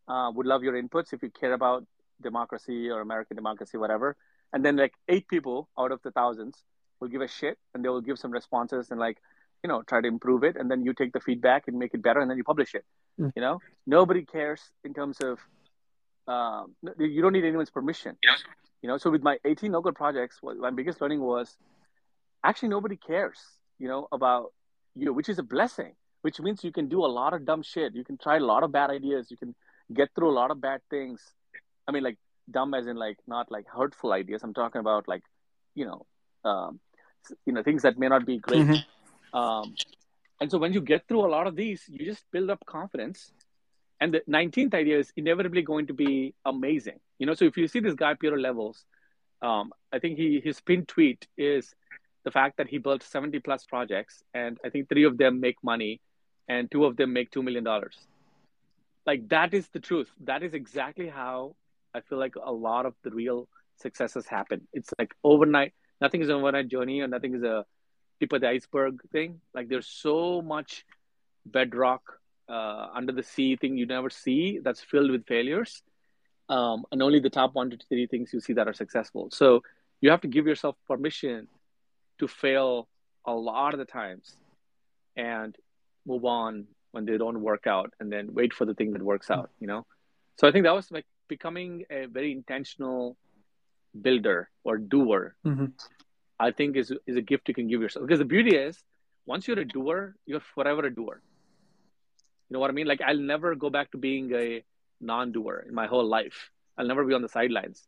Uh, 0.08 0.30
would 0.34 0.46
love 0.46 0.62
your 0.62 0.80
inputs 0.80 1.12
if 1.12 1.22
you 1.22 1.30
care 1.30 1.52
about 1.52 1.84
democracy 2.22 2.88
or 2.90 3.00
American 3.00 3.36
democracy, 3.36 3.76
whatever. 3.76 4.16
And 4.52 4.64
then 4.64 4.76
like 4.76 4.94
eight 5.08 5.26
people 5.28 5.68
out 5.78 5.92
of 5.92 6.00
the 6.02 6.12
thousands 6.12 6.62
will 7.00 7.08
give 7.08 7.20
a 7.20 7.28
shit, 7.28 7.58
and 7.74 7.84
they 7.84 7.88
will 7.88 8.00
give 8.00 8.18
some 8.18 8.30
responses 8.30 8.90
and 8.90 9.00
like, 9.00 9.18
you 9.62 9.68
know, 9.68 9.82
try 9.82 10.00
to 10.00 10.08
improve 10.08 10.44
it, 10.44 10.56
and 10.56 10.70
then 10.70 10.84
you 10.84 10.94
take 10.94 11.12
the 11.12 11.20
feedback 11.20 11.66
and 11.66 11.78
make 11.78 11.92
it 11.92 12.02
better, 12.02 12.20
and 12.20 12.30
then 12.30 12.36
you 12.36 12.44
publish 12.44 12.74
it. 12.74 12.84
Mm. 13.20 13.32
You 13.34 13.42
know, 13.42 13.60
nobody 13.86 14.24
cares 14.24 14.60
in 14.84 14.94
terms 14.94 15.20
of 15.20 15.40
um, 16.28 16.74
you 16.98 17.22
don't 17.22 17.32
need 17.32 17.44
anyone's 17.44 17.70
permission. 17.70 18.16
Yes. 18.22 18.42
You 18.82 18.88
know, 18.88 18.98
so 18.98 19.10
with 19.10 19.22
my 19.22 19.38
18 19.44 19.72
local 19.72 19.92
projects, 19.92 20.38
my 20.42 20.70
biggest 20.70 21.00
learning 21.00 21.20
was 21.20 21.56
actually 22.44 22.68
nobody 22.68 22.96
cares, 22.96 23.38
you 23.78 23.88
know, 23.88 24.08
about 24.12 24.52
you, 24.94 25.12
which 25.12 25.28
is 25.28 25.38
a 25.38 25.42
blessing, 25.42 25.94
which 26.22 26.40
means 26.40 26.62
you 26.62 26.72
can 26.72 26.88
do 26.88 27.04
a 27.04 27.06
lot 27.06 27.32
of 27.32 27.44
dumb 27.44 27.62
shit. 27.62 27.94
You 27.94 28.04
can 28.04 28.18
try 28.18 28.36
a 28.36 28.40
lot 28.40 28.62
of 28.62 28.72
bad 28.72 28.90
ideas. 28.90 29.30
You 29.30 29.36
can 29.36 29.54
get 29.92 30.10
through 30.14 30.30
a 30.30 30.36
lot 30.40 30.50
of 30.50 30.60
bad 30.60 30.80
things. 30.90 31.22
I 31.88 31.92
mean, 31.92 32.02
like 32.02 32.18
dumb 32.50 32.74
as 32.74 32.86
in 32.86 32.96
like 32.96 33.18
not 33.26 33.50
like 33.50 33.66
hurtful 33.66 34.12
ideas. 34.12 34.42
I'm 34.42 34.54
talking 34.54 34.80
about 34.80 35.08
like, 35.08 35.22
you 35.74 35.86
know, 35.86 36.06
um, 36.44 36.80
you 37.44 37.52
know, 37.52 37.62
things 37.62 37.82
that 37.82 37.98
may 37.98 38.08
not 38.08 38.24
be 38.24 38.38
great. 38.38 38.66
Mm-hmm. 38.66 39.38
Um, 39.38 39.74
and 40.40 40.50
so 40.50 40.58
when 40.58 40.72
you 40.72 40.80
get 40.80 41.08
through 41.08 41.24
a 41.24 41.30
lot 41.30 41.46
of 41.46 41.56
these, 41.56 41.82
you 41.88 42.04
just 42.04 42.24
build 42.30 42.50
up 42.50 42.64
confidence 42.66 43.32
and 44.00 44.12
the 44.12 44.22
19th 44.28 44.74
idea 44.74 44.98
is 44.98 45.12
inevitably 45.16 45.62
going 45.62 45.86
to 45.86 45.94
be 45.94 46.34
amazing. 46.44 47.00
You 47.18 47.26
know 47.26 47.34
so 47.34 47.44
if 47.44 47.56
you 47.56 47.66
see 47.68 47.80
this 47.80 47.94
guy 47.94 48.14
Pieter 48.14 48.38
Levels 48.38 48.84
um, 49.42 49.72
i 49.92 49.98
think 49.98 50.18
he 50.18 50.40
his 50.42 50.60
pin 50.60 50.84
tweet 50.86 51.26
is 51.36 51.74
the 52.24 52.30
fact 52.30 52.56
that 52.56 52.68
he 52.68 52.78
built 52.78 53.02
70 53.02 53.38
plus 53.40 53.64
projects 53.64 54.22
and 54.34 54.58
i 54.64 54.70
think 54.70 54.88
three 54.88 55.04
of 55.04 55.18
them 55.18 55.40
make 55.40 55.62
money 55.62 56.00
and 56.48 56.70
two 56.70 56.84
of 56.84 56.96
them 56.96 57.12
make 57.12 57.30
$2 57.30 57.42
million 57.42 57.66
like 59.06 59.28
that 59.28 59.54
is 59.54 59.68
the 59.68 59.78
truth. 59.78 60.10
That 60.24 60.42
is 60.42 60.54
exactly 60.54 61.08
how 61.08 61.54
i 61.94 62.00
feel 62.00 62.18
like 62.18 62.34
a 62.36 62.52
lot 62.52 62.86
of 62.86 62.94
the 63.02 63.10
real 63.10 63.48
successes 63.76 64.26
happen. 64.26 64.66
It's 64.72 64.90
like 64.98 65.14
overnight 65.22 65.74
nothing 66.00 66.22
is 66.22 66.28
an 66.28 66.36
overnight 66.36 66.68
journey 66.68 67.00
or 67.00 67.08
nothing 67.08 67.34
is 67.34 67.42
a 67.42 67.64
tip 68.20 68.32
of 68.32 68.40
the 68.40 68.48
iceberg 68.48 69.00
thing. 69.12 69.40
Like 69.54 69.68
there's 69.68 69.86
so 69.86 70.42
much 70.42 70.84
bedrock 71.44 72.02
uh, 72.48 72.88
under 72.94 73.12
the 73.12 73.22
sea 73.22 73.56
thing 73.56 73.76
you 73.76 73.86
never 73.86 74.10
see 74.10 74.60
that's 74.62 74.80
filled 74.80 75.10
with 75.10 75.26
failures. 75.26 75.82
Um, 76.48 76.84
and 76.92 77.02
only 77.02 77.18
the 77.18 77.30
top 77.30 77.54
one 77.54 77.70
to 77.70 77.78
three 77.88 78.06
things 78.06 78.32
you 78.32 78.40
see 78.40 78.52
that 78.52 78.68
are 78.68 78.72
successful. 78.72 79.30
So 79.32 79.62
you 80.00 80.10
have 80.10 80.20
to 80.20 80.28
give 80.28 80.46
yourself 80.46 80.76
permission 80.86 81.48
to 82.18 82.28
fail 82.28 82.88
a 83.24 83.32
lot 83.32 83.74
of 83.74 83.78
the 83.78 83.84
times 83.84 84.36
and 85.16 85.56
move 86.06 86.24
on 86.24 86.66
when 86.92 87.04
they 87.04 87.18
don't 87.18 87.40
work 87.40 87.66
out 87.66 87.92
and 88.00 88.10
then 88.10 88.32
wait 88.32 88.54
for 88.54 88.64
the 88.64 88.74
thing 88.74 88.92
that 88.92 89.02
works 89.02 89.30
out 89.30 89.50
you 89.60 89.66
know? 89.66 89.84
So 90.36 90.46
i 90.48 90.52
think 90.52 90.64
that 90.64 90.74
was 90.74 90.90
like 90.90 91.06
becoming 91.28 91.84
a 91.90 92.06
very 92.06 92.32
intentional 92.32 93.16
builder 94.00 94.48
or 94.64 94.78
doer 94.78 95.34
mm-hmm. 95.44 95.66
i 96.38 96.50
think 96.50 96.76
is 96.76 96.92
is 97.06 97.16
a 97.16 97.22
gift 97.22 97.48
you 97.48 97.54
can 97.54 97.68
give 97.68 97.80
yourself. 97.80 98.06
Because 98.06 98.18
the 98.18 98.24
beauty 98.24 98.54
is 98.56 98.82
once 99.26 99.48
you're 99.48 99.58
a 99.58 99.64
doer 99.64 100.14
you're 100.26 100.40
forever 100.54 100.86
a 100.86 100.94
doer 100.94 101.20
you 102.48 102.54
know 102.54 102.60
what 102.60 102.70
I 102.70 102.72
mean? 102.72 102.86
Like 102.86 103.00
I'll 103.00 103.18
never 103.18 103.54
go 103.54 103.70
back 103.70 103.90
to 103.92 103.98
being 103.98 104.32
a 104.34 104.62
non-doer 105.00 105.64
in 105.68 105.74
my 105.74 105.86
whole 105.86 106.06
life. 106.06 106.50
I'll 106.78 106.86
never 106.86 107.04
be 107.04 107.14
on 107.14 107.22
the 107.22 107.28
sidelines. 107.28 107.82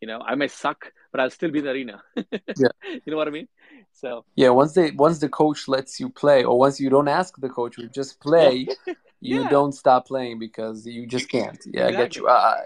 You 0.00 0.08
know, 0.08 0.20
I 0.20 0.34
may 0.34 0.48
suck, 0.48 0.92
but 1.12 1.20
I'll 1.20 1.30
still 1.30 1.50
be 1.50 1.60
in 1.60 1.64
the 1.64 1.70
arena. 1.70 2.02
yeah. 2.16 2.68
You 2.84 3.00
know 3.06 3.16
what 3.16 3.28
I 3.28 3.30
mean? 3.30 3.48
So 3.92 4.24
Yeah, 4.34 4.48
once 4.48 4.72
they 4.72 4.90
once 4.90 5.18
the 5.20 5.28
coach 5.28 5.68
lets 5.68 6.00
you 6.00 6.08
play 6.08 6.42
or 6.42 6.58
once 6.58 6.80
you 6.80 6.90
don't 6.90 7.08
ask 7.08 7.40
the 7.40 7.48
coach, 7.48 7.78
you 7.78 7.88
just 7.88 8.20
play, 8.20 8.66
yeah. 8.86 8.94
you 9.20 9.48
don't 9.48 9.72
stop 9.72 10.08
playing 10.08 10.38
because 10.38 10.86
you 10.86 11.06
just 11.06 11.28
can't. 11.28 11.58
Yeah, 11.66 11.88
exactly. 11.88 11.96
I 11.96 12.02
get 12.02 12.16
you. 12.16 12.26
Uh, 12.26 12.60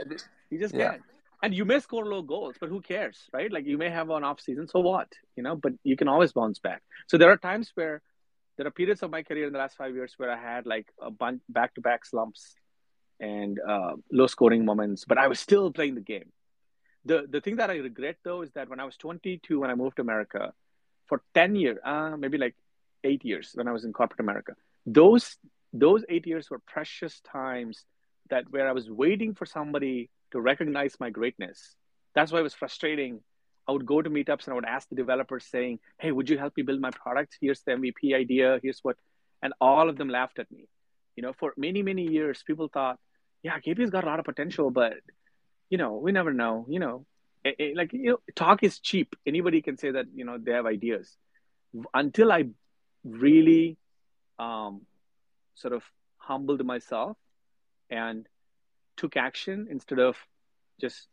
you 0.51 0.59
just 0.59 0.75
yeah. 0.75 0.91
can't. 0.91 1.03
And 1.43 1.55
you 1.55 1.67
may 1.67 1.81
score 1.81 2.07
low 2.07 2.23
goals, 2.23 2.57
but 2.59 2.71
who 2.71 2.81
cares, 2.81 3.29
right? 3.33 3.53
Like 3.53 3.67
you 3.67 3.77
may 3.77 3.91
have 3.91 4.09
an 4.09 4.25
off 4.25 4.41
season, 4.41 4.67
so 4.67 4.81
what? 4.81 5.09
You 5.37 5.43
know, 5.43 5.57
but 5.57 5.75
you 5.85 5.97
can 5.97 6.09
always 6.09 6.33
bounce 6.33 6.59
back. 6.59 6.83
So 7.07 7.19
there 7.19 7.31
are 7.31 7.37
times 7.37 7.71
where 7.75 8.01
there 8.57 8.67
are 8.67 8.71
periods 8.71 9.03
of 9.03 9.11
my 9.11 9.23
career 9.23 9.47
in 9.47 9.53
the 9.53 9.59
last 9.59 9.77
five 9.77 9.95
years 9.95 10.15
where 10.17 10.31
I 10.31 10.37
had 10.37 10.67
like 10.67 10.89
a 11.01 11.11
bunch 11.11 11.43
back 11.49 11.75
to 11.75 11.81
back 11.81 12.05
slumps 12.05 12.55
and 13.21 13.59
uh, 13.61 13.93
low 14.13 14.27
scoring 14.27 14.65
moments, 14.65 15.05
but 15.05 15.19
I 15.19 15.29
was 15.29 15.41
still 15.41 15.71
playing 15.71 15.95
the 15.95 16.01
game. 16.01 16.33
The 17.05 17.27
the 17.29 17.41
thing 17.41 17.57
that 17.57 17.71
I 17.71 17.77
regret 17.77 18.17
though 18.25 18.43
is 18.43 18.53
that 18.53 18.69
when 18.69 18.81
I 18.81 18.85
was 18.85 18.97
22, 18.97 19.61
when 19.61 19.71
I 19.71 19.75
moved 19.75 19.97
to 19.97 20.03
America, 20.03 20.53
for 21.07 21.23
10 21.35 21.57
years, 21.57 21.79
uh, 21.85 22.17
maybe 22.17 22.39
like 22.39 22.57
eight 23.05 23.25
years 23.25 23.53
when 23.55 23.69
I 23.69 23.73
was 23.73 23.85
in 23.85 23.93
corporate 23.93 24.21
America, 24.21 24.55
those 24.85 25.37
those 25.73 26.05
eight 26.09 26.27
years 26.27 26.51
were 26.51 26.61
precious 26.61 27.21
times 27.21 27.85
that 28.31 28.51
where 28.51 28.69
I 28.69 28.73
was 28.73 28.91
waiting 28.91 29.35
for 29.35 29.47
somebody 29.47 30.11
to 30.33 30.41
recognize 30.41 30.97
my 30.99 31.11
greatness. 31.11 31.77
That's 32.15 32.33
why 32.33 32.41
it 32.41 32.43
was 32.43 32.55
frustrating 32.55 33.21
I 33.69 33.73
would 33.73 33.87
go 33.87 34.01
to 34.01 34.09
meetups 34.11 34.45
and 34.45 34.53
I 34.53 34.55
would 34.55 34.65
ask 34.65 34.89
the 34.89 34.95
developers 34.95 35.45
saying, 35.47 35.81
Hey, 35.99 36.13
would 36.13 36.31
you 36.31 36.39
help 36.39 36.57
me 36.57 36.63
build 36.63 36.81
my 36.81 36.91
product? 36.91 37.37
Here's 37.41 37.61
the 37.63 37.73
MVP 37.73 38.15
idea. 38.15 38.61
Here's 38.63 38.81
what, 38.83 38.97
and 39.43 39.53
all 39.61 39.89
of 39.89 39.97
them 39.97 40.09
laughed 40.09 40.39
at 40.39 40.51
me. 40.51 40.69
You 41.17 41.23
know, 41.23 41.33
for 41.33 41.53
many, 41.57 41.83
many 41.83 42.03
years, 42.11 42.43
people 42.47 42.69
thought, 42.69 42.99
yeah, 43.43 43.59
KP's 43.59 43.91
got 43.91 44.05
a 44.05 44.07
lot 44.07 44.19
of 44.19 44.25
potential, 44.25 44.71
but, 44.71 44.95
you 45.71 45.79
know, 45.79 45.97
we 45.97 46.13
never 46.13 46.33
know, 46.33 46.67
you 46.69 46.79
know, 46.79 47.07
it, 47.45 47.57
it, 47.59 47.77
like, 47.77 47.93
you 47.93 48.11
know, 48.11 48.19
talk 48.35 48.63
is 48.63 48.79
cheap. 48.79 49.15
Anybody 49.27 49.63
can 49.63 49.79
say 49.79 49.93
that, 49.93 50.07
you 50.15 50.25
know, 50.25 50.37
they 50.39 50.53
have 50.53 50.67
ideas 50.67 51.17
until 51.95 52.33
I 52.33 52.45
really, 53.05 53.79
um, 54.39 54.83
sort 55.55 55.73
of 55.73 55.83
humbled 56.19 56.65
myself 56.65 57.17
and 57.91 58.29
took 58.97 59.17
action 59.17 59.69
instead 59.71 59.99
of 59.99 60.17
just 60.81 61.09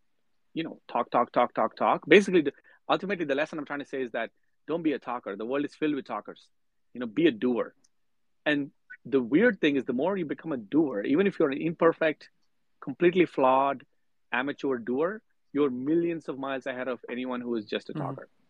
you 0.54 0.64
know 0.64 0.80
talk 0.88 1.10
talk 1.12 1.32
talk 1.32 1.54
talk 1.54 1.76
talk 1.76 2.08
basically 2.08 2.42
the, 2.42 2.54
ultimately 2.90 3.26
the 3.26 3.36
lesson 3.36 3.60
i'm 3.60 3.66
trying 3.66 3.80
to 3.80 3.86
say 3.86 4.02
is 4.02 4.12
that 4.12 4.30
don't 4.68 4.84
be 4.84 4.94
a 4.94 5.00
talker 5.00 5.36
the 5.36 5.46
world 5.46 5.66
is 5.66 5.76
filled 5.76 5.96
with 5.96 6.06
talkers 6.06 6.48
you 6.94 7.00
know 7.00 7.06
be 7.06 7.28
a 7.28 7.32
doer 7.32 7.74
and 8.46 8.72
the 9.06 9.22
weird 9.22 9.60
thing 9.60 9.76
is 9.76 9.84
the 9.86 9.94
more 9.94 10.16
you 10.18 10.26
become 10.26 10.52
a 10.52 10.58
doer 10.58 11.02
even 11.02 11.28
if 11.28 11.40
you're 11.40 11.52
an 11.52 11.62
imperfect 11.62 12.30
completely 12.82 13.26
flawed 13.26 13.84
amateur 14.32 14.78
doer 14.78 15.22
you're 15.52 15.70
millions 15.70 16.30
of 16.30 16.40
miles 16.40 16.66
ahead 16.66 16.88
of 16.88 17.00
anyone 17.10 17.42
who 17.42 17.56
is 17.56 17.66
just 17.66 17.90
a 17.90 17.94
mm-hmm. 17.94 18.04
talker 18.04 18.24
mm-hmm. 18.24 18.44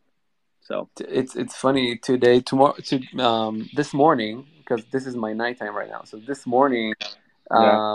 So 0.66 0.90
it's 0.98 1.36
it's 1.36 1.56
funny 1.56 1.98
today 1.98 2.40
tomorrow 2.40 2.76
to 2.86 3.18
um 3.18 3.70
this 3.76 3.94
morning 3.94 4.48
because 4.60 4.86
this 4.92 5.06
is 5.06 5.16
my 5.16 5.34
nighttime 5.34 5.76
right 5.76 5.90
now. 5.90 6.04
So 6.06 6.18
this 6.18 6.48
morning, 6.48 6.94
Yeah. 7.52 7.94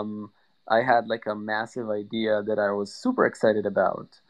I 0.71 0.83
had 0.83 1.07
like 1.09 1.27
a 1.27 1.35
massive 1.35 1.91
idea 1.91 2.43
that 2.47 2.59
I 2.59 2.71
was 2.71 2.93
super 2.93 3.27
excited 3.27 3.67
about, 3.67 4.21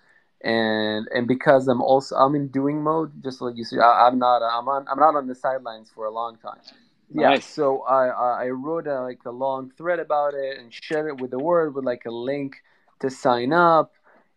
and 0.42 1.08
and 1.14 1.26
because 1.26 1.68
I'm 1.68 1.82
also 1.82 2.16
I'm 2.16 2.34
in 2.34 2.48
doing 2.48 2.82
mode, 2.82 3.22
just 3.22 3.40
like 3.40 3.56
you 3.56 3.64
see, 3.64 3.78
I, 3.78 4.08
I'm 4.08 4.18
not 4.18 4.42
I'm 4.42 4.68
on 4.68 4.86
I'm 4.90 4.98
not 4.98 5.14
on 5.16 5.26
the 5.26 5.34
sidelines 5.34 5.90
for 5.94 6.06
a 6.06 6.10
long 6.10 6.36
time. 6.38 6.60
Yeah, 7.10 7.30
nice. 7.30 7.46
so 7.46 7.82
I 7.82 8.08
I 8.44 8.48
wrote 8.48 8.86
a, 8.86 9.02
like 9.02 9.20
a 9.26 9.30
long 9.30 9.72
thread 9.76 9.98
about 9.98 10.34
it 10.34 10.58
and 10.58 10.72
shared 10.72 11.08
it 11.08 11.20
with 11.20 11.30
the 11.30 11.38
world 11.38 11.74
with 11.74 11.84
like 11.84 12.04
a 12.06 12.10
link 12.10 12.56
to 13.00 13.10
sign 13.10 13.52
up, 13.52 13.92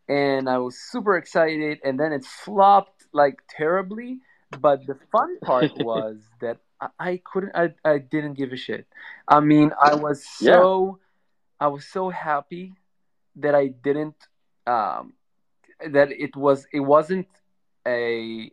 and 0.07 0.49
I 0.49 0.57
was 0.57 0.77
super 0.77 1.17
excited, 1.17 1.79
and 1.83 1.99
then 1.99 2.13
it 2.13 2.25
flopped 2.25 3.05
like 3.13 3.41
terribly. 3.49 4.19
But 4.59 4.85
the 4.85 4.95
fun 5.11 5.39
part 5.39 5.71
was 5.77 6.17
that 6.41 6.57
I, 6.99 7.21
couldn't 7.23 7.55
I, 7.55 7.73
I 7.85 7.99
didn't 7.99 8.33
give 8.33 8.51
a 8.51 8.57
shit. 8.57 8.87
I 9.27 9.39
mean, 9.39 9.71
I 9.81 9.95
was 9.95 10.25
so 10.25 10.99
I 11.62 11.68
was 11.70 11.88
so 11.88 12.09
happy 12.12 12.76
that 13.38 13.55
I 13.55 13.68
didn't 13.70 14.28
um 14.68 15.14
that 15.91 16.12
it 16.12 16.36
was 16.36 16.68
it 16.74 16.82
wasn't 16.82 17.28
a 17.88 18.51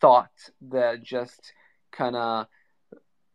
thought 0.00 0.50
that 0.62 1.02
just 1.02 1.52
kind 1.92 2.16
of 2.16 2.48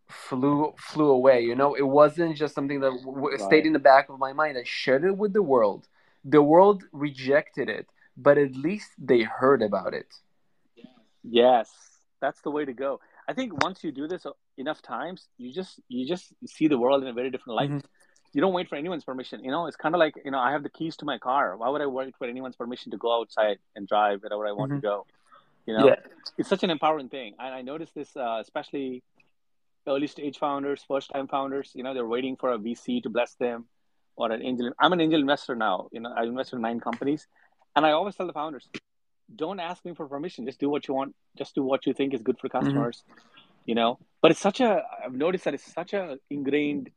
flew 0.10 0.74
flew 0.78 1.10
away 1.10 1.42
you 1.42 1.56
know 1.56 1.76
it 1.76 1.88
wasn't 1.88 2.36
just 2.38 2.56
something 2.56 2.82
that 2.82 2.94
w- 3.04 3.38
stayed 3.38 3.66
in 3.66 3.74
the 3.74 3.80
back 3.80 4.10
of 4.10 4.20
my 4.20 4.34
mind 4.34 4.58
i 4.58 4.64
shared 4.64 5.04
it 5.06 5.18
with 5.18 5.34
the 5.34 5.44
world 5.44 5.88
the 6.24 6.42
world 6.44 6.84
rejected 6.92 7.70
it 7.70 7.88
but 8.18 8.38
at 8.38 8.56
least 8.56 8.92
they 9.00 9.22
heard 9.24 9.62
about 9.64 9.94
it 9.94 10.22
Yes, 11.24 11.70
that's 12.22 12.42
the 12.42 12.52
way 12.52 12.66
to 12.66 12.74
go. 12.74 13.00
I 13.28 13.34
think 13.34 13.54
once 13.62 13.84
you 13.84 13.92
do 13.92 14.08
this 14.08 14.26
enough 14.58 14.82
times, 14.82 15.28
you 15.38 15.54
just 15.54 15.80
you 15.88 16.08
just 16.08 16.34
see 16.48 16.68
the 16.68 16.78
world 16.78 17.04
in 17.04 17.10
a 17.10 17.14
very 17.14 17.32
different 17.32 17.58
light. 17.58 17.72
Mhm. 17.72 17.82
You 18.36 18.42
don't 18.42 18.52
wait 18.52 18.68
for 18.68 18.76
anyone's 18.76 19.06
permission. 19.06 19.46
You 19.46 19.52
know, 19.52 19.66
it's 19.68 19.78
kind 19.78 19.96
of 19.96 20.00
like 20.00 20.16
you 20.26 20.30
know, 20.30 20.40
I 20.40 20.52
have 20.52 20.62
the 20.62 20.70
keys 20.70 20.98
to 20.98 21.06
my 21.06 21.18
car. 21.18 21.56
Why 21.56 21.70
would 21.70 21.82
I 21.82 21.86
wait 21.86 22.14
for 22.18 22.28
anyone's 22.28 22.58
permission 22.58 22.92
to 22.92 22.98
go 22.98 23.22
outside 23.22 23.60
and 23.78 23.88
drive 23.88 24.24
wherever 24.24 24.46
I 24.46 24.52
want 24.52 24.74
Mhm. 24.74 24.76
to 24.76 24.82
go? 24.82 25.06
You 25.66 25.74
know, 25.76 25.86
yeah 25.88 25.96
it's 26.38 26.50
such 26.50 26.64
an 26.64 26.70
empowering 26.70 27.08
thing. 27.08 27.36
And 27.40 27.56
I 27.56 27.62
noticed 27.62 27.96
this, 27.96 28.12
uh, 28.18 28.40
especially 28.42 29.04
early 29.88 30.08
stage 30.08 30.38
founders, 30.38 30.84
first 30.84 31.12
time 31.12 31.28
founders. 31.30 31.72
You 31.76 31.84
know, 31.84 31.94
they're 31.94 32.06
waiting 32.06 32.36
for 32.36 32.52
a 32.52 32.58
VC 32.58 33.00
to 33.04 33.10
bless 33.10 33.36
them 33.36 33.70
or 34.18 34.30
an 34.34 34.42
angel. 34.42 34.70
I'm 34.80 34.92
an 34.92 35.00
angel 35.00 35.22
investor 35.22 35.56
now. 35.56 35.88
You 35.94 36.02
know, 36.02 36.12
I 36.14 36.24
invested 36.24 36.58
in 36.58 36.62
nine 36.62 36.82
companies, 36.82 37.28
and 37.74 37.86
I 37.86 37.92
always 37.92 38.16
tell 38.18 38.28
the 38.28 38.34
founders, 38.34 38.70
don't 39.34 39.62
ask 39.62 39.86
me 39.86 39.94
for 39.96 40.08
permission. 40.10 40.46
Just 40.46 40.60
do 40.60 40.70
what 40.70 40.90
you 40.90 40.94
want. 40.94 41.16
Just 41.38 41.56
do 41.56 41.64
what 41.64 41.86
you 41.86 41.94
think 41.94 42.14
is 42.14 42.22
good 42.22 42.38
for 42.38 42.50
customers. 42.50 43.04
You 43.66 43.76
know, 43.76 43.98
but 44.22 44.32
it's 44.32 44.42
such 44.42 44.60
a. 44.60 44.84
I've 45.06 45.14
noticed 45.14 45.46
that 45.46 45.54
it's 45.54 45.72
such 45.74 45.94
a 45.94 46.20
ingrained 46.30 46.92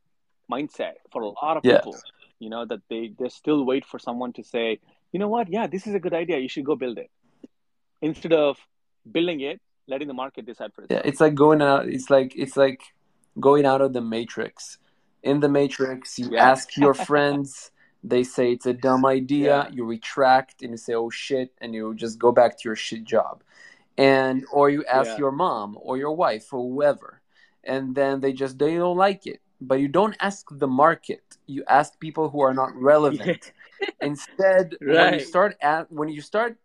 mindset 0.51 0.93
for 1.11 1.21
a 1.23 1.29
lot 1.29 1.57
of 1.57 1.63
Yeah. 1.63 1.77
people. 1.77 1.97
You 2.39 2.49
know 2.49 2.65
that 2.65 2.81
they 2.89 3.13
they 3.19 3.29
still 3.29 3.65
wait 3.65 3.85
for 3.85 3.99
someone 3.99 4.31
to 4.33 4.43
say, 4.43 4.79
you 5.11 5.19
know 5.19 5.27
what, 5.27 5.49
yeah, 5.49 5.67
this 5.67 5.87
is 5.87 5.93
a 5.93 5.99
good 5.99 6.13
idea. 6.13 6.37
You 6.39 6.47
should 6.49 6.65
go 6.65 6.75
build 6.75 6.97
it, 6.97 7.09
instead 8.01 8.33
of 8.33 8.57
building 9.11 9.41
it, 9.41 9.59
letting 9.87 10.07
the 10.07 10.13
market 10.13 10.45
decide 10.45 10.71
for 10.73 10.85
yeah 10.89 11.01
it's 11.03 11.19
like 11.19 11.33
going 11.33 11.61
out 11.63 11.87
it's 11.87 12.09
like 12.11 12.31
it's 12.35 12.55
like 12.55 12.81
going 13.39 13.65
out 13.65 13.81
of 13.81 13.91
the 13.91 14.01
matrix 14.01 14.77
in 15.23 15.39
the 15.39 15.49
matrix 15.49 16.19
you 16.19 16.29
Yeah. 16.31 16.51
ask 16.51 16.77
your 16.77 16.93
friends 17.09 17.71
they 18.03 18.23
say 18.23 18.51
it's 18.51 18.67
a 18.67 18.73
dumb 18.87 19.03
idea 19.05 19.55
Yeah. 19.63 19.69
you 19.75 19.83
retract 19.85 20.61
and 20.61 20.71
you 20.71 20.77
say 20.77 20.93
oh 20.93 21.09
shit 21.09 21.49
and 21.59 21.73
you 21.73 21.95
just 21.95 22.19
go 22.19 22.31
back 22.31 22.51
to 22.59 22.63
your 22.69 22.75
shit 22.75 23.03
job 23.03 23.41
and 23.97 24.45
or 24.53 24.69
you 24.69 24.85
ask 24.85 25.11
Yeah. 25.13 25.23
your 25.23 25.31
mom 25.31 25.75
or 25.81 25.97
your 25.97 26.15
wife 26.15 26.53
or 26.53 26.61
whoever 26.69 27.21
and 27.63 27.95
then 27.95 28.19
they 28.21 28.31
just 28.31 28.59
they 28.59 28.75
don't 28.77 28.95
like 29.07 29.25
it 29.25 29.41
but 29.61 29.79
you 29.79 29.87
don't 29.87 30.15
ask 30.19 30.47
the 30.51 30.67
market 30.67 31.37
you 31.47 31.63
ask 31.67 31.99
people 31.99 32.29
who 32.29 32.41
are 32.41 32.53
not 32.53 32.73
relevant 32.75 33.53
instead 34.01 34.75
when 34.81 35.13
you 35.13 35.19
start 35.19 35.55
at 35.61 35.91
when 35.91 36.09
you 36.09 36.21
start 36.21 36.57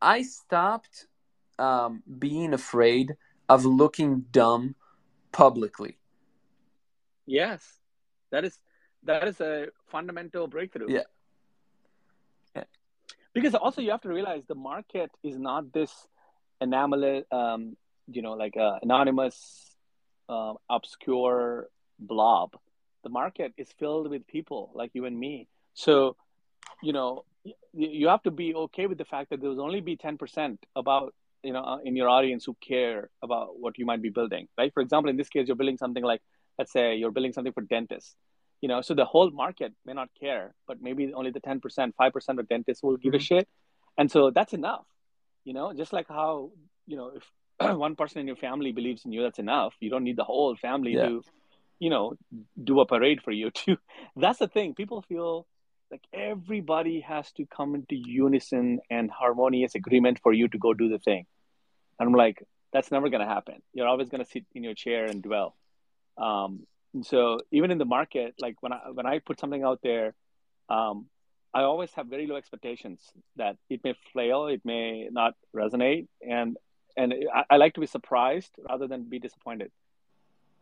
i 0.00 0.22
stopped 0.22 1.06
um, 1.58 2.02
being 2.18 2.52
afraid 2.52 3.16
of 3.48 3.64
looking 3.64 4.26
dumb 4.30 4.74
publicly 5.32 5.96
Yes, 7.26 7.80
that 8.30 8.44
is 8.44 8.58
that 9.02 9.26
is 9.26 9.40
a 9.40 9.66
fundamental 9.88 10.46
breakthrough. 10.46 10.86
Yeah. 10.88 11.02
Yeah. 12.54 12.64
Because 13.34 13.54
also 13.54 13.82
you 13.82 13.90
have 13.90 14.00
to 14.02 14.08
realize 14.08 14.42
the 14.46 14.54
market 14.54 15.10
is 15.22 15.38
not 15.38 15.72
this 15.72 15.90
anomalous, 16.60 17.24
um, 17.30 17.76
you 18.08 18.22
know, 18.22 18.32
like 18.32 18.54
a 18.56 18.78
anonymous, 18.82 19.76
uh, 20.28 20.54
obscure 20.70 21.68
blob. 21.98 22.56
The 23.04 23.10
market 23.10 23.52
is 23.56 23.68
filled 23.78 24.10
with 24.10 24.26
people 24.26 24.70
like 24.74 24.90
you 24.94 25.04
and 25.04 25.18
me. 25.18 25.48
So, 25.74 26.16
you 26.82 26.92
know, 26.92 27.24
you 27.72 28.08
have 28.08 28.22
to 28.24 28.30
be 28.30 28.54
okay 28.54 28.86
with 28.86 28.98
the 28.98 29.04
fact 29.04 29.30
that 29.30 29.40
there 29.40 29.50
will 29.50 29.60
only 29.62 29.80
be 29.80 29.96
ten 29.96 30.18
percent 30.18 30.58
about 30.74 31.14
you 31.42 31.52
know 31.52 31.62
uh, 31.62 31.78
in 31.84 31.94
your 31.94 32.08
audience 32.08 32.44
who 32.44 32.56
care 32.60 33.10
about 33.22 33.58
what 33.60 33.78
you 33.78 33.86
might 33.86 34.02
be 34.02 34.08
building, 34.10 34.48
right? 34.58 34.72
For 34.74 34.80
example, 34.80 35.10
in 35.10 35.16
this 35.16 35.28
case, 35.28 35.46
you're 35.46 35.56
building 35.56 35.78
something 35.78 36.02
like 36.02 36.22
let's 36.58 36.72
say 36.72 36.96
you're 36.96 37.10
building 37.12 37.32
something 37.32 37.52
for 37.52 37.60
dentists 37.60 38.16
you 38.62 38.68
know 38.68 38.80
so 38.80 38.94
the 38.94 39.04
whole 39.04 39.30
market 39.30 39.74
may 39.84 39.92
not 39.92 40.08
care 40.18 40.54
but 40.66 40.80
maybe 40.80 41.12
only 41.12 41.30
the 41.30 41.40
10% 41.40 41.60
5% 41.60 42.38
of 42.38 42.48
dentists 42.48 42.82
will 42.82 42.96
give 42.96 43.12
a 43.12 43.18
Mhm. 43.18 43.20
shit 43.28 43.48
and 43.98 44.10
so 44.10 44.30
that's 44.30 44.54
enough 44.54 44.86
you 45.44 45.52
know 45.52 45.74
just 45.74 45.92
like 45.92 46.08
how 46.08 46.50
you 46.86 46.96
know 46.96 47.08
if 47.18 47.24
one 47.86 47.94
person 47.94 48.20
in 48.22 48.26
your 48.26 48.36
family 48.36 48.72
believes 48.72 49.04
in 49.04 49.12
you 49.12 49.22
that's 49.22 49.38
enough 49.38 49.74
you 49.80 49.90
don't 49.90 50.04
need 50.04 50.16
the 50.16 50.24
whole 50.24 50.56
family 50.56 50.92
Yeah. 50.94 51.04
to 51.08 51.22
you 51.78 51.90
know 51.90 52.14
do 52.62 52.80
a 52.80 52.86
parade 52.86 53.22
for 53.22 53.32
you 53.32 53.50
too. 53.62 53.76
That's 54.16 54.38
the 54.38 54.48
thing. 54.48 54.74
People 54.74 55.02
feel 55.02 55.46
like 55.90 56.02
everybody 56.12 57.00
has 57.00 57.30
to 57.32 57.46
come 57.46 57.74
into 57.74 57.94
unison 57.94 58.80
and 58.90 59.10
harmonious 59.10 59.74
agreement 59.74 60.18
for 60.22 60.32
you 60.32 60.48
to 60.48 60.58
go 60.58 60.74
do 60.74 60.88
the 60.88 60.98
thing. 60.98 61.26
And 61.98 62.08
i'm 62.08 62.14
like 62.14 62.42
that's 62.72 62.90
never 62.90 63.08
going 63.08 63.20
to 63.20 63.26
happen. 63.26 63.62
You're 63.72 63.86
always 63.86 64.08
going 64.08 64.22
to 64.22 64.30
sit 64.30 64.44
in 64.54 64.62
your 64.62 64.74
chair 64.74 65.06
and 65.06 65.22
dwell. 65.22 65.56
Um, 66.18 66.66
and 66.92 67.06
so 67.06 67.38
even 67.50 67.70
in 67.70 67.78
the 67.78 67.84
market, 67.84 68.34
like 68.40 68.56
when 68.60 68.72
I 68.72 68.80
when 68.92 69.06
I 69.06 69.18
put 69.20 69.38
something 69.38 69.62
out 69.62 69.80
there, 69.82 70.14
um, 70.68 71.06
I 71.54 71.62
always 71.62 71.92
have 71.92 72.06
very 72.06 72.26
low 72.26 72.36
expectations 72.36 73.00
that 73.36 73.56
it 73.70 73.82
may 73.84 73.94
flail, 74.12 74.46
it 74.46 74.62
may 74.64 75.08
not 75.10 75.34
resonate, 75.54 76.08
and 76.26 76.56
and 76.96 77.14
I, 77.34 77.44
I 77.50 77.56
like 77.56 77.74
to 77.74 77.80
be 77.80 77.86
surprised 77.86 78.50
rather 78.68 78.86
than 78.86 79.04
be 79.04 79.18
disappointed. 79.18 79.70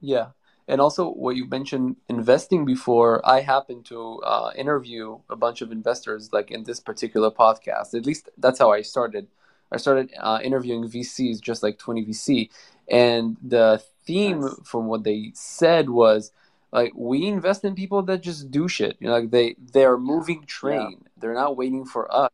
Yeah. 0.00 0.28
And 0.66 0.80
also, 0.80 1.10
what 1.10 1.36
you 1.36 1.46
mentioned 1.46 1.96
investing 2.08 2.64
before, 2.64 3.20
I 3.28 3.40
happened 3.40 3.84
to 3.86 4.20
uh, 4.22 4.50
interview 4.56 5.18
a 5.28 5.36
bunch 5.36 5.60
of 5.60 5.70
investors, 5.70 6.32
like 6.32 6.50
in 6.50 6.64
this 6.64 6.80
particular 6.80 7.30
podcast. 7.30 7.94
At 7.94 8.06
least 8.06 8.30
that's 8.38 8.58
how 8.58 8.72
I 8.72 8.80
started. 8.82 9.26
I 9.70 9.76
started 9.76 10.12
uh, 10.18 10.40
interviewing 10.42 10.84
VCs, 10.84 11.40
just 11.40 11.62
like 11.62 11.78
20 11.78 12.06
VC. 12.06 12.48
And 12.88 13.36
the 13.42 13.82
theme 14.06 14.40
Nice. 14.40 14.54
from 14.64 14.86
what 14.86 15.04
they 15.04 15.32
said 15.34 15.90
was 15.90 16.32
like, 16.72 16.92
we 16.94 17.26
invest 17.26 17.64
in 17.64 17.74
people 17.74 18.02
that 18.02 18.22
just 18.22 18.50
do 18.50 18.66
shit. 18.66 18.96
You 19.00 19.08
know, 19.08 19.14
like 19.14 19.30
they, 19.30 19.56
they're 19.72 19.98
moving 19.98 20.44
train. 20.46 21.04
They're 21.18 21.34
not 21.34 21.56
waiting 21.56 21.84
for 21.84 22.12
us. 22.14 22.30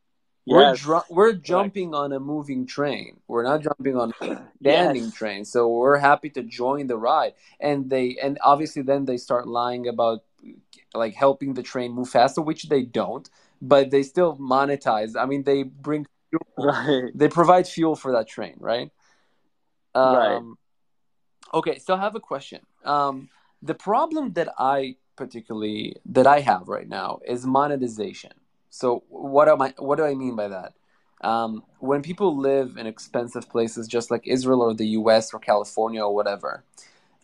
We're, 0.50 0.62
Yes, 0.62 0.80
dr- 0.80 1.04
we're 1.10 1.32
jumping 1.32 1.94
on 1.94 2.12
a 2.12 2.18
moving 2.20 2.66
train. 2.66 3.20
We're 3.28 3.44
not 3.44 3.62
jumping 3.62 3.96
on 3.96 4.12
a 4.20 4.26
standing 4.60 5.04
yes, 5.04 5.14
train. 5.14 5.44
So 5.44 5.68
we're 5.68 5.98
happy 5.98 6.30
to 6.30 6.42
join 6.42 6.88
the 6.88 6.96
ride. 6.96 7.34
And 7.60 7.88
they 7.88 8.16
and 8.22 8.38
obviously 8.42 8.82
then 8.82 9.04
they 9.04 9.16
start 9.16 9.46
lying 9.46 9.86
about 9.88 10.24
like 10.94 11.14
helping 11.14 11.54
the 11.54 11.62
train 11.62 11.92
move 11.92 12.08
faster, 12.08 12.42
which 12.42 12.68
they 12.68 12.82
don't, 12.82 13.28
but 13.62 13.90
they 13.90 14.02
still 14.02 14.36
monetize. 14.38 15.16
I 15.16 15.26
mean, 15.26 15.44
they 15.44 15.62
bring 15.62 16.06
fuel. 16.30 16.42
right, 16.58 17.12
They 17.14 17.28
provide 17.28 17.68
fuel 17.68 17.94
for 17.94 18.12
that 18.12 18.26
train, 18.28 18.56
right? 18.58 18.90
Um, 19.94 20.14
Right. 20.16 20.42
Okay, 21.54 21.78
so 21.78 21.94
I 21.94 22.00
have 22.00 22.14
a 22.14 22.20
question. 22.20 22.60
Um, 22.84 23.28
the 23.62 23.74
problem 23.74 24.32
that 24.34 24.48
I 24.58 24.96
particularly 25.16 25.96
that 26.06 26.26
I 26.26 26.40
have 26.40 26.68
right 26.68 26.88
now 26.88 27.20
is 27.26 27.46
monetization. 27.46 28.32
So 28.70 29.02
what 29.08 29.48
am 29.48 29.60
I? 29.60 29.74
What 29.78 29.96
do 29.96 30.04
I 30.04 30.14
mean 30.14 30.36
by 30.36 30.48
that? 30.48 30.72
Um, 31.22 31.64
when 31.80 32.00
people 32.00 32.36
live 32.38 32.76
in 32.78 32.86
expensive 32.86 33.48
places, 33.50 33.86
just 33.86 34.10
like 34.10 34.26
Israel 34.26 34.62
or 34.62 34.72
the 34.72 34.86
U.S. 34.86 35.34
or 35.34 35.40
California 35.40 36.02
or 36.02 36.14
whatever, 36.14 36.64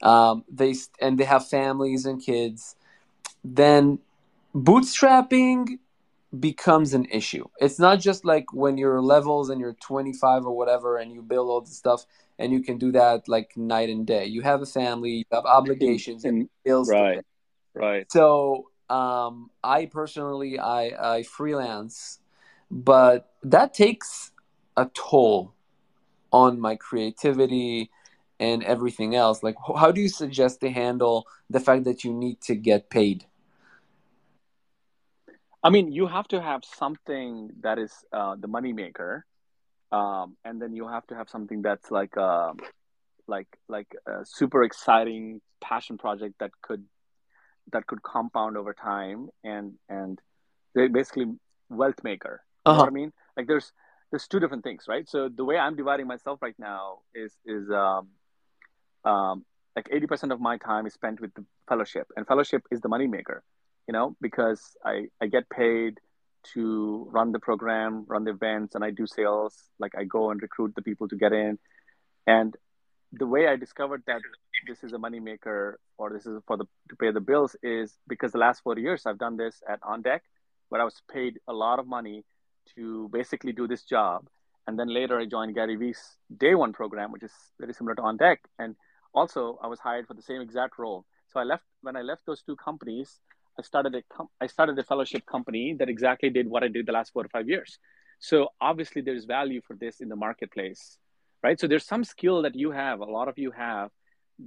um, 0.02 0.44
they 0.52 0.74
and 1.00 1.18
they 1.18 1.24
have 1.24 1.48
families 1.48 2.04
and 2.04 2.22
kids, 2.22 2.76
then 3.44 4.00
bootstrapping 4.54 5.78
becomes 6.38 6.94
an 6.94 7.06
issue. 7.06 7.46
It's 7.60 7.78
not 7.78 8.00
just 8.00 8.24
like 8.24 8.52
when 8.52 8.76
you're 8.76 9.00
levels 9.00 9.48
and 9.48 9.60
you're 9.60 9.74
25 9.74 10.46
or 10.46 10.56
whatever 10.56 10.98
and 10.98 11.12
you 11.12 11.22
build 11.22 11.48
all 11.48 11.60
this 11.60 11.76
stuff 11.76 12.04
and 12.38 12.52
you 12.52 12.62
can 12.62 12.78
do 12.78 12.92
that 12.92 13.28
like 13.28 13.56
night 13.56 13.88
and 13.88 14.06
day. 14.06 14.26
You 14.26 14.42
have 14.42 14.62
a 14.62 14.66
family, 14.66 15.10
you 15.10 15.24
have 15.32 15.44
obligations, 15.46 16.24
and 16.24 16.48
bills 16.64 16.88
to 16.88 16.94
pay. 16.94 17.00
right, 17.00 17.24
right, 17.74 18.12
So 18.12 18.68
um, 18.88 19.50
I 19.62 19.86
personally 19.86 20.58
I, 20.58 21.16
I 21.16 21.22
freelance, 21.22 22.20
but 22.70 23.32
that 23.42 23.74
takes 23.74 24.32
a 24.76 24.86
toll 24.94 25.54
on 26.32 26.60
my 26.60 26.76
creativity 26.76 27.90
and 28.38 28.62
everything 28.64 29.14
else. 29.14 29.42
Like 29.42 29.56
how 29.76 29.90
do 29.90 30.00
you 30.00 30.08
suggest 30.08 30.60
to 30.60 30.70
handle 30.70 31.26
the 31.48 31.60
fact 31.60 31.84
that 31.84 32.04
you 32.04 32.12
need 32.12 32.40
to 32.42 32.54
get 32.54 32.90
paid? 32.90 33.24
I 35.62 35.70
mean 35.70 35.90
you 35.92 36.06
have 36.06 36.28
to 36.28 36.40
have 36.40 36.64
something 36.64 37.50
that 37.60 37.78
is 37.78 37.92
uh, 38.12 38.36
the 38.38 38.48
money 38.48 38.72
maker 38.72 39.24
um, 39.92 40.36
and 40.44 40.60
then 40.60 40.72
you 40.72 40.88
have 40.88 41.06
to 41.08 41.14
have 41.14 41.28
something 41.28 41.62
that's 41.62 41.90
like 41.90 42.16
a 42.16 42.20
uh, 42.20 42.52
like 43.28 43.48
like 43.68 43.88
a 44.06 44.24
super 44.24 44.62
exciting 44.62 45.40
passion 45.60 45.98
project 45.98 46.34
that 46.38 46.50
could 46.62 46.84
that 47.72 47.86
could 47.86 48.02
compound 48.02 48.56
over 48.56 48.74
time 48.74 49.28
and 49.44 49.74
and 49.88 50.20
they 50.74 50.88
basically 50.88 51.26
wealth 51.68 52.02
maker. 52.02 52.42
You 52.64 52.72
uh-huh. 52.72 52.78
know 52.78 52.84
what 52.84 52.88
i 52.88 52.92
mean? 52.92 53.12
Like 53.36 53.46
there's 53.46 53.72
there's 54.10 54.26
two 54.28 54.40
different 54.40 54.64
things 54.64 54.84
right? 54.88 55.08
So 55.08 55.28
the 55.28 55.44
way 55.44 55.56
i'm 55.58 55.76
dividing 55.76 56.06
myself 56.06 56.40
right 56.42 56.58
now 56.58 57.00
is 57.14 57.32
is 57.44 57.70
um, 57.70 58.08
um, 59.04 59.44
like 59.76 59.88
80% 59.88 60.32
of 60.32 60.40
my 60.40 60.56
time 60.56 60.86
is 60.86 60.94
spent 60.94 61.20
with 61.20 61.34
the 61.34 61.44
fellowship 61.68 62.08
and 62.16 62.26
fellowship 62.26 62.62
is 62.70 62.80
the 62.80 62.88
money 62.88 63.06
maker 63.06 63.42
you 63.86 63.92
know 63.92 64.16
because 64.20 64.60
i 64.84 65.06
i 65.20 65.26
get 65.26 65.48
paid 65.50 65.98
to 66.54 67.06
run 67.10 67.32
the 67.32 67.38
program 67.38 68.04
run 68.08 68.24
the 68.24 68.30
events 68.30 68.74
and 68.74 68.84
i 68.84 68.90
do 68.90 69.06
sales. 69.06 69.54
Like 69.78 69.94
i 69.98 70.04
go 70.04 70.30
and 70.30 70.40
recruit 70.40 70.74
the 70.74 70.82
people 70.82 71.08
to 71.08 71.16
get 71.16 71.32
in. 71.32 71.58
And 72.26 72.56
the 73.12 73.26
way 73.26 73.46
i 73.46 73.56
discovered 73.56 74.02
that 74.06 74.20
this 74.66 74.82
is 74.84 74.92
a 74.92 74.98
money 74.98 75.20
maker 75.20 75.78
or 75.98 76.10
this 76.10 76.26
is 76.26 76.40
for 76.46 76.56
the 76.56 76.64
to 76.88 76.96
pay 76.96 77.10
the 77.10 77.20
bills 77.20 77.56
is 77.62 77.98
because 78.08 78.32
the 78.32 78.38
last 78.38 78.62
four 78.62 78.78
years 78.78 79.06
i've 79.06 79.18
done 79.18 79.36
this 79.36 79.62
at 79.68 79.78
on 79.82 80.02
deck 80.02 80.22
where 80.68 80.80
i 80.80 80.84
was 80.84 81.00
paid 81.12 81.38
a 81.48 81.52
lot 81.52 81.78
of 81.78 81.86
money 81.86 82.24
to 82.74 83.08
basically 83.12 83.52
do 83.52 83.68
this 83.68 83.84
job. 83.84 84.26
And 84.66 84.78
then 84.78 84.88
later 84.92 85.18
i 85.18 85.26
joined 85.26 85.54
gary 85.54 85.76
vee's 85.76 86.02
day 86.36 86.54
one 86.54 86.72
program 86.72 87.12
which 87.12 87.22
is 87.22 87.32
very 87.60 87.72
similar 87.72 87.94
to 87.96 88.02
on 88.02 88.16
deck. 88.16 88.40
And 88.58 88.74
also 89.14 89.58
i 89.62 89.66
was 89.66 89.80
hired 89.80 90.06
for 90.06 90.14
the 90.14 90.22
same 90.22 90.40
exact 90.40 90.78
role. 90.78 91.04
So 91.28 91.40
i 91.40 91.44
left 91.44 91.64
when 91.82 91.96
i 91.96 92.02
left 92.02 92.26
those 92.26 92.42
two 92.42 92.56
companies 92.56 93.20
i 93.58 93.62
started 93.62 93.94
a 93.94 94.02
com- 94.14 94.28
i 94.40 94.46
started 94.46 94.78
a 94.78 94.84
fellowship 94.84 95.24
company 95.26 95.74
that 95.78 95.88
exactly 95.88 96.30
did 96.30 96.48
what 96.48 96.64
i 96.64 96.68
did 96.68 96.86
the 96.86 96.92
last 96.92 97.12
four 97.12 97.24
or 97.24 97.28
five 97.28 97.48
years. 97.48 97.78
So 98.18 98.48
obviously 98.60 99.02
there's 99.02 99.24
value 99.24 99.60
for 99.66 99.76
this 99.76 100.00
in 100.00 100.08
the 100.08 100.16
marketplace 100.16 100.98
right? 101.42 101.60
So 101.60 101.66
there's 101.68 101.86
some 101.86 102.02
skill 102.02 102.42
that 102.42 102.54
you 102.56 102.70
have 102.72 103.00
a 103.00 103.04
lot 103.04 103.28
of 103.28 103.38
you 103.38 103.52
have 103.52 103.90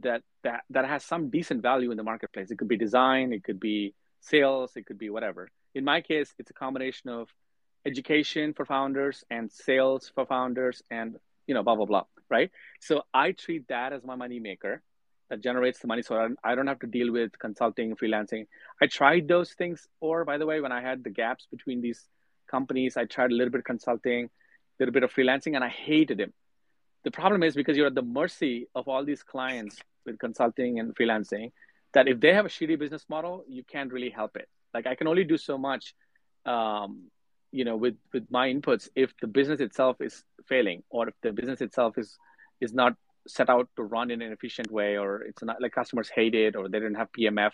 that 0.02 0.22
that 0.44 0.62
that 0.70 0.86
has 0.86 1.04
some 1.04 1.30
decent 1.30 1.62
value 1.62 1.92
in 1.92 1.98
the 1.98 2.04
marketplace. 2.04 2.52
It 2.52 2.58
could 2.58 2.68
be 2.68 2.78
design 2.78 3.34
it 3.34 3.44
could 3.44 3.60
be 3.60 3.94
sales 4.22 4.72
it 4.76 4.86
could 4.86 4.98
be 4.98 5.10
whatever. 5.10 5.50
In 5.74 5.84
my 5.84 6.02
case 6.02 6.34
it's 6.38 6.52
a 6.52 6.54
combination 6.54 7.10
of 7.10 7.30
education 7.86 8.54
for 8.54 8.66
founders 8.66 9.24
and 9.30 9.52
sales 9.52 10.12
for 10.14 10.26
founders 10.26 10.82
and 10.92 11.18
you 11.48 11.54
know 11.54 11.64
blah 11.64 11.76
blah 11.76 11.86
blah 11.86 12.04
right? 12.30 12.52
So 12.80 13.04
i 13.14 13.32
treat 13.32 13.68
that 13.70 13.94
as 13.94 14.04
my 14.04 14.16
money 14.16 14.40
maker 14.40 14.82
that 15.30 15.42
generates 15.42 15.80
the 15.80 15.88
money 15.88 16.02
so 16.02 16.36
I 16.44 16.56
don't 16.56 16.68
have 16.68 16.80
to 16.80 16.88
deal 16.88 17.12
with 17.12 17.38
consulting 17.38 17.96
freelancing. 17.96 18.48
I 18.82 18.88
tried 18.88 19.28
those 19.28 19.54
things 19.54 19.88
or 20.00 20.26
by 20.26 20.38
the 20.38 20.46
way 20.46 20.62
when 20.62 20.72
i 20.72 20.82
had 20.82 21.04
the 21.04 21.10
gaps 21.10 21.48
between 21.52 21.82
these 21.82 22.08
companies 22.50 22.98
i 22.98 23.06
tried 23.06 23.32
a 23.32 23.36
little 23.36 23.52
bit 23.52 23.60
of 23.60 23.66
consulting 23.66 24.26
a 24.26 24.30
little 24.80 24.94
bit 24.94 25.04
of 25.04 25.14
freelancing 25.14 25.56
and 25.56 25.64
i 25.64 25.70
hated 25.70 26.20
it 26.20 26.34
the 27.04 27.12
problem 27.12 27.44
is 27.44 27.56
because 27.56 27.78
you're 27.78 27.88
at 27.88 27.96
the 27.96 28.02
mercy 28.02 28.68
of 28.76 28.88
all 28.88 29.04
these 29.06 29.24
clients 29.24 29.78
with 30.06 30.20
consulting 30.20 30.80
and 30.80 30.96
freelancing 30.96 31.52
that 31.94 32.08
if 32.08 32.20
they 32.20 32.34
have 32.34 32.46
a 32.46 32.50
shitty 32.50 32.78
business 32.78 33.06
model 33.10 33.44
you 33.48 33.64
can't 33.64 33.92
really 33.92 34.10
help 34.10 34.36
it. 34.36 34.48
Like 34.74 34.86
i 34.88 34.96
can 34.96 35.08
only 35.08 35.24
do 35.24 35.38
so 35.38 35.58
much 35.58 35.96
um, 36.46 37.10
you 37.52 37.66
know 37.66 37.76
with 37.76 37.96
with 38.14 38.26
my 38.30 38.48
inputs 38.48 38.90
if 38.96 39.14
the 39.22 39.28
business 39.28 39.60
itself 39.60 39.98
is 40.00 40.24
failing 40.48 40.84
or 40.90 41.10
if 41.10 41.16
the 41.22 41.32
business 41.32 41.62
itself 41.62 41.98
is 41.98 42.18
is 42.62 42.74
not 42.74 42.96
set 43.28 43.50
out 43.50 43.68
to 43.76 43.84
run 43.84 44.12
in 44.12 44.22
an 44.22 44.32
efficient 44.32 44.72
way 44.72 44.98
or 44.98 45.22
it's 45.22 45.44
not 45.44 45.62
like 45.62 45.72
customers 45.72 46.10
hate 46.10 46.36
it 46.36 46.56
or 46.56 46.70
they 46.70 46.80
didn't 46.80 46.96
have 46.96 47.12
pmf 47.12 47.52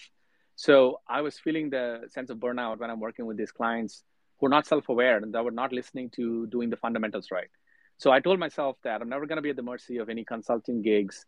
so 0.56 1.00
i 1.08 1.22
was 1.22 1.40
feeling 1.40 1.70
the 1.70 2.02
sense 2.10 2.30
of 2.30 2.38
burnout 2.38 2.80
when 2.80 2.90
i'm 2.90 3.00
working 3.00 3.26
with 3.26 3.38
these 3.38 3.52
clients 3.52 4.04
who 4.40 4.48
are 4.48 4.50
not 4.50 4.66
self-aware 4.66 5.18
and 5.18 5.34
that 5.34 5.44
were 5.44 5.52
not 5.52 5.72
listening 5.72 6.10
to 6.10 6.46
doing 6.48 6.70
the 6.70 6.78
fundamentals 6.78 7.30
right 7.32 7.50
so 7.98 8.12
i 8.12 8.20
told 8.20 8.40
myself 8.40 8.78
that 8.84 9.02
i'm 9.02 9.10
never 9.10 9.26
going 9.26 9.38
to 9.38 9.42
be 9.42 9.50
at 9.50 9.56
the 9.56 9.62
mercy 9.62 9.98
of 9.98 10.10
any 10.10 10.24
consulting 10.24 10.82
gigs 10.82 11.26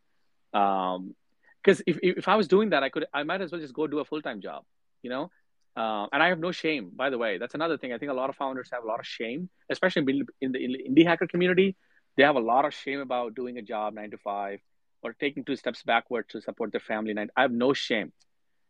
um 0.54 1.16
because 1.64 1.82
if, 1.86 1.98
if 2.02 2.28
i 2.28 2.36
was 2.36 2.48
doing 2.48 2.70
that 2.70 2.84
i 2.84 2.90
could 2.90 3.06
i 3.14 3.24
might 3.24 3.42
as 3.42 3.52
well 3.52 3.62
just 3.62 3.74
go 3.74 3.88
do 3.88 4.00
a 4.00 4.06
full-time 4.06 4.42
job 4.42 4.64
you 5.02 5.10
know 5.10 5.30
uh, 5.78 6.08
and 6.12 6.24
I 6.24 6.30
have 6.30 6.40
no 6.40 6.52
shame, 6.52 6.90
by 6.96 7.12
the 7.12 7.20
way. 7.20 7.38
That's 7.38 7.54
another 7.54 7.78
thing. 7.78 7.94
I 7.94 8.00
think 8.00 8.10
a 8.10 8.16
lot 8.16 8.32
of 8.32 8.36
founders 8.36 8.70
have 8.74 8.84
a 8.84 8.88
lot 8.88 9.00
of 9.00 9.06
shame, 9.06 9.48
especially 9.70 10.00
in 10.02 10.06
the, 10.08 10.26
in 10.42 10.52
the 10.52 10.86
indie 10.90 11.06
hacker 11.06 11.28
community. 11.28 11.76
They 12.16 12.24
have 12.24 12.36
a 12.36 12.40
lot 12.40 12.66
of 12.66 12.74
shame 12.74 13.00
about 13.00 13.36
doing 13.36 13.60
a 13.60 13.62
job 13.62 13.94
nine 13.94 14.10
to 14.10 14.18
five 14.18 14.60
or 15.04 15.14
taking 15.14 15.46
two 15.46 15.56
steps 15.56 15.84
backward 15.84 16.30
to 16.30 16.42
support 16.42 16.72
their 16.72 16.82
family. 16.82 17.12
And 17.12 17.30
I 17.38 17.44
have 17.44 17.52
no 17.52 17.74
shame. 17.74 18.12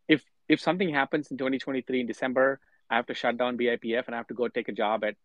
If 0.09 0.21
if 0.49 0.59
something 0.59 0.93
happens 0.93 1.31
in 1.31 1.37
2023 1.37 2.01
in 2.01 2.07
December, 2.07 2.59
I 2.89 2.97
have 2.97 3.05
to 3.05 3.13
shut 3.13 3.37
down 3.37 3.57
BIPF 3.57 4.05
and 4.05 4.13
I 4.13 4.17
have 4.17 4.27
to 4.27 4.33
go 4.33 4.49
take 4.49 4.67
a 4.67 4.73
job 4.73 5.05
at, 5.05 5.15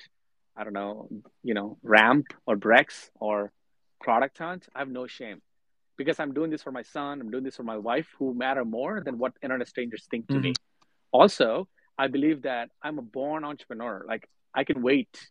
I 0.56 0.64
don't 0.64 0.72
know, 0.72 1.08
you 1.42 1.54
know, 1.54 1.78
Ramp 1.82 2.26
or 2.46 2.56
Brex 2.56 3.10
or 3.18 3.52
Product 4.00 4.36
Hunt. 4.38 4.68
I 4.74 4.80
have 4.80 4.88
no 4.88 5.06
shame 5.06 5.40
because 5.96 6.20
I'm 6.20 6.34
doing 6.34 6.50
this 6.50 6.62
for 6.62 6.72
my 6.72 6.82
son. 6.82 7.20
I'm 7.20 7.30
doing 7.30 7.44
this 7.44 7.56
for 7.56 7.62
my 7.62 7.78
wife, 7.78 8.08
who 8.18 8.34
matter 8.34 8.64
more 8.64 9.02
than 9.04 9.18
what 9.18 9.32
internet 9.42 9.68
strangers 9.68 10.06
think 10.10 10.26
to 10.28 10.34
mm-hmm. 10.34 10.42
me 10.42 10.54
also 11.12 11.68
i 11.98 12.08
believe 12.08 12.42
that 12.42 12.70
i'm 12.82 12.98
a 12.98 13.02
born 13.02 13.44
entrepreneur 13.44 14.04
like 14.08 14.28
i 14.54 14.64
can 14.64 14.82
wait 14.82 15.28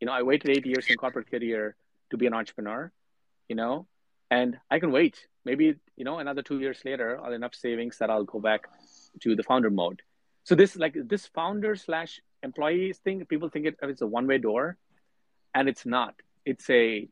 you 0.00 0.06
know 0.06 0.12
i 0.12 0.22
waited 0.22 0.50
eight 0.50 0.66
years 0.66 0.86
in 0.88 0.96
corporate 0.96 1.30
career 1.30 1.76
to 2.10 2.16
be 2.16 2.26
an 2.26 2.34
entrepreneur 2.34 2.90
you 3.48 3.54
know 3.54 3.86
and 4.30 4.58
i 4.70 4.78
can 4.78 4.90
wait 4.90 5.26
maybe 5.44 5.74
you 5.96 6.04
know 6.04 6.18
another 6.18 6.42
two 6.42 6.58
years 6.58 6.80
later 6.84 7.20
i'll 7.22 7.32
enough 7.32 7.54
savings 7.54 7.98
that 7.98 8.10
i'll 8.10 8.24
go 8.24 8.40
back 8.40 8.62
to 9.20 9.36
the 9.36 9.42
founder 9.42 9.70
mode 9.70 10.02
so 10.48 10.54
this 10.54 10.76
like 10.76 10.96
this 11.12 11.26
founder 11.26 11.76
slash 11.76 12.20
employees 12.42 12.96
thing 13.04 13.22
people 13.26 13.50
think 13.50 13.66
it, 13.66 13.76
it's 13.82 14.00
a 14.00 14.06
one-way 14.06 14.38
door 14.38 14.78
and 15.54 15.68
it's 15.68 15.84
not. 15.84 16.14
It's 16.46 16.70
a 16.70 17.06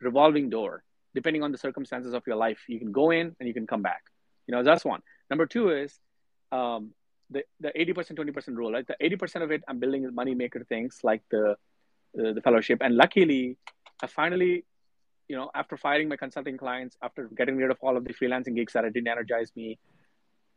revolving 0.00 0.50
door. 0.50 0.82
Depending 1.14 1.44
on 1.44 1.52
the 1.52 1.58
circumstances 1.58 2.14
of 2.14 2.26
your 2.26 2.34
life 2.34 2.58
you 2.66 2.80
can 2.80 2.90
go 2.90 3.12
in 3.12 3.36
and 3.38 3.46
you 3.48 3.54
can 3.54 3.64
come 3.64 3.80
back. 3.80 4.02
You 4.48 4.56
know 4.56 4.64
that's 4.64 4.84
one. 4.84 5.02
Number 5.30 5.46
two 5.46 5.70
is 5.70 6.00
um, 6.50 6.90
the, 7.30 7.44
the 7.60 7.70
80% 7.78 8.18
20% 8.18 8.56
rule 8.56 8.72
right? 8.72 8.84
The 8.84 8.96
80% 9.00 9.42
of 9.44 9.52
it 9.52 9.62
i'm 9.68 9.78
building 9.78 10.12
money 10.12 10.34
maker 10.34 10.64
things 10.64 10.98
like 11.04 11.22
the, 11.30 11.56
the, 12.12 12.32
the 12.32 12.40
fellowship. 12.40 12.78
And 12.80 12.96
luckily 12.96 13.56
i 14.02 14.08
finally 14.08 14.64
you 15.28 15.36
know 15.36 15.48
after 15.54 15.76
firing 15.76 16.08
my 16.08 16.16
consulting 16.16 16.56
clients 16.56 16.96
after 17.00 17.30
getting 17.38 17.56
rid 17.56 17.70
of 17.70 17.76
all 17.82 17.96
of 17.96 18.04
the 18.04 18.12
freelancing 18.12 18.56
gigs 18.56 18.72
that 18.72 18.82
didn't 18.92 19.06
energize 19.16 19.52
me 19.54 19.78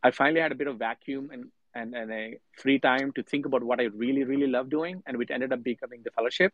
i 0.01 0.09
finally 0.09 0.41
had 0.41 0.51
a 0.51 0.55
bit 0.55 0.65
of 0.65 0.79
vacuum 0.79 1.29
and 1.31 1.51
and, 1.75 1.93
and 1.95 2.11
a 2.11 2.37
free 2.57 2.79
time 2.79 3.11
to 3.13 3.23
think 3.23 3.45
about 3.45 3.63
what 3.63 3.79
i 3.79 3.83
really 3.83 4.23
really 4.23 4.47
love 4.47 4.69
doing 4.69 5.01
and 5.05 5.17
which 5.17 5.31
ended 5.31 5.51
up 5.53 5.63
becoming 5.63 6.01
the 6.03 6.11
fellowship. 6.11 6.53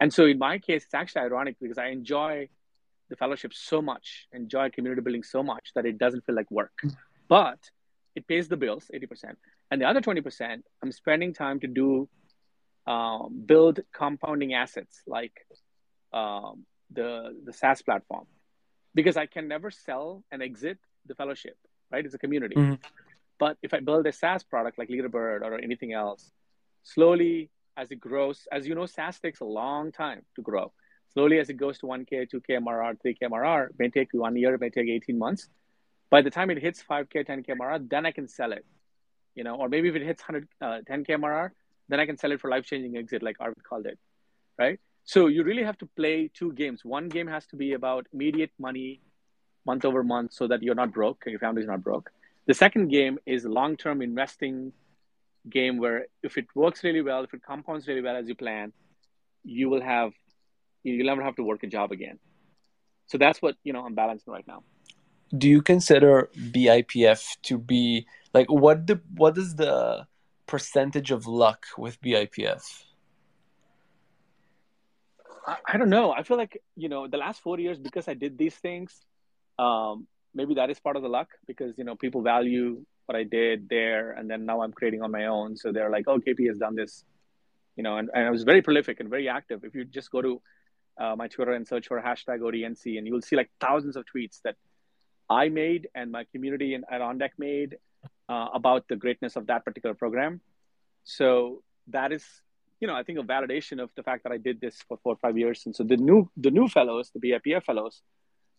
And 0.00 0.14
so 0.14 0.26
in 0.26 0.38
my 0.38 0.58
case 0.58 0.84
it's 0.84 0.94
actually 0.94 1.22
ironic 1.22 1.56
because 1.60 1.78
i 1.78 1.88
enjoy 1.88 2.48
the 3.10 3.16
fellowship 3.16 3.52
so 3.54 3.80
much 3.82 4.26
enjoy 4.32 4.70
community 4.70 5.02
building 5.02 5.22
so 5.22 5.42
much 5.42 5.70
that 5.74 5.86
it 5.86 5.98
doesn't 5.98 6.24
feel 6.24 6.34
like 6.34 6.50
work. 6.50 6.76
But 7.28 7.58
it 8.14 8.26
pays 8.26 8.48
the 8.48 8.56
bills 8.56 8.90
80% 8.94 9.36
and 9.70 9.80
the 9.80 9.86
other 9.86 10.00
20% 10.00 10.62
i'm 10.82 10.92
spending 10.92 11.32
time 11.34 11.60
to 11.60 11.66
do 11.66 12.08
um, 12.86 13.42
build 13.44 13.80
compounding 13.92 14.54
assets 14.54 15.02
like 15.06 15.46
um, 16.12 16.64
the 16.90 17.36
the 17.44 17.52
saas 17.52 17.82
platform. 17.82 18.26
Because 18.94 19.16
i 19.16 19.26
can 19.26 19.48
never 19.48 19.70
sell 19.70 20.24
and 20.32 20.42
exit 20.42 20.78
the 21.06 21.14
fellowship 21.14 21.56
right? 21.90 22.04
It's 22.04 22.14
a 22.14 22.18
community. 22.18 22.56
Mm-hmm. 22.56 22.74
But 23.38 23.56
if 23.62 23.74
i 23.74 23.80
build 23.80 24.06
a 24.06 24.12
saas 24.12 24.42
product 24.42 24.78
like 24.78 24.88
leaderbird 24.88 25.42
or 25.42 25.58
anything 25.58 25.92
else 25.92 26.32
slowly 26.82 27.50
as 27.76 27.90
it 27.90 28.00
grows 28.00 28.46
as 28.50 28.66
you 28.66 28.74
know 28.74 28.86
saas 28.86 29.18
takes 29.20 29.40
a 29.40 29.44
long 29.44 29.92
time 29.92 30.22
to 30.36 30.42
grow. 30.42 30.72
Slowly 31.14 31.38
as 31.38 31.48
it 31.48 31.54
goes 31.54 31.78
to 31.78 31.86
1k 31.86 32.28
2k 32.32 32.58
mrr 32.66 32.96
3k 33.02 33.22
mrr 33.32 33.70
it 33.70 33.76
may 33.78 33.88
take 33.88 34.08
one 34.12 34.36
year 34.36 34.54
it 34.54 34.60
may 34.60 34.70
take 34.70 34.88
18 34.88 35.18
months. 35.18 35.48
By 36.10 36.22
the 36.22 36.30
time 36.30 36.50
it 36.50 36.58
hits 36.58 36.82
5k 36.82 37.26
10k 37.28 37.48
mrr 37.60 37.88
then 37.88 38.04
i 38.06 38.12
can 38.12 38.28
sell 38.28 38.52
it 38.52 38.64
you 39.34 39.44
know 39.44 39.54
or 39.54 39.68
maybe 39.68 39.88
if 39.88 39.94
it 39.94 40.02
hits 40.02 40.22
100 40.28 40.48
uh, 40.60 40.80
10k 40.90 41.08
mrr 41.22 41.50
then 41.88 42.00
i 42.00 42.06
can 42.06 42.18
sell 42.18 42.32
it 42.32 42.40
for 42.40 42.50
life 42.50 42.64
changing 42.64 42.96
exit 42.96 43.22
like 43.22 43.36
arvid 43.40 43.62
called 43.62 43.86
it 43.86 43.98
right? 44.58 44.78
So 45.04 45.26
you 45.28 45.42
really 45.42 45.62
have 45.62 45.78
to 45.78 45.86
play 45.86 46.30
two 46.34 46.52
games. 46.52 46.84
One 46.84 47.08
game 47.08 47.28
has 47.28 47.46
to 47.46 47.56
be 47.56 47.72
about 47.72 48.06
immediate 48.12 48.50
money 48.58 49.00
month 49.64 49.84
over 49.84 50.02
month 50.02 50.32
so 50.32 50.46
that 50.48 50.62
you're 50.62 50.74
not 50.82 50.92
broke 50.92 51.24
your 51.26 51.38
family's 51.38 51.66
not 51.66 51.82
broke 51.82 52.10
the 52.48 52.54
second 52.54 52.88
game 52.88 53.18
is 53.26 53.44
long 53.44 53.76
term 53.76 54.02
investing 54.02 54.72
game 55.48 55.78
where 55.78 56.06
if 56.22 56.36
it 56.36 56.46
works 56.54 56.82
really 56.82 57.02
well 57.02 57.22
if 57.22 57.32
it 57.32 57.42
compounds 57.42 57.86
really 57.86 58.02
well 58.02 58.16
as 58.16 58.28
you 58.28 58.34
plan 58.34 58.72
you 59.44 59.70
will 59.70 59.80
have 59.80 60.12
you'll 60.82 61.06
never 61.06 61.22
have 61.22 61.36
to 61.36 61.44
work 61.44 61.62
a 61.62 61.66
job 61.66 61.92
again 61.92 62.18
so 63.06 63.16
that's 63.16 63.40
what 63.40 63.54
you 63.62 63.72
know 63.72 63.84
i'm 63.84 63.94
balancing 63.94 64.32
right 64.32 64.48
now 64.48 64.62
do 65.36 65.48
you 65.48 65.60
consider 65.60 66.30
BIPF 66.34 67.36
to 67.42 67.58
be 67.58 68.06
like 68.32 68.50
what 68.50 68.86
the 68.86 69.00
what 69.14 69.36
is 69.36 69.54
the 69.56 70.06
percentage 70.46 71.10
of 71.10 71.26
luck 71.26 71.66
with 71.76 72.00
BIPF? 72.00 72.62
I, 75.46 75.56
I, 75.66 75.76
don't 75.76 75.90
know. 75.90 76.12
I 76.12 76.22
feel 76.22 76.36
like 76.36 76.60
you 76.76 76.88
know 76.88 77.06
the 77.06 77.18
last 77.18 77.42
four 77.42 77.60
years 77.60 77.78
because 77.78 78.08
I 78.08 78.14
did 78.14 78.38
these 78.38 78.54
things. 78.54 78.94
Um, 79.58 80.06
maybe 80.38 80.54
that 80.54 80.70
is 80.70 80.78
part 80.80 80.96
of 80.96 81.02
the 81.02 81.12
luck 81.18 81.30
because 81.46 81.72
you 81.76 81.84
know 81.84 81.96
people 82.04 82.22
value 82.22 82.68
what 83.06 83.16
I 83.16 83.24
did 83.24 83.68
there, 83.68 84.12
and 84.12 84.30
then 84.30 84.46
now 84.50 84.62
I'm 84.62 84.72
creating 84.72 85.02
on 85.02 85.10
my 85.18 85.24
own. 85.26 85.56
So 85.56 85.72
they're 85.72 85.92
like, 85.96 86.06
"Oh, 86.06 86.18
KP 86.26 86.46
has 86.52 86.58
done 86.64 86.76
this," 86.82 87.04
you 87.76 87.82
know. 87.82 87.96
And, 87.98 88.08
and 88.14 88.22
I 88.28 88.30
was 88.30 88.44
very 88.44 88.62
prolific 88.68 89.00
and 89.00 89.08
very 89.16 89.28
active. 89.28 89.64
If 89.64 89.74
you 89.74 89.84
just 89.98 90.10
go 90.10 90.22
to 90.28 90.32
uh, 91.02 91.14
my 91.16 91.28
Twitter 91.28 91.52
and 91.58 91.66
search 91.72 91.88
for 91.88 92.00
hashtag 92.10 92.38
ODNC, 92.48 92.98
and 92.98 93.06
you 93.06 93.12
will 93.14 93.26
see 93.30 93.36
like 93.36 93.50
thousands 93.60 93.96
of 93.96 94.04
tweets 94.12 94.40
that 94.44 94.56
I 95.30 95.48
made 95.48 95.88
and 95.94 96.10
my 96.18 96.24
community 96.32 96.74
in, 96.74 96.84
at 96.90 97.00
OnDeck 97.00 97.32
made 97.38 97.76
uh, 98.28 98.48
about 98.54 98.88
the 98.88 98.96
greatness 98.96 99.36
of 99.36 99.46
that 99.46 99.64
particular 99.64 99.94
program. 99.94 100.40
So 101.04 101.62
that 101.88 102.12
is, 102.12 102.24
you 102.80 102.88
know, 102.88 102.94
I 102.94 103.02
think 103.02 103.18
a 103.18 103.22
validation 103.22 103.82
of 103.82 103.90
the 103.96 104.02
fact 104.02 104.22
that 104.24 104.32
I 104.32 104.38
did 104.38 104.60
this 104.60 104.76
for 104.86 104.98
four 105.02 105.14
or 105.14 105.20
five 105.26 105.36
years. 105.38 105.62
And 105.66 105.74
so 105.74 105.84
the 105.84 105.96
new 105.96 106.30
the 106.36 106.50
new 106.50 106.68
fellows, 106.68 107.10
the 107.14 107.20
BIPF 107.24 107.64
fellows, 107.64 108.02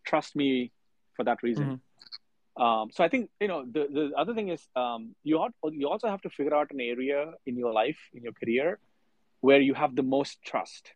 trust 0.05 0.35
me 0.35 0.71
for 1.19 1.25
that 1.29 1.43
reason. 1.43 1.67
Mm-hmm. 1.67 2.63
Um, 2.65 2.89
so 2.95 3.03
I 3.03 3.09
think 3.13 3.29
you 3.43 3.49
know 3.51 3.61
the 3.75 3.83
the 3.97 4.05
other 4.21 4.33
thing 4.37 4.49
is 4.55 4.61
um, 4.83 5.01
you 5.23 5.35
ought, 5.43 5.53
you 5.81 5.89
also 5.93 6.07
have 6.13 6.21
to 6.27 6.31
figure 6.37 6.55
out 6.59 6.71
an 6.75 6.81
area 6.93 7.19
in 7.45 7.57
your 7.63 7.73
life 7.81 7.99
in 8.13 8.23
your 8.27 8.35
career 8.41 8.79
where 9.47 9.61
you 9.69 9.73
have 9.81 9.95
the 9.95 10.07
most 10.17 10.41
trust, 10.49 10.93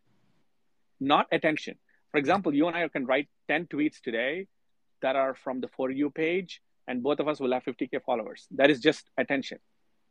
not 1.12 1.26
attention. 1.38 1.76
For 2.12 2.18
example, 2.22 2.54
you 2.54 2.66
and 2.68 2.76
I 2.76 2.88
can 2.96 3.06
write 3.10 3.28
ten 3.52 3.66
tweets 3.66 4.00
today 4.08 4.46
that 5.04 5.16
are 5.24 5.34
from 5.44 5.60
the 5.60 5.68
for 5.76 5.90
you 6.00 6.10
page, 6.24 6.60
and 6.88 7.02
both 7.08 7.20
of 7.20 7.28
us 7.28 7.40
will 7.40 7.52
have 7.56 7.64
50k 7.70 8.02
followers. 8.08 8.46
That 8.62 8.70
is 8.70 8.80
just 8.88 9.10
attention 9.24 9.58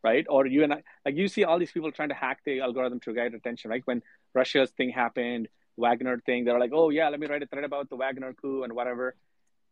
right? 0.04 0.26
Or 0.30 0.46
you 0.46 0.64
and 0.64 0.74
I, 0.74 0.84
like 1.06 1.16
you 1.16 1.28
see 1.30 1.46
all 1.46 1.58
these 1.58 1.72
people 1.72 1.92
trying 1.92 2.10
to 2.10 2.20
hack 2.24 2.40
the 2.46 2.60
algorithm 2.60 3.00
to 3.06 3.14
get 3.14 3.34
attention, 3.34 3.72
right? 3.72 3.82
When 3.86 4.02
Russia's 4.34 4.72
thing 4.72 4.90
happened, 4.90 5.48
Wagner 5.78 6.20
thing, 6.26 6.46
they're 6.46 6.60
like, 6.60 6.72
oh 6.74 6.90
yeah, 6.90 7.10
let 7.10 7.20
me 7.20 7.28
write 7.28 7.42
a 7.42 7.48
thread 7.48 7.64
about 7.64 7.90
the 7.90 7.96
Wagner 7.96 8.34
coup 8.34 8.64
and 8.64 8.74
whatever. 8.74 9.16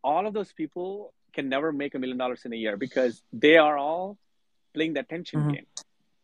All 0.04 0.28
of 0.28 0.34
those 0.34 0.52
people 0.54 1.14
can 1.34 1.50
never 1.50 1.72
make 1.72 1.96
a 1.96 2.00
million 2.00 2.18
dollars 2.18 2.44
in 2.46 2.54
a 2.54 2.56
year 2.56 2.78
because 2.78 3.24
they 3.32 3.58
are 3.58 3.78
all 3.78 4.18
playing 4.74 4.94
the 4.94 5.00
attention 5.02 5.40
mm-hmm. 5.40 5.52
game. 5.52 5.66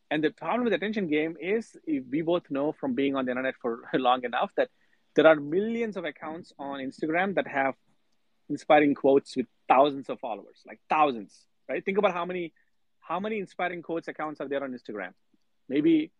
And 0.10 0.24
the 0.24 0.32
problem 0.32 0.64
with 0.64 0.72
the 0.72 0.78
attention 0.78 1.08
game 1.08 1.36
is 1.40 1.76
we 1.86 2.22
both 2.22 2.50
know 2.50 2.72
from 2.72 2.94
being 2.94 3.16
on 3.16 3.26
the 3.26 3.32
internet 3.32 3.56
for 3.62 3.84
long 3.94 4.24
enough 4.24 4.52
that 4.56 4.70
there 5.16 5.28
are 5.28 5.36
millions 5.36 5.98
of 5.98 6.06
accounts 6.06 6.54
on 6.58 6.80
Instagram 6.80 7.36
that 7.36 7.48
have 7.48 7.76
inspiring 8.50 8.96
quotes 8.96 9.36
with 9.36 9.48
thousands 9.68 10.10
of 10.10 10.20
followers, 10.20 10.62
like 10.66 10.80
thousands, 10.90 11.46
right? 11.68 11.84
Think 11.84 11.98
about 11.98 12.14
how 12.14 12.26
many 12.26 12.54
how 13.00 13.20
many 13.20 13.40
inspiring 13.40 13.82
quotes 13.82 14.08
accounts 14.08 14.42
are 14.42 14.48
there 14.48 14.64
on 14.64 14.74
Instagram? 14.74 15.14
Maybe, 15.70 16.12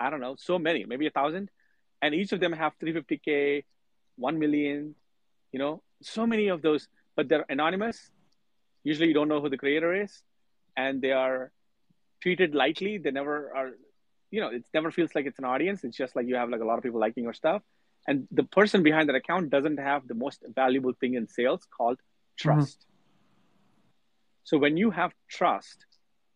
I 0.00 0.08
don't 0.08 0.20
know, 0.20 0.36
so 0.38 0.58
many, 0.58 0.84
maybe 0.84 1.06
a 1.06 1.10
thousand. 1.10 1.50
And 2.00 2.14
each 2.14 2.32
of 2.32 2.40
them 2.40 2.52
have 2.52 2.72
350K, 2.78 3.64
1 4.16 4.38
million, 4.38 4.94
you 5.52 5.58
know, 5.58 5.82
so 6.02 6.26
many 6.26 6.48
of 6.48 6.62
those, 6.62 6.88
but 7.16 7.28
they're 7.28 7.46
anonymous. 7.48 8.10
Usually 8.84 9.08
you 9.08 9.14
don't 9.14 9.28
know 9.28 9.40
who 9.40 9.48
the 9.48 9.58
creator 9.58 9.94
is. 9.94 10.22
And 10.76 11.00
they 11.02 11.12
are 11.12 11.52
treated 12.22 12.54
lightly. 12.54 12.98
They 12.98 13.10
never 13.10 13.52
are, 13.54 13.70
you 14.30 14.40
know, 14.40 14.48
it 14.48 14.64
never 14.72 14.90
feels 14.90 15.14
like 15.14 15.26
it's 15.26 15.38
an 15.38 15.44
audience. 15.44 15.84
It's 15.84 15.96
just 15.96 16.16
like 16.16 16.26
you 16.26 16.36
have 16.36 16.48
like 16.48 16.60
a 16.60 16.64
lot 16.64 16.78
of 16.78 16.82
people 16.82 16.98
liking 16.98 17.24
your 17.24 17.34
stuff. 17.34 17.62
And 18.08 18.26
the 18.32 18.42
person 18.42 18.82
behind 18.82 19.08
that 19.08 19.14
account 19.14 19.50
doesn't 19.50 19.78
have 19.78 20.08
the 20.08 20.14
most 20.14 20.42
valuable 20.54 20.92
thing 20.98 21.14
in 21.14 21.28
sales 21.28 21.62
called 21.76 22.00
trust. 22.36 22.78
Mm-hmm. 22.78 22.88
So 24.44 24.58
when 24.58 24.76
you 24.76 24.90
have 24.90 25.12
trust, 25.28 25.86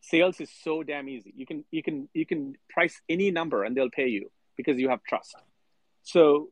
sales 0.00 0.40
is 0.40 0.50
so 0.62 0.82
damn 0.82 1.08
easy. 1.08 1.32
You 1.36 1.46
can 1.46 1.64
you 1.72 1.82
can 1.82 2.08
you 2.14 2.24
can 2.24 2.54
price 2.70 3.00
any 3.08 3.30
number 3.30 3.64
and 3.64 3.76
they'll 3.76 3.90
pay 3.90 4.08
you 4.08 4.30
because 4.56 4.78
you 4.78 4.88
have 4.90 5.02
trust. 5.02 5.34
So 6.02 6.50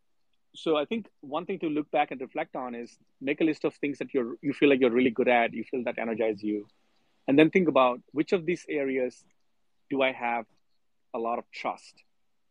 so 0.55 0.77
I 0.77 0.85
think 0.85 1.09
one 1.21 1.47
thing 1.47 1.59
to 1.61 1.69
look 1.69 1.91
back 1.91 2.11
and 2.11 2.21
reflect 2.21 2.55
on 2.57 2.75
is 2.75 2.97
make 3.21 3.41
a 3.41 3.45
list 3.45 3.65
of 3.65 3.75
things 3.75 3.99
that 3.99 4.15
you're 4.15 4.37
you 4.41 4.53
feel 4.53 4.69
like 4.69 4.81
you're 4.81 4.91
really 4.91 5.11
good 5.11 5.29
at, 5.29 5.53
you 5.53 5.65
feel 5.65 5.83
that 5.85 5.99
energize 5.99 6.43
you, 6.43 6.67
and 7.27 7.39
then 7.39 7.51
think 7.51 7.69
about 7.69 8.01
which 8.13 8.33
of 8.33 8.47
these 8.47 8.65
areas 8.69 9.25
do 9.91 10.03
I 10.03 10.13
have 10.13 10.47
a 11.13 11.19
lot 11.19 11.39
of 11.39 11.45
trust, 11.53 12.03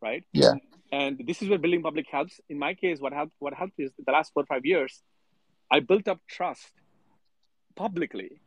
right? 0.02 0.24
Yeah. 0.34 0.54
And 0.92 1.24
this 1.26 1.42
is 1.42 1.50
where 1.50 1.58
building 1.58 1.82
public 1.82 2.06
helps. 2.10 2.40
In 2.50 2.60
my 2.60 2.74
case, 2.74 3.00
what 3.00 3.14
helped 3.14 3.34
what 3.40 3.54
helped 3.54 3.80
is 3.80 3.92
the 4.06 4.12
last 4.12 4.34
four 4.34 4.44
or 4.44 4.46
five 4.46 4.66
years, 4.66 5.02
I 5.72 5.80
built 5.80 6.08
up 6.08 6.20
trust 6.28 6.72
publicly 7.76 8.42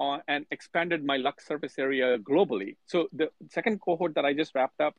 uh, 0.00 0.18
and 0.28 0.46
expanded 0.50 1.04
my 1.04 1.16
luck 1.16 1.40
surface 1.40 1.78
area 1.78 2.18
globally. 2.18 2.76
So 2.86 3.08
the 3.12 3.30
second 3.50 3.80
cohort 3.80 4.14
that 4.16 4.24
I 4.24 4.34
just 4.34 4.54
wrapped 4.54 4.80
up, 4.80 4.94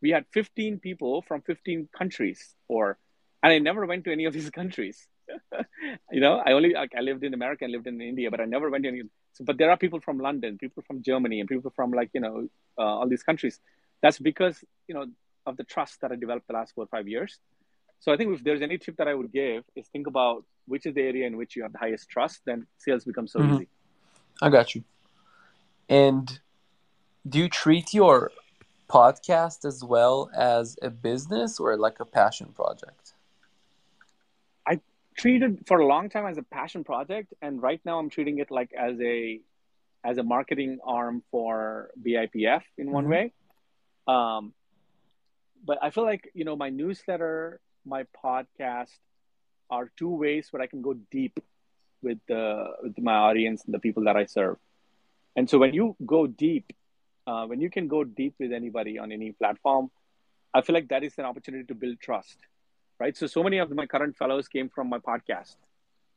we 0.00 0.10
had 0.10 0.26
15 0.32 0.80
people 0.80 1.22
from 1.22 1.42
15 1.42 1.88
countries, 1.96 2.54
or 2.68 2.98
and 3.42 3.52
I 3.52 3.58
never 3.58 3.86
went 3.86 4.04
to 4.04 4.12
any 4.12 4.24
of 4.24 4.32
these 4.32 4.50
countries. 4.50 5.08
you 6.12 6.20
know, 6.20 6.42
I 6.44 6.52
only 6.52 6.74
like, 6.74 6.92
I 6.96 7.00
lived 7.00 7.24
in 7.24 7.34
America 7.34 7.64
and 7.64 7.72
lived 7.72 7.86
in 7.86 8.00
India, 8.00 8.30
but 8.30 8.40
I 8.40 8.44
never 8.44 8.70
went 8.70 8.84
to 8.84 8.88
any. 8.88 9.02
So, 9.32 9.44
but 9.44 9.58
there 9.58 9.70
are 9.70 9.76
people 9.76 10.00
from 10.00 10.18
London, 10.18 10.58
people 10.58 10.82
from 10.86 11.02
Germany, 11.02 11.40
and 11.40 11.48
people 11.48 11.72
from 11.74 11.90
like 11.90 12.10
you 12.12 12.20
know 12.20 12.48
uh, 12.78 12.82
all 12.82 13.08
these 13.08 13.22
countries. 13.22 13.60
That's 14.02 14.18
because 14.18 14.64
you 14.88 14.94
know 14.94 15.06
of 15.46 15.56
the 15.56 15.64
trust 15.64 16.00
that 16.02 16.12
I 16.12 16.16
developed 16.16 16.46
the 16.46 16.54
last 16.54 16.74
four 16.74 16.84
or 16.84 16.88
five 16.88 17.08
years. 17.08 17.38
So 18.00 18.12
I 18.12 18.16
think 18.16 18.34
if 18.34 18.44
there's 18.44 18.62
any 18.62 18.78
tip 18.78 18.96
that 18.96 19.08
I 19.08 19.14
would 19.14 19.32
give 19.32 19.64
is 19.76 19.86
think 19.88 20.06
about 20.06 20.44
which 20.66 20.86
is 20.86 20.94
the 20.94 21.02
area 21.02 21.26
in 21.26 21.36
which 21.36 21.56
you 21.56 21.62
have 21.62 21.72
the 21.72 21.78
highest 21.78 22.08
trust, 22.08 22.40
then 22.44 22.66
sales 22.78 23.04
becomes 23.04 23.32
so 23.32 23.38
mm-hmm. 23.38 23.54
easy. 23.54 23.68
I 24.40 24.48
got 24.48 24.74
you. 24.74 24.82
And 25.88 26.40
do 27.28 27.38
you 27.38 27.48
treat 27.48 27.94
your 27.94 28.32
podcast 28.88 29.64
as 29.64 29.84
well 29.84 30.30
as 30.34 30.76
a 30.82 30.90
business 30.90 31.60
or 31.60 31.76
like 31.76 32.00
a 32.00 32.04
passion 32.04 32.48
project? 32.54 33.01
Treated 35.16 35.66
for 35.66 35.78
a 35.80 35.86
long 35.86 36.08
time 36.08 36.26
as 36.26 36.38
a 36.38 36.42
passion 36.42 36.84
project, 36.84 37.34
and 37.42 37.62
right 37.62 37.80
now 37.84 37.98
I'm 37.98 38.10
treating 38.10 38.38
it 38.38 38.50
like 38.50 38.72
as 38.72 38.98
a 39.00 39.40
as 40.04 40.18
a 40.18 40.22
marketing 40.22 40.78
arm 40.84 41.22
for 41.30 41.90
BIPF 42.04 42.62
in 42.78 42.90
one 42.90 43.04
mm-hmm. 43.04 43.12
way. 43.12 43.32
Um, 44.08 44.52
but 45.64 45.78
I 45.80 45.90
feel 45.90 46.04
like 46.04 46.30
you 46.34 46.44
know 46.44 46.56
my 46.56 46.70
newsletter, 46.70 47.60
my 47.84 48.04
podcast 48.24 48.98
are 49.70 49.90
two 49.96 50.14
ways 50.14 50.48
where 50.50 50.62
I 50.62 50.66
can 50.66 50.82
go 50.82 50.94
deep 50.94 51.38
with 52.02 52.18
the 52.26 52.66
with 52.82 52.98
my 52.98 53.14
audience 53.14 53.64
and 53.64 53.74
the 53.74 53.78
people 53.78 54.04
that 54.04 54.16
I 54.16 54.26
serve. 54.26 54.56
And 55.36 55.48
so 55.48 55.58
when 55.58 55.72
you 55.72 55.96
go 56.04 56.26
deep, 56.26 56.72
uh, 57.26 57.46
when 57.46 57.60
you 57.60 57.70
can 57.70 57.88
go 57.88 58.04
deep 58.04 58.34
with 58.38 58.52
anybody 58.52 58.98
on 58.98 59.12
any 59.12 59.32
platform, 59.32 59.90
I 60.52 60.60
feel 60.60 60.74
like 60.74 60.88
that 60.88 61.02
is 61.04 61.14
an 61.18 61.24
opportunity 61.24 61.64
to 61.64 61.74
build 61.74 62.00
trust, 62.00 62.38
right? 63.02 63.16
So 63.20 63.26
so 63.36 63.42
many 63.46 63.58
of 63.64 63.70
my 63.80 63.86
current 63.94 64.16
fellows 64.22 64.48
came 64.54 64.68
from 64.74 64.88
my 64.94 65.00
podcast. 65.10 65.56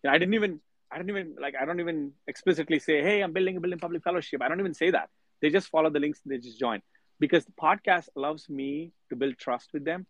And 0.04 0.10
I 0.14 0.18
didn't 0.20 0.36
even 0.40 0.60
I 0.92 0.98
don't 0.98 1.12
even 1.16 1.36
like 1.46 1.56
I 1.62 1.66
don't 1.66 1.82
even 1.86 2.00
explicitly 2.34 2.80
say, 2.88 2.98
hey, 3.08 3.18
I'm 3.22 3.34
building 3.38 3.58
a 3.58 3.62
building 3.64 3.80
public 3.86 4.04
fellowship. 4.10 4.42
I 4.42 4.48
don't 4.50 4.62
even 4.66 4.78
say 4.84 4.92
that. 4.98 5.10
They 5.42 5.50
just 5.50 5.70
follow 5.76 5.90
the 5.90 6.04
links 6.06 6.22
and 6.24 6.32
they 6.32 6.40
just 6.50 6.60
join 6.60 6.82
because 7.20 7.46
the 7.46 7.58
podcast 7.68 8.08
allows 8.18 8.50
me 8.50 8.92
to 9.10 9.16
build 9.16 9.38
trust 9.38 9.70
with 9.74 9.86
them 9.86 10.06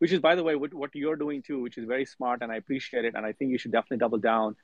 which 0.00 0.12
is 0.12 0.20
by 0.20 0.34
the 0.34 0.42
way 0.42 0.54
what, 0.56 0.72
what 0.74 0.90
you're 0.94 1.16
doing 1.16 1.40
too 1.42 1.58
which 1.64 1.78
is 1.78 1.84
very 1.94 2.04
smart 2.04 2.42
and 2.42 2.52
i 2.52 2.56
appreciate 2.56 3.04
it 3.08 3.14
and 3.16 3.24
i 3.26 3.32
think 3.32 3.50
you 3.50 3.58
should 3.58 3.72
definitely 3.72 3.96
double 3.96 4.18
down 4.18 4.54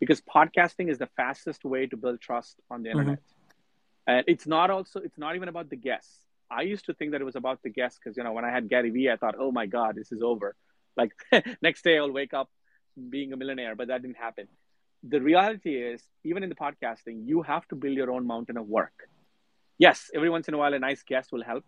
because 0.00 0.20
podcasting 0.20 0.90
is 0.90 0.98
the 0.98 1.08
fastest 1.16 1.64
way 1.64 1.86
to 1.86 1.96
build 1.96 2.20
trust 2.20 2.60
on 2.70 2.82
the 2.82 2.90
internet. 2.90 3.18
Mm-hmm. 3.18 4.12
And 4.12 4.24
it's 4.26 4.46
not 4.46 4.70
also 4.70 5.00
it's 5.00 5.18
not 5.18 5.36
even 5.36 5.48
about 5.48 5.70
the 5.70 5.76
guests. 5.76 6.24
I 6.50 6.62
used 6.62 6.86
to 6.86 6.94
think 6.94 7.12
that 7.12 7.20
it 7.20 7.24
was 7.24 7.36
about 7.36 7.62
the 7.62 7.68
guests 7.68 7.98
because 8.02 8.16
you 8.16 8.24
know 8.24 8.32
when 8.32 8.44
I 8.44 8.50
had 8.50 8.68
Gary 8.68 8.90
Vee, 8.90 9.10
I 9.10 9.16
thought, 9.16 9.34
oh 9.38 9.52
my 9.52 9.66
god, 9.66 9.96
this 9.96 10.12
is 10.12 10.22
over. 10.22 10.54
Like 10.98 11.12
next 11.62 11.82
day 11.84 11.98
I'll 11.98 12.12
wake 12.12 12.34
up 12.34 12.50
being 13.10 13.32
a 13.32 13.36
millionaire, 13.36 13.76
but 13.76 13.88
that 13.88 14.02
didn't 14.02 14.18
happen. 14.18 14.48
The 15.08 15.20
reality 15.20 15.76
is, 15.76 16.02
even 16.24 16.42
in 16.42 16.48
the 16.48 16.56
podcasting, 16.56 17.26
you 17.26 17.42
have 17.42 17.66
to 17.68 17.76
build 17.76 17.96
your 17.96 18.10
own 18.10 18.26
mountain 18.26 18.56
of 18.56 18.66
work. 18.66 19.08
Yes, 19.78 20.10
every 20.14 20.28
once 20.28 20.48
in 20.48 20.54
a 20.54 20.58
while 20.58 20.74
a 20.74 20.78
nice 20.80 21.04
guest 21.04 21.30
will 21.32 21.44
help, 21.44 21.64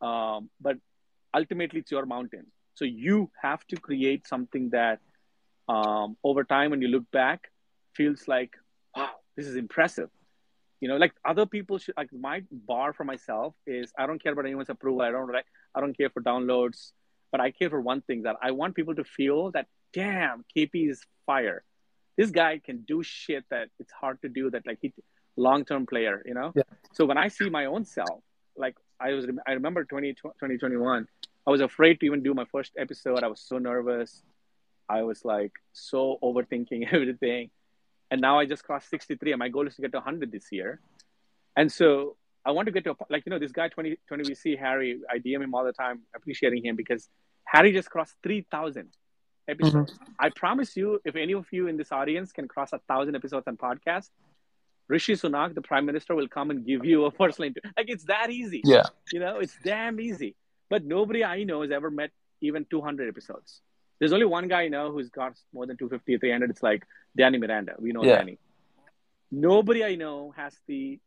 um, 0.00 0.48
but 0.60 0.78
ultimately 1.34 1.80
it's 1.80 1.90
your 1.90 2.06
mountain. 2.06 2.46
So 2.74 2.86
you 2.86 3.30
have 3.42 3.66
to 3.68 3.76
create 3.76 4.26
something 4.26 4.70
that 4.70 5.00
um, 5.68 6.16
over 6.24 6.44
time 6.44 6.70
when 6.70 6.80
you 6.80 6.88
look 6.88 7.10
back 7.10 7.50
feels 7.94 8.28
like 8.28 8.52
wow 8.94 9.10
this 9.36 9.46
is 9.46 9.56
impressive 9.56 10.10
you 10.80 10.88
know 10.88 10.96
like 10.96 11.12
other 11.24 11.46
people 11.46 11.78
should 11.78 11.94
like 11.96 12.10
my 12.12 12.42
bar 12.52 12.92
for 12.92 13.04
myself 13.04 13.54
is 13.66 13.92
i 13.98 14.06
don't 14.06 14.22
care 14.22 14.32
about 14.32 14.44
anyone's 14.44 14.68
approval 14.68 15.02
i 15.02 15.10
don't 15.10 15.34
i 15.74 15.80
don't 15.80 15.96
care 15.96 16.10
for 16.10 16.22
downloads 16.22 16.92
but 17.32 17.40
i 17.40 17.50
care 17.50 17.70
for 17.70 17.80
one 17.80 18.00
thing 18.02 18.22
that 18.22 18.36
i 18.42 18.50
want 18.50 18.74
people 18.74 18.94
to 18.94 19.04
feel 19.04 19.50
that 19.50 19.66
damn 19.92 20.44
kp 20.56 20.90
is 20.90 21.02
fire 21.24 21.62
this 22.16 22.30
guy 22.30 22.58
can 22.58 22.82
do 22.82 23.02
shit 23.02 23.44
that 23.50 23.68
it's 23.78 23.92
hard 23.92 24.20
to 24.22 24.28
do 24.28 24.50
that 24.50 24.66
like 24.66 24.78
he 24.80 24.92
long-term 25.36 25.86
player 25.86 26.22
you 26.24 26.34
know 26.34 26.52
yeah. 26.54 26.62
so 26.92 27.04
when 27.04 27.18
i 27.18 27.28
see 27.28 27.48
my 27.50 27.66
own 27.66 27.84
self 27.84 28.22
like 28.56 28.76
i 28.98 29.12
was 29.12 29.26
i 29.46 29.52
remember 29.52 29.84
20, 29.84 30.14
2021 30.14 31.06
i 31.46 31.50
was 31.50 31.60
afraid 31.60 32.00
to 32.00 32.06
even 32.06 32.22
do 32.22 32.32
my 32.32 32.46
first 32.46 32.72
episode 32.78 33.22
i 33.22 33.26
was 33.26 33.40
so 33.40 33.58
nervous 33.58 34.22
I 34.88 35.02
was 35.02 35.24
like 35.24 35.52
so 35.72 36.18
overthinking 36.22 36.88
everything. 36.92 37.50
And 38.10 38.20
now 38.20 38.38
I 38.38 38.46
just 38.46 38.64
crossed 38.64 38.88
63 38.90 39.32
and 39.32 39.38
my 39.38 39.48
goal 39.48 39.66
is 39.66 39.74
to 39.76 39.82
get 39.82 39.92
to 39.92 39.98
100 39.98 40.30
this 40.30 40.52
year. 40.52 40.80
And 41.56 41.72
so 41.72 42.16
I 42.46 42.52
want 42.52 42.66
to 42.66 42.72
get 42.72 42.84
to, 42.84 42.92
a, 42.92 42.96
like, 43.10 43.24
you 43.26 43.30
know, 43.30 43.38
this 43.38 43.52
guy, 43.52 43.68
20, 43.68 43.98
20 44.06 44.24
VC, 44.24 44.58
Harry, 44.58 45.00
I 45.10 45.18
DM 45.18 45.42
him 45.42 45.52
all 45.54 45.64
the 45.64 45.72
time, 45.72 46.02
appreciating 46.14 46.64
him 46.64 46.76
because 46.76 47.08
Harry 47.44 47.72
just 47.72 47.90
crossed 47.90 48.14
3,000 48.22 48.88
episodes. 49.48 49.92
Mm-hmm. 49.92 50.12
I 50.20 50.30
promise 50.30 50.76
you, 50.76 51.00
if 51.04 51.16
any 51.16 51.34
of 51.34 51.46
you 51.50 51.66
in 51.66 51.76
this 51.76 51.90
audience 51.90 52.32
can 52.32 52.46
cross 52.46 52.72
a 52.72 52.80
thousand 52.88 53.16
episodes 53.16 53.48
on 53.48 53.56
podcast, 53.56 54.10
Rishi 54.88 55.14
Sunak, 55.14 55.54
the 55.54 55.62
prime 55.62 55.86
minister, 55.86 56.14
will 56.14 56.28
come 56.28 56.50
and 56.50 56.64
give 56.64 56.84
you 56.84 57.06
a 57.06 57.10
personal 57.10 57.48
interview. 57.48 57.70
Like 57.76 57.88
it's 57.88 58.04
that 58.04 58.30
easy. 58.30 58.62
Yeah. 58.64 58.84
You 59.12 59.20
know, 59.20 59.38
it's 59.38 59.56
damn 59.64 60.00
easy. 60.00 60.36
But 60.70 60.84
nobody 60.84 61.24
I 61.24 61.42
know 61.44 61.62
has 61.62 61.70
ever 61.70 61.90
met 61.90 62.10
even 62.40 62.66
200 62.70 63.08
episodes. 63.08 63.60
There's 63.98 64.12
only 64.12 64.26
one 64.26 64.46
guy 64.46 64.62
I 64.62 64.68
know 64.68 64.92
who's 64.92 65.08
got 65.08 65.34
more 65.52 65.66
than 65.66 65.76
250 65.76 66.18
300. 66.18 66.50
It's 66.50 66.62
like 66.62 66.84
Danny 67.16 67.38
Miranda. 67.38 67.74
We 67.78 67.92
know 67.92 68.04
yeah. 68.04 68.18
Danny. 68.18 68.38
Nobody 69.30 69.84
I 69.84 69.96
know 69.96 70.32
has 70.36 70.54
the 70.68 71.00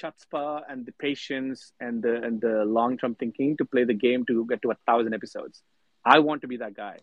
chutzpah 0.00 0.62
and 0.68 0.86
the 0.86 0.92
patience 0.92 1.72
and 1.80 2.02
the 2.02 2.14
and 2.22 2.40
the 2.40 2.64
long 2.64 2.96
term 2.98 3.14
thinking 3.14 3.56
to 3.58 3.64
play 3.64 3.84
the 3.84 3.94
game 3.94 4.24
to 4.26 4.46
get 4.46 4.62
to 4.62 4.70
a 4.70 4.76
thousand 4.86 5.14
episodes. 5.14 5.62
I 6.04 6.18
want 6.20 6.42
to 6.42 6.48
be 6.48 6.58
that 6.58 6.74
guy. 6.74 6.98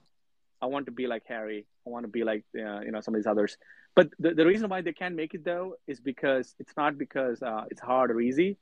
I 0.61 0.67
want 0.67 0.85
to 0.87 0.91
be 0.91 1.07
like 1.07 1.23
Harry. 1.27 1.65
I 1.85 1.89
want 1.89 2.03
to 2.05 2.09
be 2.09 2.23
like 2.23 2.43
uh, 2.57 2.79
you 2.81 2.91
know 2.91 3.01
some 3.01 3.13
of 3.15 3.19
these 3.19 3.27
others. 3.27 3.57
But 3.95 4.09
the, 4.19 4.33
the 4.33 4.45
reason 4.45 4.69
why 4.69 4.81
they 4.81 4.93
can't 4.93 5.15
make 5.15 5.33
it 5.33 5.43
though 5.45 5.75
is 5.87 5.99
because 5.99 6.55
it's 6.59 6.75
not 6.77 6.97
because 6.97 7.41
uh, 7.41 7.63
it's 7.69 7.81
hard 7.81 8.11
or 8.11 8.21
easy. 8.21 8.57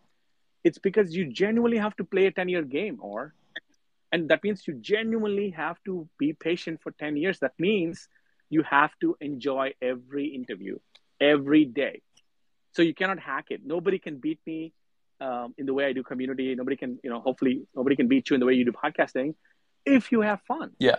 It's 0.63 0.77
because 0.77 1.15
you 1.15 1.25
genuinely 1.31 1.77
have 1.77 1.95
to 1.97 2.03
play 2.03 2.25
a 2.27 2.31
ten 2.31 2.49
year 2.49 2.63
game, 2.63 2.97
or 3.01 3.33
and 4.11 4.29
that 4.29 4.43
means 4.43 4.67
you 4.67 4.73
genuinely 4.75 5.51
have 5.51 5.77
to 5.85 6.07
be 6.17 6.33
patient 6.33 6.81
for 6.81 6.91
ten 6.91 7.17
years. 7.17 7.39
That 7.39 7.53
means 7.59 8.07
you 8.49 8.63
have 8.63 8.91
to 9.01 9.15
enjoy 9.21 9.73
every 9.81 10.27
interview 10.27 10.79
every 11.19 11.65
day. 11.65 12.01
So 12.73 12.81
you 12.81 12.93
cannot 12.93 13.19
hack 13.19 13.45
it. 13.49 13.61
Nobody 13.65 13.99
can 13.99 14.17
beat 14.17 14.39
me 14.45 14.73
um, 15.21 15.53
in 15.57 15.65
the 15.65 15.73
way 15.73 15.85
I 15.85 15.93
do 15.93 16.03
community. 16.03 16.53
Nobody 16.55 16.75
can, 16.75 16.99
you 17.03 17.09
know, 17.09 17.19
hopefully 17.19 17.67
nobody 17.75 17.95
can 17.95 18.07
beat 18.07 18.29
you 18.29 18.33
in 18.35 18.39
the 18.39 18.45
way 18.45 18.53
you 18.53 18.65
do 18.65 18.71
podcasting 18.71 19.35
if 19.85 20.11
you 20.11 20.21
have 20.21 20.41
fun. 20.41 20.71
Yeah 20.79 20.97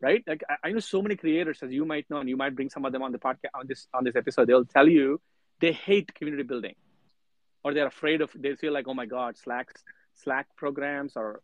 right? 0.00 0.22
Like 0.26 0.42
I, 0.48 0.68
I 0.68 0.72
know 0.72 0.80
so 0.80 1.02
many 1.02 1.16
creators, 1.16 1.62
as 1.62 1.70
you 1.72 1.84
might 1.84 2.08
know, 2.10 2.18
and 2.18 2.28
you 2.28 2.36
might 2.36 2.54
bring 2.54 2.70
some 2.70 2.84
of 2.84 2.92
them 2.92 3.02
on 3.02 3.12
the 3.12 3.18
podcast 3.18 3.50
on 3.54 3.66
this 3.66 3.86
on 3.94 4.04
this 4.04 4.16
episode. 4.16 4.48
They'll 4.48 4.64
tell 4.64 4.88
you 4.88 5.20
they 5.60 5.72
hate 5.72 6.14
community 6.14 6.44
building, 6.44 6.74
or 7.64 7.74
they're 7.74 7.86
afraid 7.86 8.20
of. 8.20 8.30
They 8.34 8.54
feel 8.54 8.72
like, 8.72 8.86
oh 8.88 8.94
my 8.94 9.06
god, 9.06 9.36
Slack 9.36 9.68
Slack 10.14 10.46
programs 10.56 11.16
are 11.16 11.40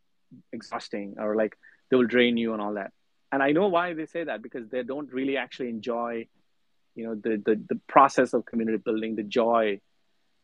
exhausting, 0.52 1.16
or 1.18 1.36
like 1.36 1.56
they 1.90 1.96
will 1.96 2.06
drain 2.06 2.36
you 2.36 2.52
and 2.52 2.62
all 2.62 2.74
that. 2.74 2.92
And 3.32 3.42
I 3.42 3.50
know 3.50 3.68
why 3.68 3.94
they 3.94 4.06
say 4.06 4.24
that 4.24 4.42
because 4.42 4.68
they 4.68 4.82
don't 4.84 5.12
really 5.12 5.36
actually 5.36 5.68
enjoy, 5.68 6.28
you 6.94 7.06
know, 7.06 7.14
the 7.14 7.42
the, 7.44 7.60
the 7.68 7.80
process 7.88 8.32
of 8.32 8.44
community 8.44 8.78
building, 8.78 9.16
the 9.16 9.22
joy. 9.22 9.80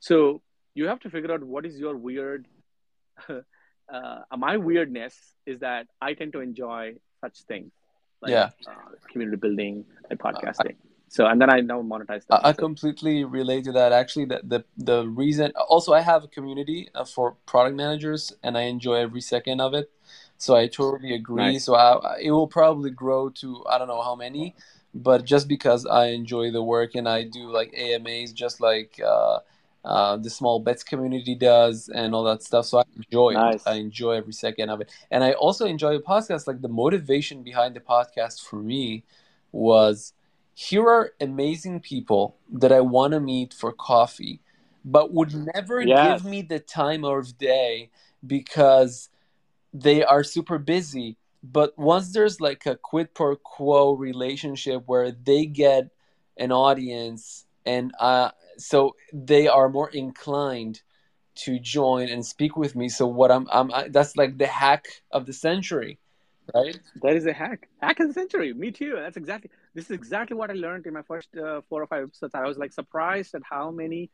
So 0.01 0.42
you 0.74 0.86
have 0.86 1.01
to 1.01 1.11
figure 1.11 1.32
out 1.32 1.42
what 1.42 1.66
is 1.66 1.78
your 1.78 1.96
weird. 1.96 2.46
uh, 3.28 4.18
my 4.36 4.57
weirdness 4.57 5.14
is 5.46 5.61
that 5.61 5.86
I 6.01 6.14
tend 6.14 6.32
to 6.32 6.40
enjoy 6.40 6.94
such 7.20 7.42
things 7.42 7.72
like, 8.22 8.30
yeah 8.30 8.51
uh, 8.66 8.72
community 9.11 9.36
building 9.36 9.84
and 10.11 10.18
podcasting 10.18 10.76
so 11.09 11.26
and 11.26 11.40
then 11.40 11.51
i 11.51 11.61
now 11.61 11.82
monetize 11.82 12.26
that 12.26 12.44
i 12.44 12.53
completely 12.53 13.24
relate 13.24 13.64
to 13.64 13.72
that 13.72 13.92
actually 13.92 14.24
the, 14.24 14.40
the 14.44 14.64
the 14.76 15.09
reason 15.09 15.53
also 15.68 15.92
i 15.92 16.01
have 16.01 16.24
a 16.24 16.28
community 16.28 16.88
uh, 16.94 17.05
for 17.05 17.36
product 17.46 17.76
managers 17.76 18.32
and 18.42 18.57
i 18.57 18.62
enjoy 18.62 18.94
every 18.94 19.20
second 19.20 19.61
of 19.61 19.74
it 19.74 19.90
so 20.36 20.55
i 20.55 20.66
totally 20.66 21.14
agree 21.14 21.53
nice. 21.53 21.64
so 21.64 21.74
I, 21.74 22.18
it 22.20 22.30
will 22.30 22.48
probably 22.48 22.90
grow 22.90 23.30
to 23.30 23.64
i 23.68 23.78
don't 23.78 23.88
know 23.88 24.03
how 24.03 24.14
many 24.14 24.55
but 24.95 25.24
just 25.24 25.49
because 25.49 25.86
i 25.86 26.07
enjoy 26.07 26.51
the 26.51 26.62
work 26.62 26.95
and 26.95 27.09
i 27.09 27.22
do 27.22 27.51
like 27.51 27.74
amas 27.78 28.32
just 28.32 28.61
like 28.61 29.01
uh, 29.05 29.38
uh, 29.84 30.16
the 30.16 30.28
small 30.28 30.61
bets 30.61 30.82
community 30.82 31.34
does 31.34 31.88
and 31.88 32.14
all 32.14 32.24
that 32.24 32.43
stuff. 32.43 32.66
So 32.66 32.78
I 32.78 32.84
enjoy 32.97 33.32
nice. 33.32 33.55
it. 33.55 33.62
I 33.66 33.74
enjoy 33.74 34.12
every 34.12 34.32
second 34.32 34.68
of 34.68 34.80
it. 34.82 34.91
And 35.11 35.24
I 35.24 35.32
also 35.32 35.64
enjoy 35.64 35.95
the 35.95 36.03
podcast. 36.03 36.47
Like 36.47 36.61
the 36.61 36.68
motivation 36.68 37.43
behind 37.43 37.74
the 37.74 37.80
podcast 37.80 38.47
for 38.47 38.57
me 38.57 39.05
was 39.53 40.12
here 40.55 40.86
are 40.86 41.12
amazing 41.20 41.80
people 41.80 42.36
that 42.53 42.72
I 42.72 42.80
want 42.80 43.14
to 43.14 43.20
meet 43.20 43.55
for 43.55 43.72
coffee, 43.72 44.41
but 44.84 45.12
would 45.12 45.34
never 45.55 45.80
yes. 45.80 46.20
give 46.20 46.30
me 46.30 46.43
the 46.43 46.61
time 46.61 47.05
of 47.05 47.38
day 47.38 47.88
because 48.26 49.09
they 49.72 50.05
are 50.05 50.22
super 50.22 50.59
busy. 50.59 51.16
But 51.43 51.78
once 51.78 52.12
there's 52.12 52.41
like 52.41 52.66
a 52.66 52.76
quid 52.76 53.14
pro 53.14 53.36
quo 53.36 53.93
relationship 53.93 54.82
where 54.86 55.11
they 55.11 55.47
get 55.47 55.88
an 56.36 56.53
audience 56.53 57.47
and 57.64 57.93
uh, 57.99 58.30
so 58.59 58.97
they 59.12 59.49
are 59.49 59.68
more 59.68 59.91
inclined 59.91 60.82
to 61.34 61.59
join 61.59 62.09
and 62.09 62.24
speak 62.24 62.57
with 62.57 62.74
me. 62.76 62.88
So 62.88 63.07
what 63.07 63.30
I'm, 63.30 63.47
I'm 63.51 63.72
I, 63.72 63.88
that's 63.88 64.16
like 64.16 64.36
the 64.36 64.47
hack 64.47 64.86
of 65.11 65.26
the 65.26 65.32
century, 65.32 65.99
right? 66.55 66.78
That 67.03 67.16
is 67.16 67.26
a 67.26 67.32
hack, 67.32 67.68
hack 67.80 68.01
of 68.01 68.09
the 68.09 68.14
century. 68.14 68.53
Me 68.53 68.70
too. 68.70 68.95
That's 68.97 69.16
exactly. 69.16 69.51
This 69.74 69.86
is 69.86 69.93
exactly 69.93 70.36
what 70.36 70.51
I 70.51 70.55
learned 70.55 70.86
in 70.86 70.93
my 70.93 71.03
first 71.03 71.28
uh, 71.36 71.62
four 71.68 71.82
or 71.82 71.86
five 71.86 72.05
episodes. 72.05 72.34
I 72.34 72.47
was 72.47 72.59
like 72.59 72.72
surprised 72.72 73.34
at 73.34 73.43
how 73.49 73.70
many 73.70 74.11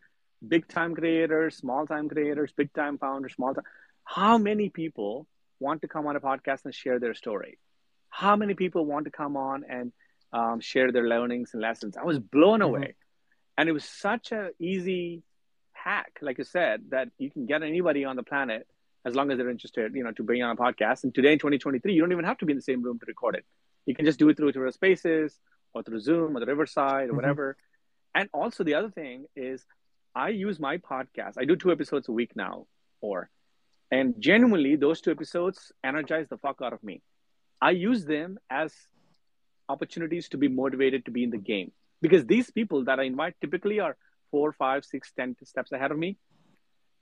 big 0.46 0.68
time 0.68 0.94
creators, 0.94 1.56
small 1.56 1.86
time 1.86 2.08
creators, 2.08 2.52
big 2.56 2.72
time 2.72 2.98
founders, 2.98 3.34
small 3.34 3.54
time, 3.54 3.64
how 4.04 4.38
many 4.38 4.68
people 4.68 5.26
want 5.60 5.82
to 5.82 5.88
come 5.88 6.06
on 6.06 6.16
a 6.16 6.20
podcast 6.20 6.64
and 6.64 6.74
share 6.74 6.98
their 6.98 7.14
story. 7.14 7.58
How 8.10 8.36
many 8.36 8.54
people 8.54 8.84
want 8.84 9.04
to 9.04 9.10
come 9.10 9.36
on 9.36 9.64
and 9.68 9.92
um, 10.32 10.60
share 10.60 10.92
their 10.92 11.08
learnings 11.08 11.50
and 11.52 11.62
lessons? 11.62 11.96
I 11.96 12.04
was 12.04 12.18
blown 12.18 12.60
mm-hmm. 12.60 12.62
away 12.62 12.94
and 13.58 13.68
it 13.68 13.72
was 13.72 13.84
such 13.84 14.32
an 14.32 14.50
easy 14.58 15.22
hack 15.72 16.18
like 16.20 16.38
you 16.38 16.44
said 16.44 16.82
that 16.88 17.08
you 17.18 17.30
can 17.30 17.46
get 17.46 17.62
anybody 17.62 18.04
on 18.04 18.16
the 18.16 18.22
planet 18.22 18.66
as 19.04 19.14
long 19.14 19.30
as 19.30 19.36
they're 19.36 19.50
interested 19.50 19.94
you 19.94 20.02
know 20.02 20.10
to 20.10 20.22
bring 20.22 20.42
on 20.42 20.50
a 20.50 20.56
podcast 20.56 21.04
and 21.04 21.14
today 21.14 21.34
in 21.34 21.38
2023 21.38 21.92
you 21.92 22.00
don't 22.00 22.10
even 22.10 22.24
have 22.24 22.38
to 22.38 22.46
be 22.46 22.52
in 22.52 22.56
the 22.56 22.62
same 22.62 22.82
room 22.82 22.98
to 22.98 23.04
record 23.06 23.36
it 23.36 23.44
you 23.86 23.94
can 23.94 24.04
just 24.04 24.18
do 24.18 24.28
it 24.28 24.36
through 24.36 24.52
Twitter 24.52 24.70
Spaces 24.72 25.38
or 25.72 25.82
through 25.82 26.00
Zoom 26.00 26.36
or 26.36 26.40
the 26.40 26.46
Riverside 26.46 27.04
or 27.04 27.06
mm-hmm. 27.06 27.16
whatever. 27.16 27.56
And 28.14 28.28
also 28.34 28.64
the 28.64 28.74
other 28.74 28.90
thing 28.90 29.26
is 29.34 29.64
I 30.14 30.30
use 30.30 30.58
my 30.58 30.78
podcast. 30.78 31.34
I 31.38 31.44
do 31.44 31.56
two 31.56 31.72
episodes 31.72 32.08
a 32.08 32.12
week 32.12 32.34
now, 32.34 32.66
or 33.00 33.30
and 33.90 34.14
genuinely 34.18 34.76
those 34.76 35.00
two 35.00 35.10
episodes 35.10 35.72
energize 35.84 36.26
the 36.28 36.38
fuck 36.38 36.60
out 36.62 36.72
of 36.72 36.82
me. 36.82 37.02
I 37.60 37.70
use 37.70 38.04
them 38.04 38.38
as 38.50 38.72
opportunities 39.68 40.28
to 40.30 40.36
be 40.36 40.48
motivated 40.48 41.04
to 41.06 41.10
be 41.10 41.24
in 41.24 41.30
the 41.30 41.38
game 41.38 41.72
because 42.02 42.24
these 42.26 42.50
people 42.50 42.84
that 42.84 43.00
I 43.00 43.04
invite 43.04 43.34
typically 43.40 43.80
are 43.80 43.96
four, 44.30 44.52
five, 44.52 44.84
six, 44.84 45.12
ten 45.16 45.36
steps 45.44 45.72
ahead 45.72 45.90
of 45.90 45.98
me. 45.98 46.18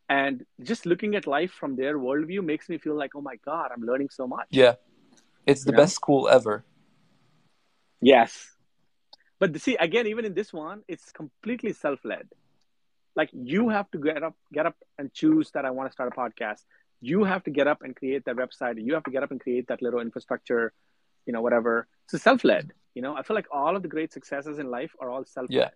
And 0.08 0.44
just 0.62 0.84
looking 0.84 1.14
at 1.16 1.26
life 1.26 1.50
from 1.50 1.76
their 1.76 1.98
worldview 1.98 2.44
makes 2.44 2.68
me 2.68 2.76
feel 2.78 2.94
like, 2.94 3.12
oh 3.16 3.22
my 3.22 3.36
God, 3.44 3.70
I'm 3.74 3.82
learning 3.82 4.10
so 4.10 4.26
much. 4.26 4.46
Yeah. 4.50 4.74
It's 5.46 5.64
the 5.64 5.72
you 5.72 5.76
best 5.76 5.92
know? 5.92 6.00
school 6.00 6.28
ever. 6.28 6.64
Yes. 8.00 8.50
But 9.38 9.58
see, 9.60 9.76
again, 9.76 10.06
even 10.06 10.24
in 10.24 10.34
this 10.34 10.52
one, 10.52 10.82
it's 10.88 11.10
completely 11.10 11.72
self-led. 11.72 12.28
Like 13.16 13.30
you 13.32 13.68
have 13.68 13.90
to 13.92 13.98
get 13.98 14.22
up, 14.22 14.34
get 14.52 14.66
up 14.66 14.76
and 14.98 15.12
choose 15.12 15.50
that 15.52 15.64
I 15.64 15.70
want 15.70 15.88
to 15.88 15.92
start 15.92 16.12
a 16.12 16.16
podcast. 16.16 16.64
You 17.00 17.24
have 17.24 17.44
to 17.44 17.50
get 17.50 17.66
up 17.66 17.82
and 17.82 17.94
create 17.94 18.24
that 18.24 18.36
website. 18.36 18.82
You 18.82 18.94
have 18.94 19.04
to 19.04 19.10
get 19.10 19.22
up 19.22 19.30
and 19.30 19.40
create 19.40 19.68
that 19.68 19.82
little 19.82 20.00
infrastructure, 20.00 20.72
you 21.26 21.32
know, 21.32 21.42
whatever. 21.42 21.86
So 22.08 22.18
self-led. 22.18 22.72
You 22.94 23.02
know, 23.02 23.16
I 23.16 23.22
feel 23.22 23.34
like 23.34 23.46
all 23.52 23.76
of 23.76 23.82
the 23.82 23.88
great 23.88 24.12
successes 24.12 24.58
in 24.58 24.70
life 24.70 24.92
are 25.00 25.10
all 25.10 25.24
self-led 25.24 25.56
Yeah, 25.56 25.70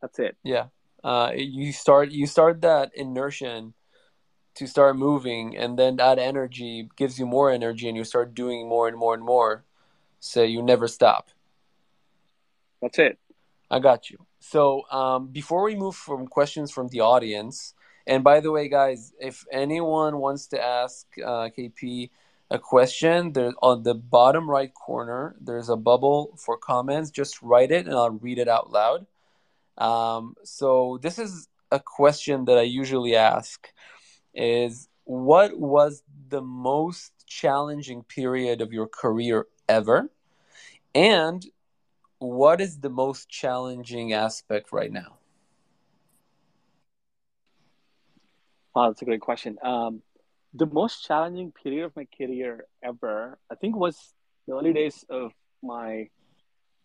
that's 0.00 0.18
it. 0.18 0.36
Yeah, 0.42 0.66
uh, 1.04 1.32
you 1.34 1.72
start 1.72 2.10
you 2.10 2.26
start 2.26 2.62
that 2.62 2.92
inertia 2.94 3.72
to 4.54 4.66
start 4.66 4.96
moving, 4.96 5.56
and 5.56 5.78
then 5.78 5.96
that 5.96 6.18
energy 6.18 6.88
gives 6.96 7.18
you 7.18 7.26
more 7.26 7.50
energy, 7.50 7.88
and 7.88 7.96
you 7.96 8.04
start 8.04 8.34
doing 8.34 8.68
more 8.68 8.88
and 8.88 8.96
more 8.96 9.14
and 9.14 9.22
more. 9.22 9.64
So 10.18 10.42
you 10.42 10.62
never 10.62 10.88
stop. 10.88 11.30
That's 12.82 12.98
it. 12.98 13.18
I 13.70 13.78
got 13.78 14.10
you. 14.10 14.26
So 14.40 14.90
um, 14.90 15.28
before 15.28 15.62
we 15.62 15.76
move 15.76 15.94
from 15.94 16.26
questions 16.26 16.70
from 16.72 16.88
the 16.88 17.00
audience, 17.00 17.74
and 18.06 18.24
by 18.24 18.40
the 18.40 18.50
way, 18.50 18.68
guys, 18.68 19.12
if 19.20 19.44
anyone 19.52 20.16
wants 20.16 20.48
to 20.48 20.60
ask 20.60 21.06
uh, 21.24 21.50
KP 21.56 22.10
a 22.50 22.58
question, 22.58 23.32
there 23.32 23.52
on 23.62 23.84
the 23.84 23.94
bottom 23.94 24.50
right 24.50 24.72
corner, 24.74 25.36
there's 25.40 25.68
a 25.68 25.76
bubble 25.76 26.34
for 26.36 26.56
comments. 26.56 27.10
Just 27.10 27.40
write 27.42 27.70
it 27.70 27.86
and 27.86 27.94
I'll 27.94 28.10
read 28.10 28.38
it 28.38 28.48
out 28.48 28.72
loud. 28.72 29.06
Um, 29.78 30.34
so 30.42 30.98
this 31.00 31.18
is 31.18 31.48
a 31.70 31.78
question 31.78 32.46
that 32.46 32.58
I 32.58 32.62
usually 32.62 33.14
ask 33.14 33.68
is 34.34 34.88
what 35.04 35.58
was 35.58 36.02
the 36.28 36.42
most 36.42 37.12
challenging 37.26 38.02
period 38.04 38.60
of 38.60 38.72
your 38.72 38.88
career 38.88 39.46
ever? 39.68 40.10
And 40.94 41.44
what 42.20 42.60
is 42.60 42.78
the 42.78 42.90
most 42.90 43.28
challenging 43.28 44.12
aspect 44.12 44.72
right 44.72 44.92
now? 44.92 45.16
Oh, 48.74 48.88
that's 48.88 49.02
a 49.02 49.04
great 49.06 49.22
question. 49.22 49.58
Um, 49.62 50.02
the 50.54 50.66
most 50.66 51.04
challenging 51.04 51.50
period 51.50 51.86
of 51.86 51.96
my 51.96 52.06
career 52.16 52.66
ever, 52.84 53.38
I 53.50 53.54
think, 53.54 53.74
was 53.74 53.96
the 54.46 54.54
early 54.54 54.72
days 54.72 55.04
of 55.08 55.32
my 55.62 56.08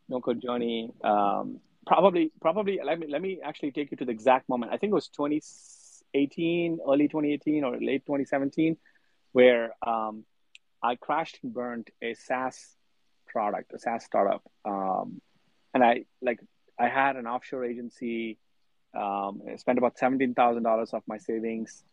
no 0.07 0.21
code 0.21 0.41
journey. 0.41 0.91
Um, 1.03 1.59
probably, 1.85 2.31
probably. 2.41 2.79
Let 2.83 2.97
me 2.97 3.07
let 3.09 3.21
me 3.21 3.39
actually 3.43 3.71
take 3.71 3.91
you 3.91 3.97
to 3.97 4.05
the 4.05 4.11
exact 4.11 4.47
moment. 4.47 4.71
I 4.71 4.77
think 4.77 4.91
it 4.91 4.95
was 4.95 5.09
2018, 5.09 6.79
early 6.87 7.07
2018 7.07 7.63
or 7.63 7.73
late 7.73 8.05
2017, 8.05 8.77
where 9.33 9.75
um, 9.85 10.23
I 10.81 10.95
crashed 10.95 11.39
and 11.43 11.53
burned 11.53 11.89
a 12.01 12.13
SaaS 12.13 12.77
product, 13.37 13.73
a 13.73 13.79
SaaS 13.79 14.03
startup, 14.11 14.43
um, 14.73 15.21
and 15.73 15.83
I 15.83 15.93
like 16.21 16.39
I 16.85 16.87
had 16.99 17.13
an 17.21 17.27
offshore 17.27 17.65
agency. 17.71 18.37
Um, 19.03 19.41
spent 19.57 19.77
about 19.77 19.97
seventeen 19.97 20.33
thousand 20.33 20.63
dollars 20.63 20.91
of 20.93 21.03
my 21.13 21.19
savings. 21.29 21.83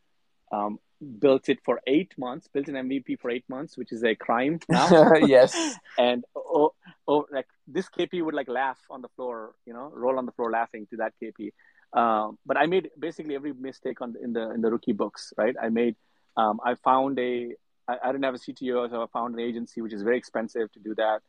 Um, 0.53 0.78
built 1.18 1.49
it 1.49 1.59
for 1.64 1.80
eight 1.86 2.12
months. 2.16 2.49
Built 2.53 2.68
an 2.68 2.74
MVP 2.74 3.18
for 3.20 3.30
eight 3.30 3.45
months, 3.49 3.76
which 3.76 3.93
is 3.93 4.05
a 4.05 4.14
crime 4.14 4.61
now. 4.68 5.14
yes. 5.36 5.53
and 5.99 6.24
oh, 6.36 6.72
oh, 7.09 7.26
like 7.32 7.49
this 7.66 7.88
KP 7.88 8.22
would 8.24 8.34
like 8.34 8.49
laugh 8.49 8.78
on 8.90 9.03
the 9.03 9.09
floor, 9.16 9.55
you 9.66 9.72
know, 9.72 9.90
roll 9.93 10.18
on 10.18 10.26
the 10.26 10.32
floor 10.32 10.51
laughing 10.51 10.86
to 10.90 10.97
that 10.99 11.12
KP. 11.20 11.53
Um, 11.93 12.38
but 12.47 12.57
I 12.57 12.66
made 12.66 12.90
basically 12.99 13.34
every 13.34 13.53
mistake 13.53 14.01
on 14.01 14.12
the, 14.14 14.22
in 14.22 14.32
the 14.32 14.51
in 14.51 14.61
the 14.62 14.70
rookie 14.70 14.93
books, 14.93 15.32
right? 15.36 15.55
I 15.61 15.68
made, 15.68 15.97
um, 16.36 16.61
I 16.64 16.74
found 16.76 17.18
a, 17.18 17.55
I, 17.86 17.97
I 18.03 18.12
didn't 18.12 18.24
have 18.24 18.34
a 18.34 18.38
CTO, 18.38 18.88
so 18.90 19.03
I 19.03 19.07
found 19.12 19.34
an 19.34 19.40
agency 19.40 19.82
which 19.82 19.93
is 19.93 20.03
very 20.03 20.16
expensive 20.16 20.72
to 20.72 20.80
do 20.80 20.95
that. 20.95 21.20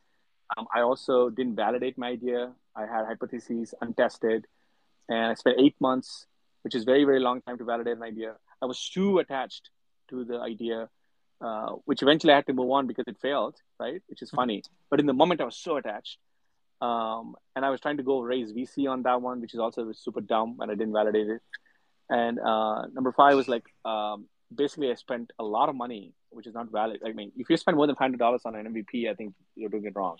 Um, 0.56 0.66
I 0.74 0.80
also 0.80 1.30
didn't 1.30 1.56
validate 1.56 1.96
my 1.98 2.08
idea. 2.08 2.52
I 2.76 2.82
had 2.82 3.06
hypotheses 3.06 3.74
untested, 3.80 4.46
and 5.08 5.32
I 5.32 5.34
spent 5.34 5.56
eight 5.58 5.76
months, 5.80 6.26
which 6.62 6.74
is 6.74 6.84
very 6.84 7.04
very 7.04 7.20
long 7.20 7.40
time 7.42 7.58
to 7.58 7.64
validate 7.64 7.96
an 7.96 8.02
idea. 8.02 8.34
I 8.62 8.66
was 8.66 8.88
too 8.88 9.18
attached 9.18 9.70
to 10.10 10.24
the 10.24 10.38
idea, 10.40 10.88
uh, 11.40 11.70
which 11.84 12.02
eventually 12.02 12.32
I 12.32 12.36
had 12.36 12.46
to 12.46 12.52
move 12.52 12.70
on 12.70 12.86
because 12.86 13.04
it 13.06 13.16
failed, 13.20 13.56
right? 13.78 14.02
Which 14.06 14.22
is 14.22 14.30
funny. 14.30 14.62
But 14.90 15.00
in 15.00 15.06
the 15.06 15.12
moment, 15.12 15.40
I 15.40 15.44
was 15.44 15.56
so 15.56 15.76
attached. 15.76 16.18
Um, 16.80 17.36
and 17.56 17.64
I 17.64 17.70
was 17.70 17.80
trying 17.80 17.96
to 17.96 18.02
go 18.02 18.20
raise 18.20 18.52
VC 18.52 18.88
on 18.90 19.02
that 19.04 19.22
one, 19.22 19.40
which 19.40 19.54
is 19.54 19.60
also 19.60 19.92
super 19.92 20.20
dumb, 20.20 20.58
and 20.60 20.70
I 20.70 20.74
didn't 20.74 20.92
validate 20.92 21.28
it. 21.28 21.42
And 22.10 22.38
uh, 22.38 22.86
number 22.92 23.12
five 23.12 23.36
was 23.36 23.48
like 23.48 23.64
um, 23.84 24.26
basically 24.54 24.90
I 24.90 24.94
spent 24.94 25.32
a 25.38 25.44
lot 25.44 25.68
of 25.68 25.76
money, 25.76 26.12
which 26.30 26.46
is 26.46 26.54
not 26.54 26.70
valid. 26.70 27.00
I 27.04 27.12
mean, 27.12 27.32
if 27.36 27.48
you 27.48 27.56
spend 27.56 27.76
more 27.76 27.86
than 27.86 27.96
five 27.96 28.06
hundred 28.06 28.18
dollars 28.18 28.42
on 28.44 28.54
an 28.54 28.72
MVP, 28.72 29.10
I 29.10 29.14
think 29.14 29.34
you're 29.54 29.70
doing 29.70 29.84
it 29.84 29.96
wrong. 29.96 30.18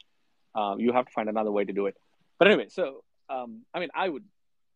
Um, 0.55 0.81
you 0.81 0.93
have 0.93 1.07
to 1.07 1.13
find 1.13 1.29
another 1.29 1.51
way 1.51 1.65
to 1.65 1.73
do 1.73 1.87
it. 1.87 1.97
But 2.39 2.49
anyway, 2.49 2.69
so 2.69 3.03
um, 3.29 3.63
I 3.73 3.81
mean, 3.81 3.91
I 3.95 4.09
would. 4.09 4.25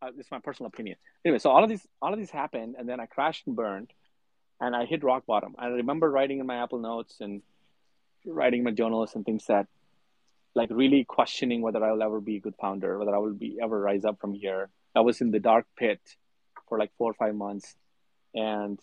Uh, 0.01 0.11
this 0.17 0.27
is 0.27 0.31
my 0.31 0.39
personal 0.39 0.69
opinion. 0.69 0.97
Anyway, 1.25 1.39
so 1.39 1.51
all 1.51 1.63
of 1.63 1.69
these, 1.69 1.85
all 2.01 2.13
of 2.13 2.19
these 2.19 2.31
happened, 2.31 2.77
and 2.79 2.89
then 2.89 3.01
I 3.01 3.07
crashed 3.07 3.47
and 3.47 3.57
burned, 3.57 3.93
and 4.61 4.75
I 4.75 4.85
hit 4.85 5.03
rock 5.03 5.27
bottom. 5.27 5.57
I 5.59 5.67
remember 5.67 6.09
writing 6.09 6.39
in 6.39 6.47
my 6.47 6.63
Apple 6.63 6.79
Notes 6.79 7.17
and 7.21 7.43
writing 8.25 8.63
my 8.63 8.71
journals 8.71 9.17
and 9.17 9.25
things 9.25 9.47
that, 9.47 9.67
like, 10.55 10.71
really 10.71 11.05
questioning 11.05 11.63
whether 11.63 11.85
I 11.85 11.91
will 11.91 12.03
ever 12.03 12.21
be 12.21 12.37
a 12.37 12.41
good 12.41 12.55
founder, 12.61 12.97
whether 12.97 13.15
I 13.15 13.19
will 13.19 13.35
be 13.35 13.59
ever 13.61 13.79
rise 13.81 14.05
up 14.05 14.21
from 14.21 14.35
here. 14.35 14.71
I 14.95 15.01
was 15.01 15.21
in 15.21 15.33
the 15.33 15.41
dark 15.41 15.67
pit 15.77 16.01
for 16.69 16.79
like 16.79 16.93
four 16.97 17.11
or 17.11 17.15
five 17.15 17.35
months, 17.35 17.75
and 18.35 18.79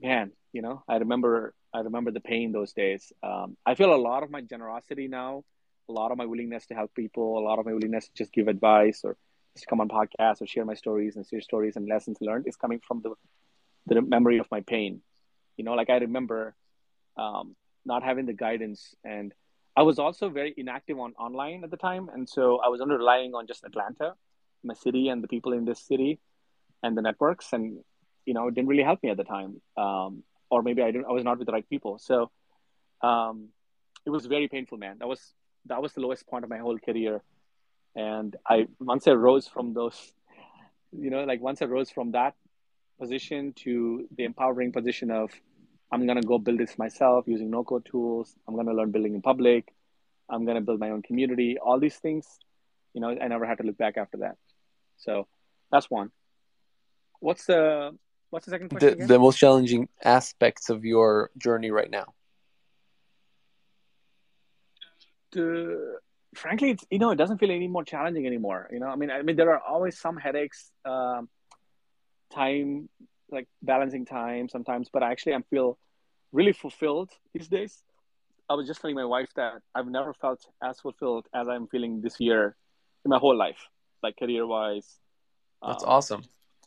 man, 0.00 0.32
you 0.52 0.62
know, 0.62 0.82
I 0.88 0.96
remember 0.96 1.54
I 1.72 1.80
remember 1.80 2.10
the 2.10 2.20
pain 2.20 2.50
those 2.50 2.72
days. 2.72 3.12
Um, 3.22 3.56
I 3.64 3.76
feel 3.76 3.94
a 3.94 3.96
lot 3.96 4.24
of 4.24 4.30
my 4.30 4.40
generosity 4.40 5.06
now 5.06 5.44
a 5.88 5.92
lot 5.92 6.12
of 6.12 6.18
my 6.18 6.26
willingness 6.26 6.66
to 6.66 6.74
help 6.74 6.94
people, 6.94 7.38
a 7.38 7.44
lot 7.44 7.58
of 7.58 7.66
my 7.66 7.72
willingness 7.72 8.06
to 8.06 8.14
just 8.14 8.32
give 8.32 8.48
advice 8.48 9.00
or 9.04 9.16
just 9.54 9.66
come 9.66 9.80
on 9.80 9.88
podcasts 9.88 10.40
or 10.40 10.46
share 10.46 10.64
my 10.64 10.74
stories 10.74 11.16
and 11.16 11.26
share 11.26 11.40
stories 11.40 11.76
and 11.76 11.88
lessons 11.88 12.18
learned 12.20 12.46
is 12.46 12.56
coming 12.56 12.80
from 12.86 13.02
the 13.02 13.14
the 13.86 14.02
memory 14.02 14.38
of 14.38 14.46
my 14.50 14.60
pain. 14.60 15.00
You 15.56 15.64
know, 15.64 15.72
like 15.72 15.90
I 15.90 15.96
remember 15.96 16.54
um, 17.16 17.56
not 17.84 18.02
having 18.02 18.26
the 18.26 18.34
guidance, 18.34 18.94
and 19.02 19.32
I 19.74 19.82
was 19.82 19.98
also 19.98 20.28
very 20.28 20.52
inactive 20.56 20.98
on 20.98 21.14
online 21.18 21.64
at 21.64 21.70
the 21.70 21.76
time, 21.76 22.08
and 22.12 22.28
so 22.28 22.60
I 22.64 22.68
was 22.68 22.80
under 22.80 22.98
relying 22.98 23.34
on 23.34 23.46
just 23.46 23.64
Atlanta, 23.64 24.14
my 24.62 24.74
city, 24.74 25.08
and 25.08 25.22
the 25.22 25.28
people 25.28 25.52
in 25.54 25.64
this 25.64 25.80
city, 25.80 26.20
and 26.82 26.96
the 26.96 27.02
networks, 27.02 27.52
and 27.52 27.78
you 28.26 28.34
know, 28.34 28.48
it 28.48 28.54
didn't 28.54 28.68
really 28.68 28.82
help 28.82 29.02
me 29.02 29.08
at 29.08 29.16
the 29.16 29.24
time, 29.24 29.60
um, 29.78 30.22
or 30.50 30.62
maybe 30.62 30.82
I 30.82 30.90
didn't, 30.90 31.06
I 31.06 31.12
was 31.12 31.24
not 31.24 31.38
with 31.38 31.46
the 31.46 31.52
right 31.52 31.68
people, 31.68 31.98
so. 31.98 32.30
Um, 33.00 33.48
it 34.06 34.10
was 34.10 34.26
very 34.26 34.48
painful, 34.48 34.78
man. 34.78 34.96
That 34.98 35.08
was 35.08 35.20
that 35.68 35.82
was 35.82 35.92
the 35.92 36.00
lowest 36.00 36.26
point 36.26 36.44
of 36.44 36.50
my 36.50 36.58
whole 36.58 36.78
career. 36.78 37.22
And 37.94 38.36
I 38.46 38.66
once 38.80 39.06
I 39.06 39.12
rose 39.12 39.48
from 39.48 39.74
those, 39.74 40.12
you 40.92 41.10
know, 41.10 41.24
like 41.24 41.40
once 41.40 41.62
I 41.62 41.66
rose 41.66 41.90
from 41.90 42.12
that 42.12 42.34
position 43.00 43.52
to 43.64 44.06
the 44.16 44.24
empowering 44.24 44.72
position 44.72 45.10
of 45.10 45.30
I'm 45.90 46.06
gonna 46.06 46.22
go 46.22 46.38
build 46.38 46.58
this 46.58 46.78
myself 46.78 47.24
using 47.26 47.50
no 47.50 47.64
code 47.64 47.86
tools. 47.90 48.34
I'm 48.46 48.56
gonna 48.56 48.74
learn 48.74 48.90
building 48.90 49.14
in 49.14 49.22
public. 49.22 49.72
I'm 50.28 50.44
gonna 50.44 50.60
build 50.60 50.80
my 50.80 50.90
own 50.90 51.02
community. 51.02 51.58
All 51.58 51.80
these 51.80 51.96
things, 51.96 52.26
you 52.92 53.00
know, 53.00 53.08
I 53.08 53.28
never 53.28 53.46
had 53.46 53.58
to 53.58 53.64
look 53.64 53.78
back 53.78 53.96
after 53.96 54.18
that. 54.18 54.36
So 54.98 55.26
that's 55.72 55.90
one. 55.90 56.10
What's 57.20 57.46
the 57.46 57.96
what's 58.30 58.44
the 58.44 58.50
second 58.50 58.68
question? 58.68 58.98
The, 59.00 59.06
the 59.06 59.18
most 59.18 59.38
challenging 59.38 59.88
aspects 60.04 60.68
of 60.68 60.84
your 60.84 61.30
journey 61.38 61.70
right 61.70 61.90
now. 61.90 62.14
To 65.32 65.98
frankly, 66.34 66.70
it's 66.70 66.84
you 66.90 66.98
know, 66.98 67.10
it 67.10 67.16
doesn't 67.16 67.38
feel 67.38 67.50
any 67.50 67.68
more 67.68 67.84
challenging 67.84 68.26
anymore. 68.26 68.68
You 68.72 68.80
know, 68.80 68.88
I 68.88 68.96
mean, 68.96 69.10
I 69.10 69.22
mean, 69.22 69.36
there 69.36 69.50
are 69.50 69.60
always 69.60 69.98
some 69.98 70.16
headaches, 70.16 70.70
um, 70.84 71.28
time, 72.32 72.88
like 73.30 73.48
balancing 73.62 74.04
time 74.04 74.48
sometimes, 74.48 74.88
but 74.92 75.02
actually, 75.02 75.34
I 75.34 75.40
feel 75.50 75.78
really 76.32 76.52
fulfilled 76.52 77.10
these 77.32 77.48
days. 77.48 77.82
I 78.50 78.54
was 78.54 78.66
just 78.66 78.80
telling 78.80 78.96
my 78.96 79.04
wife 79.04 79.28
that 79.36 79.54
I've 79.74 79.86
never 79.86 80.14
felt 80.14 80.40
as 80.62 80.80
fulfilled 80.80 81.26
as 81.34 81.48
I'm 81.48 81.66
feeling 81.68 82.00
this 82.00 82.18
year 82.18 82.56
in 83.04 83.10
my 83.10 83.18
whole 83.18 83.36
life, 83.36 83.68
like 84.02 84.16
career 84.16 84.46
wise. 84.46 84.98
That's 85.66 85.84
um, 85.84 85.90
awesome. 85.90 86.22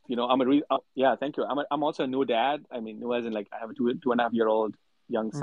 You 0.07 0.15
know, 0.15 0.27
I'm 0.27 0.41
a 0.41 0.45
re- 0.45 0.63
uh, 0.69 0.77
yeah, 0.93 1.15
thank 1.15 1.37
you. 1.37 1.43
I'm 1.45 1.59
a, 1.59 1.65
I'm 1.71 1.83
also 1.83 2.03
a 2.03 2.07
new 2.07 2.25
dad. 2.25 2.65
I 2.71 2.79
mean, 2.81 2.99
new 2.99 3.13
as 3.13 3.25
in 3.25 3.33
like 3.33 3.47
I 3.53 3.59
have 3.59 3.69
a 3.69 3.73
two 3.73 3.93
two 4.03 4.11
and 4.11 4.19
a 4.19 4.23
half 4.23 4.33
year 4.33 4.47
old 4.47 4.75
young 5.07 5.29
mm-hmm. 5.29 5.39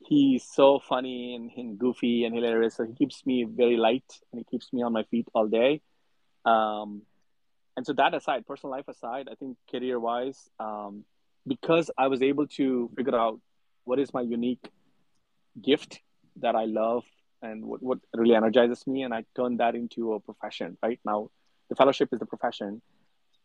He's 0.00 0.44
so 0.44 0.78
funny 0.78 1.34
and, 1.34 1.50
and, 1.56 1.78
goofy 1.78 2.24
and 2.24 2.34
hilarious. 2.34 2.76
So 2.76 2.84
he 2.84 2.94
keeps 2.94 3.24
me 3.26 3.44
very 3.44 3.76
light 3.76 4.10
and 4.32 4.40
he 4.40 4.44
keeps 4.44 4.72
me 4.72 4.82
on 4.82 4.92
my 4.92 5.02
feet 5.04 5.26
all 5.34 5.48
day. 5.48 5.80
Um, 6.44 7.02
and 7.76 7.86
so 7.86 7.92
that 7.94 8.14
aside, 8.14 8.46
personal 8.46 8.72
life 8.72 8.88
aside, 8.88 9.28
I 9.30 9.34
think 9.34 9.56
career 9.70 10.00
wise, 10.00 10.48
um, 10.58 11.04
because 11.46 11.90
I 11.96 12.08
was 12.08 12.22
able 12.22 12.46
to 12.48 12.90
figure 12.96 13.16
out 13.16 13.40
what 13.84 13.98
is 13.98 14.12
my 14.12 14.22
unique 14.22 14.68
gift 15.60 16.00
that 16.36 16.54
I 16.54 16.64
love 16.64 17.04
and 17.40 17.64
what, 17.64 17.82
what 17.82 17.98
really 18.14 18.34
energizes 18.34 18.86
me, 18.86 19.02
and 19.02 19.14
I 19.14 19.24
turned 19.36 19.60
that 19.60 19.74
into 19.74 20.14
a 20.14 20.20
profession. 20.20 20.76
Right 20.82 20.98
now, 21.04 21.30
the 21.68 21.76
fellowship 21.76 22.08
is 22.12 22.18
the 22.18 22.26
profession, 22.26 22.82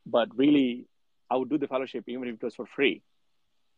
but 0.06 0.36
really, 0.36 0.88
I 1.30 1.36
would 1.36 1.50
do 1.50 1.58
the 1.58 1.68
fellowship 1.68 2.04
even 2.08 2.28
if 2.28 2.36
it 2.36 2.44
was 2.44 2.56
for 2.56 2.66
free 2.66 3.02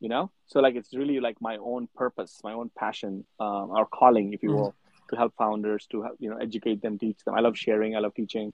you 0.06 0.10
know? 0.10 0.30
So 0.46 0.60
like 0.60 0.76
it's 0.76 0.94
really 0.94 1.20
like 1.20 1.38
my 1.42 1.58
own 1.58 1.88
purpose 1.96 2.40
my 2.44 2.54
own 2.54 2.70
passion 2.78 3.26
um, 3.40 3.66
or 3.78 3.88
calling 3.88 4.34
if 4.34 4.44
you 4.44 4.50
mm-hmm. 4.50 4.60
will 4.60 4.70
mm-hmm. 4.70 5.10
to 5.10 5.16
help 5.22 5.34
founders 5.36 5.88
to 5.92 6.04
help 6.04 6.18
you 6.20 6.30
know 6.30 6.38
educate 6.38 6.80
them 6.84 7.00
teach 7.00 7.18
them. 7.26 7.34
I 7.34 7.42
love 7.48 7.58
sharing 7.58 7.96
i 7.96 8.00
love 8.06 8.14
teaching. 8.14 8.54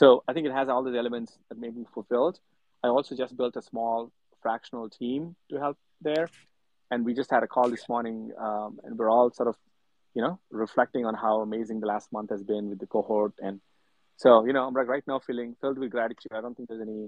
So 0.00 0.22
i 0.28 0.32
think 0.32 0.46
it 0.46 0.54
has 0.60 0.68
all 0.68 0.82
those 0.84 0.98
elements 1.02 1.30
that 1.48 1.58
make 1.58 1.74
me 1.80 1.84
fulfilled. 1.92 2.38
I 2.84 2.88
also 2.96 3.16
just 3.22 3.36
built 3.36 3.56
a 3.56 3.64
small 3.70 4.12
fractional 4.44 4.88
team 5.00 5.34
to 5.50 5.58
help 5.64 5.76
there. 6.08 6.28
And 6.92 7.04
we 7.04 7.14
just 7.20 7.30
had 7.34 7.42
a 7.42 7.50
call 7.54 7.68
this 7.74 7.88
morning 7.88 8.30
um, 8.46 8.78
and 8.84 8.96
we're 8.96 9.10
all 9.16 9.28
sort 9.32 9.48
of 9.48 9.56
you 10.14 10.22
know 10.24 10.38
reflecting 10.50 11.04
on 11.10 11.14
how 11.24 11.34
amazing 11.48 11.80
the 11.80 11.90
last 11.94 12.12
month 12.12 12.30
has 12.30 12.44
been 12.52 12.64
with 12.70 12.78
the 12.78 12.86
cohort. 12.94 13.34
And 13.46 13.60
so 14.22 14.30
you 14.46 14.52
know 14.52 14.64
i'm 14.68 14.74
like 14.80 14.92
right 14.94 15.06
now 15.12 15.18
feeling 15.18 15.56
filled 15.60 15.78
with 15.82 15.90
gratitude. 15.90 16.32
I 16.38 16.40
don't 16.42 16.56
think 16.56 16.68
there's 16.68 16.88
any 16.90 17.02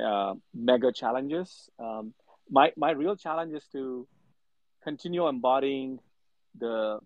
uh, 0.00 0.34
mega 0.54 0.92
challenges. 0.92 1.68
Um, 1.78 2.14
my 2.50 2.72
my 2.76 2.90
real 2.92 3.16
challenge 3.16 3.54
is 3.54 3.64
to 3.72 4.06
continue 4.84 5.28
embodying 5.28 6.00
the 6.58 6.98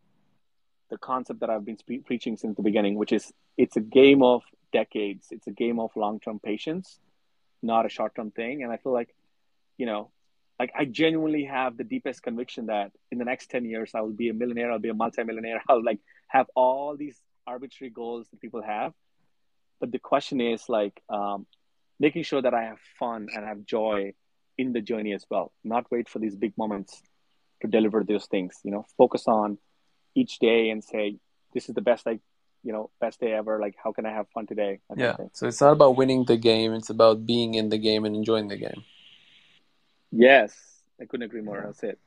the 0.90 0.98
concept 0.98 1.40
that 1.40 1.50
I've 1.50 1.64
been 1.64 1.78
spe- 1.78 2.04
preaching 2.04 2.36
since 2.36 2.56
the 2.56 2.62
beginning, 2.62 2.94
which 2.96 3.12
is 3.12 3.32
it's 3.56 3.76
a 3.76 3.80
game 3.80 4.22
of 4.22 4.42
decades. 4.72 5.28
It's 5.30 5.46
a 5.46 5.50
game 5.50 5.80
of 5.80 5.90
long 5.96 6.20
term 6.20 6.38
patience, 6.38 6.98
not 7.62 7.86
a 7.86 7.88
short 7.88 8.14
term 8.14 8.30
thing. 8.30 8.62
And 8.62 8.72
I 8.72 8.76
feel 8.76 8.92
like, 8.92 9.14
you 9.76 9.86
know, 9.86 10.10
like 10.58 10.72
I 10.78 10.84
genuinely 10.84 11.44
have 11.44 11.76
the 11.76 11.84
deepest 11.84 12.22
conviction 12.22 12.66
that 12.66 12.92
in 13.10 13.18
the 13.18 13.24
next 13.24 13.50
10 13.50 13.64
years, 13.64 13.92
I 13.94 14.00
will 14.00 14.12
be 14.24 14.28
a 14.28 14.34
millionaire, 14.34 14.70
I'll 14.72 14.78
be 14.78 14.88
a 14.88 14.94
multimillionaire, 14.94 15.62
I'll 15.68 15.84
like 15.84 16.00
have 16.28 16.46
all 16.54 16.96
these 16.96 17.18
arbitrary 17.46 17.90
goals 17.90 18.26
that 18.30 18.40
people 18.40 18.62
have. 18.62 18.92
But 19.80 19.92
the 19.92 19.98
question 19.98 20.40
is 20.40 20.68
like 20.68 21.02
um, 21.08 21.46
making 21.98 22.22
sure 22.22 22.40
that 22.40 22.54
I 22.54 22.64
have 22.64 22.78
fun 22.98 23.28
and 23.34 23.44
have 23.44 23.64
joy 23.64 24.14
in 24.58 24.72
the 24.72 24.80
journey 24.80 25.12
as 25.12 25.26
well. 25.30 25.52
Not 25.64 25.90
wait 25.90 26.08
for 26.08 26.18
these 26.18 26.36
big 26.36 26.56
moments 26.56 27.02
to 27.62 27.68
deliver 27.68 28.04
those 28.04 28.26
things 28.26 28.58
you 28.64 28.70
know. 28.70 28.86
Focus 28.96 29.26
on 29.26 29.58
each 30.14 30.38
day 30.38 30.70
and 30.70 30.82
say 30.82 31.16
this 31.54 31.68
is 31.68 31.74
the 31.74 31.80
best 31.80 32.06
like 32.06 32.20
you 32.62 32.72
know 32.72 32.90
best 33.00 33.20
day 33.20 33.32
ever. 33.32 33.58
Like 33.60 33.74
how 33.82 33.92
can 33.92 34.06
i 34.06 34.12
have 34.12 34.28
fun 34.30 34.46
today? 34.46 34.80
Yeah. 34.96 35.16
so 35.32 35.46
it's 35.46 35.60
not 35.60 35.72
about 35.72 35.96
winning 35.96 36.24
the 36.24 36.36
game. 36.36 36.72
It's 36.72 36.90
about 36.90 37.26
being 37.26 37.54
in 37.54 37.68
the 37.68 37.78
game 37.78 38.04
and 38.04 38.14
enjoying 38.16 38.48
the 38.48 38.56
game. 38.56 38.84
Yes. 40.12 40.54
I 41.00 41.04
couldn't 41.04 41.24
agree 41.24 41.42
more. 41.42 41.62
That's 41.62 41.82
it 41.82 41.98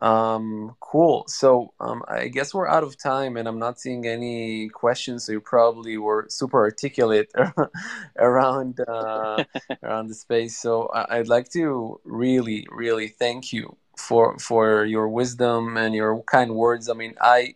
um, 0.00 0.74
cool. 0.80 1.24
So 1.28 1.74
um, 1.80 2.02
I 2.08 2.28
guess 2.28 2.54
we're 2.54 2.68
out 2.68 2.82
of 2.82 2.96
time, 2.96 3.36
and 3.36 3.46
I'm 3.46 3.58
not 3.58 3.78
seeing 3.78 4.06
any 4.06 4.68
questions. 4.68 5.24
So 5.24 5.32
you 5.32 5.40
probably 5.40 5.98
were 5.98 6.26
super 6.28 6.58
articulate 6.58 7.30
around 8.16 8.80
uh, 8.80 9.44
around 9.82 10.08
the 10.08 10.14
space. 10.14 10.58
So 10.58 10.90
I'd 10.92 11.28
like 11.28 11.50
to 11.50 12.00
really, 12.04 12.66
really 12.70 13.08
thank 13.08 13.52
you 13.52 13.76
for 13.96 14.38
for 14.38 14.84
your 14.84 15.08
wisdom 15.08 15.76
and 15.76 15.94
your 15.94 16.22
kind 16.22 16.54
words. 16.54 16.88
I 16.88 16.94
mean, 16.94 17.14
I 17.20 17.54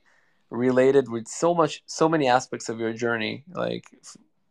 related 0.50 1.08
with 1.10 1.26
so 1.26 1.54
much, 1.54 1.82
so 1.86 2.08
many 2.08 2.28
aspects 2.28 2.68
of 2.68 2.78
your 2.78 2.92
journey. 2.92 3.44
Like, 3.52 3.86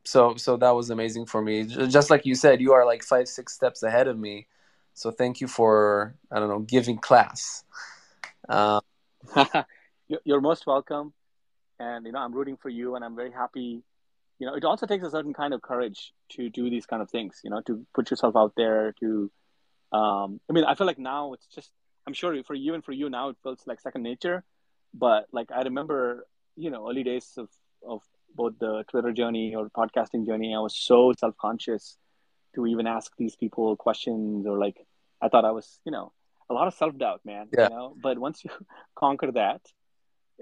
so 0.04 0.36
so 0.36 0.58
that 0.58 0.72
was 0.72 0.90
amazing 0.90 1.28
for 1.28 1.42
me. 1.42 1.64
Just 1.66 2.10
like 2.10 2.26
you 2.26 2.36
said, 2.36 2.62
you 2.62 2.74
are 2.74 2.86
like 2.86 3.04
five, 3.04 3.28
six 3.28 3.54
steps 3.54 3.84
ahead 3.84 4.08
of 4.08 4.18
me. 4.18 4.48
So 4.96 5.12
thank 5.12 5.42
you 5.42 5.48
for 5.48 6.16
I 6.32 6.40
don't 6.40 6.50
know 6.50 6.60
giving 6.60 6.98
class. 6.98 7.64
Uh, 8.48 8.80
You're 10.24 10.42
most 10.42 10.66
welcome, 10.66 11.14
and 11.80 12.06
you 12.06 12.14
know 12.14 12.20
I'm 12.20 12.34
rooting 12.34 12.58
for 12.58 12.70
you, 12.70 12.96
and 12.96 13.04
I'm 13.04 13.16
very 13.16 13.32
happy. 13.32 13.84
You 14.40 14.48
know, 14.48 14.56
it 14.56 14.64
also 14.64 14.86
takes 14.86 15.04
a 15.04 15.10
certain 15.10 15.34
kind 15.34 15.54
of 15.54 15.62
courage 15.62 16.14
to 16.34 16.50
do 16.50 16.70
these 16.70 16.86
kind 16.86 17.02
of 17.02 17.10
things. 17.10 17.42
You 17.44 17.50
know, 17.50 17.62
to 17.68 17.86
put 17.94 18.10
yourself 18.10 18.36
out 18.38 18.54
there. 18.56 18.94
To, 19.02 19.30
um, 19.92 20.40
I 20.50 20.54
mean, 20.54 20.64
I 20.64 20.76
feel 20.76 20.88
like 20.88 21.00
now 21.00 21.34
it's 21.34 21.48
just. 21.48 21.72
I'm 22.08 22.14
sure 22.14 22.42
for 22.44 22.54
you 22.54 22.76
and 22.76 22.86
for 22.86 22.92
you 22.92 23.10
now 23.10 23.30
it 23.30 23.38
feels 23.42 23.64
like 23.66 23.82
second 23.82 24.04
nature, 24.04 24.44
but 24.94 25.26
like 25.32 25.52
I 25.52 25.64
remember, 25.64 26.28
you 26.56 26.70
know, 26.70 26.88
early 26.88 27.04
days 27.04 27.34
of 27.38 27.50
of 27.86 28.02
both 28.34 28.54
the 28.60 28.86
Twitter 28.90 29.12
journey 29.12 29.56
or 29.56 29.70
podcasting 29.70 30.26
journey, 30.26 30.56
I 30.56 30.60
was 30.60 30.76
so 30.78 31.14
self 31.20 31.36
conscious 31.36 31.98
to 32.56 32.66
even 32.66 32.88
ask 32.88 33.12
these 33.18 33.36
people 33.36 33.76
questions 33.76 34.46
or 34.48 34.58
like 34.58 34.86
I 35.22 35.30
thought 35.30 35.46
I 35.46 35.52
was, 35.52 35.80
you 35.86 35.92
know, 35.92 36.12
a 36.50 36.54
lot 36.54 36.68
of 36.68 36.74
self 36.74 36.98
doubt, 36.98 37.22
man. 37.26 37.48
Yeah. 37.52 37.64
You 37.64 37.70
know, 37.70 37.96
but 38.02 38.18
once 38.18 38.44
you 38.44 38.52
conquer 38.96 39.32
that, 39.32 39.62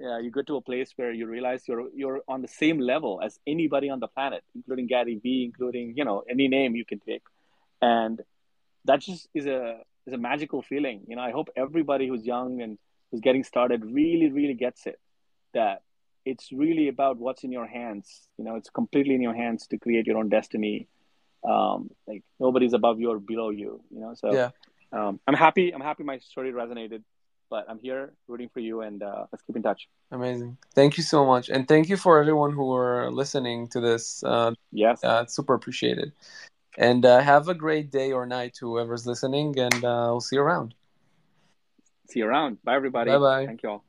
uh, 0.02 0.18
you 0.18 0.32
get 0.32 0.48
to 0.48 0.56
a 0.56 0.62
place 0.62 0.92
where 0.96 1.12
you 1.12 1.28
realize 1.28 1.68
you're 1.68 1.90
you're 1.96 2.22
on 2.28 2.42
the 2.42 2.48
same 2.48 2.80
level 2.80 3.22
as 3.24 3.40
anybody 3.46 3.90
on 3.90 4.00
the 4.00 4.08
planet, 4.08 4.44
including 4.56 4.88
Gary 4.88 5.20
Vee, 5.22 5.46
including 5.46 5.94
you 5.96 6.06
know 6.06 6.24
any 6.30 6.48
name 6.48 6.76
you 6.76 6.86
can 6.86 7.00
take, 7.00 7.24
and 7.82 8.22
that 8.86 9.02
just 9.02 9.28
is 9.34 9.46
a 9.46 9.82
is 10.08 10.14
a 10.14 10.18
magical 10.18 10.62
feeling. 10.62 11.02
You 11.08 11.16
know, 11.16 11.22
I 11.22 11.32
hope 11.32 11.50
everybody 11.56 12.08
who's 12.08 12.26
young 12.26 12.62
and 12.62 12.78
who's 13.12 13.22
getting 13.22 13.44
started 13.44 13.86
really 13.86 14.30
really 14.32 14.56
gets 14.56 14.88
it 14.88 15.00
that 15.54 15.84
it's 16.26 16.52
really 16.52 16.88
about 16.88 17.18
what's 17.18 17.44
in 17.44 17.52
your 17.52 17.68
hands. 17.68 18.28
You 18.38 18.46
know, 18.46 18.56
it's 18.56 18.70
completely 18.70 19.16
in 19.16 19.22
your 19.22 19.36
hands 19.36 19.68
to 19.68 19.78
create 19.78 20.08
your 20.08 20.18
own 20.18 20.30
destiny. 20.30 20.88
Um, 21.44 21.90
like 22.08 22.24
nobody's 22.40 22.74
above 22.74 23.00
you 23.00 23.12
or 23.12 23.20
below 23.20 23.50
you. 23.50 23.82
You 23.92 24.00
know, 24.00 24.14
so 24.16 24.34
yeah. 24.34 24.50
Um, 24.92 25.20
I'm 25.28 25.34
happy. 25.34 25.72
I'm 25.74 25.82
happy 25.82 26.04
my 26.04 26.20
story 26.20 26.52
resonated 26.52 27.04
but 27.54 27.66
I'm 27.70 27.80
here 27.80 28.14
rooting 28.28 28.50
for 28.52 28.62
you, 28.62 28.82
and 28.82 29.04
uh, 29.04 29.28
let's 29.32 29.44
keep 29.44 29.56
in 29.56 29.62
touch. 29.62 29.88
Amazing. 30.12 30.58
Thank 30.74 30.98
you 30.98 31.04
so 31.04 31.24
much, 31.24 31.50
and 31.50 31.68
thank 31.68 31.88
you 31.88 31.98
for 31.98 32.20
everyone 32.20 32.52
who 32.52 32.74
are 32.74 33.12
listening 33.12 33.68
to 33.70 33.80
this. 33.80 34.24
Uh, 34.24 34.54
yes, 34.72 35.04
uh, 35.04 35.26
super 35.28 35.54
appreciated. 35.54 36.14
And 36.80 37.06
uh, 37.06 37.20
have 37.20 37.48
a 37.50 37.54
great 37.54 37.92
day 37.92 38.12
or 38.12 38.26
night 38.26 38.56
to 38.56 38.64
whoever's 38.68 39.06
listening, 39.06 39.60
and 39.60 39.80
uh, 39.86 40.08
we'll 40.10 40.22
see 40.22 40.38
you 40.38 40.42
around. 40.42 40.74
See 42.10 42.20
you 42.22 42.26
around. 42.26 42.58
Bye, 42.64 42.76
everybody. 42.76 43.12
Bye 43.12 43.18
bye. 43.20 43.46
Thank 43.46 43.62
you 43.64 43.70
all. 43.70 43.82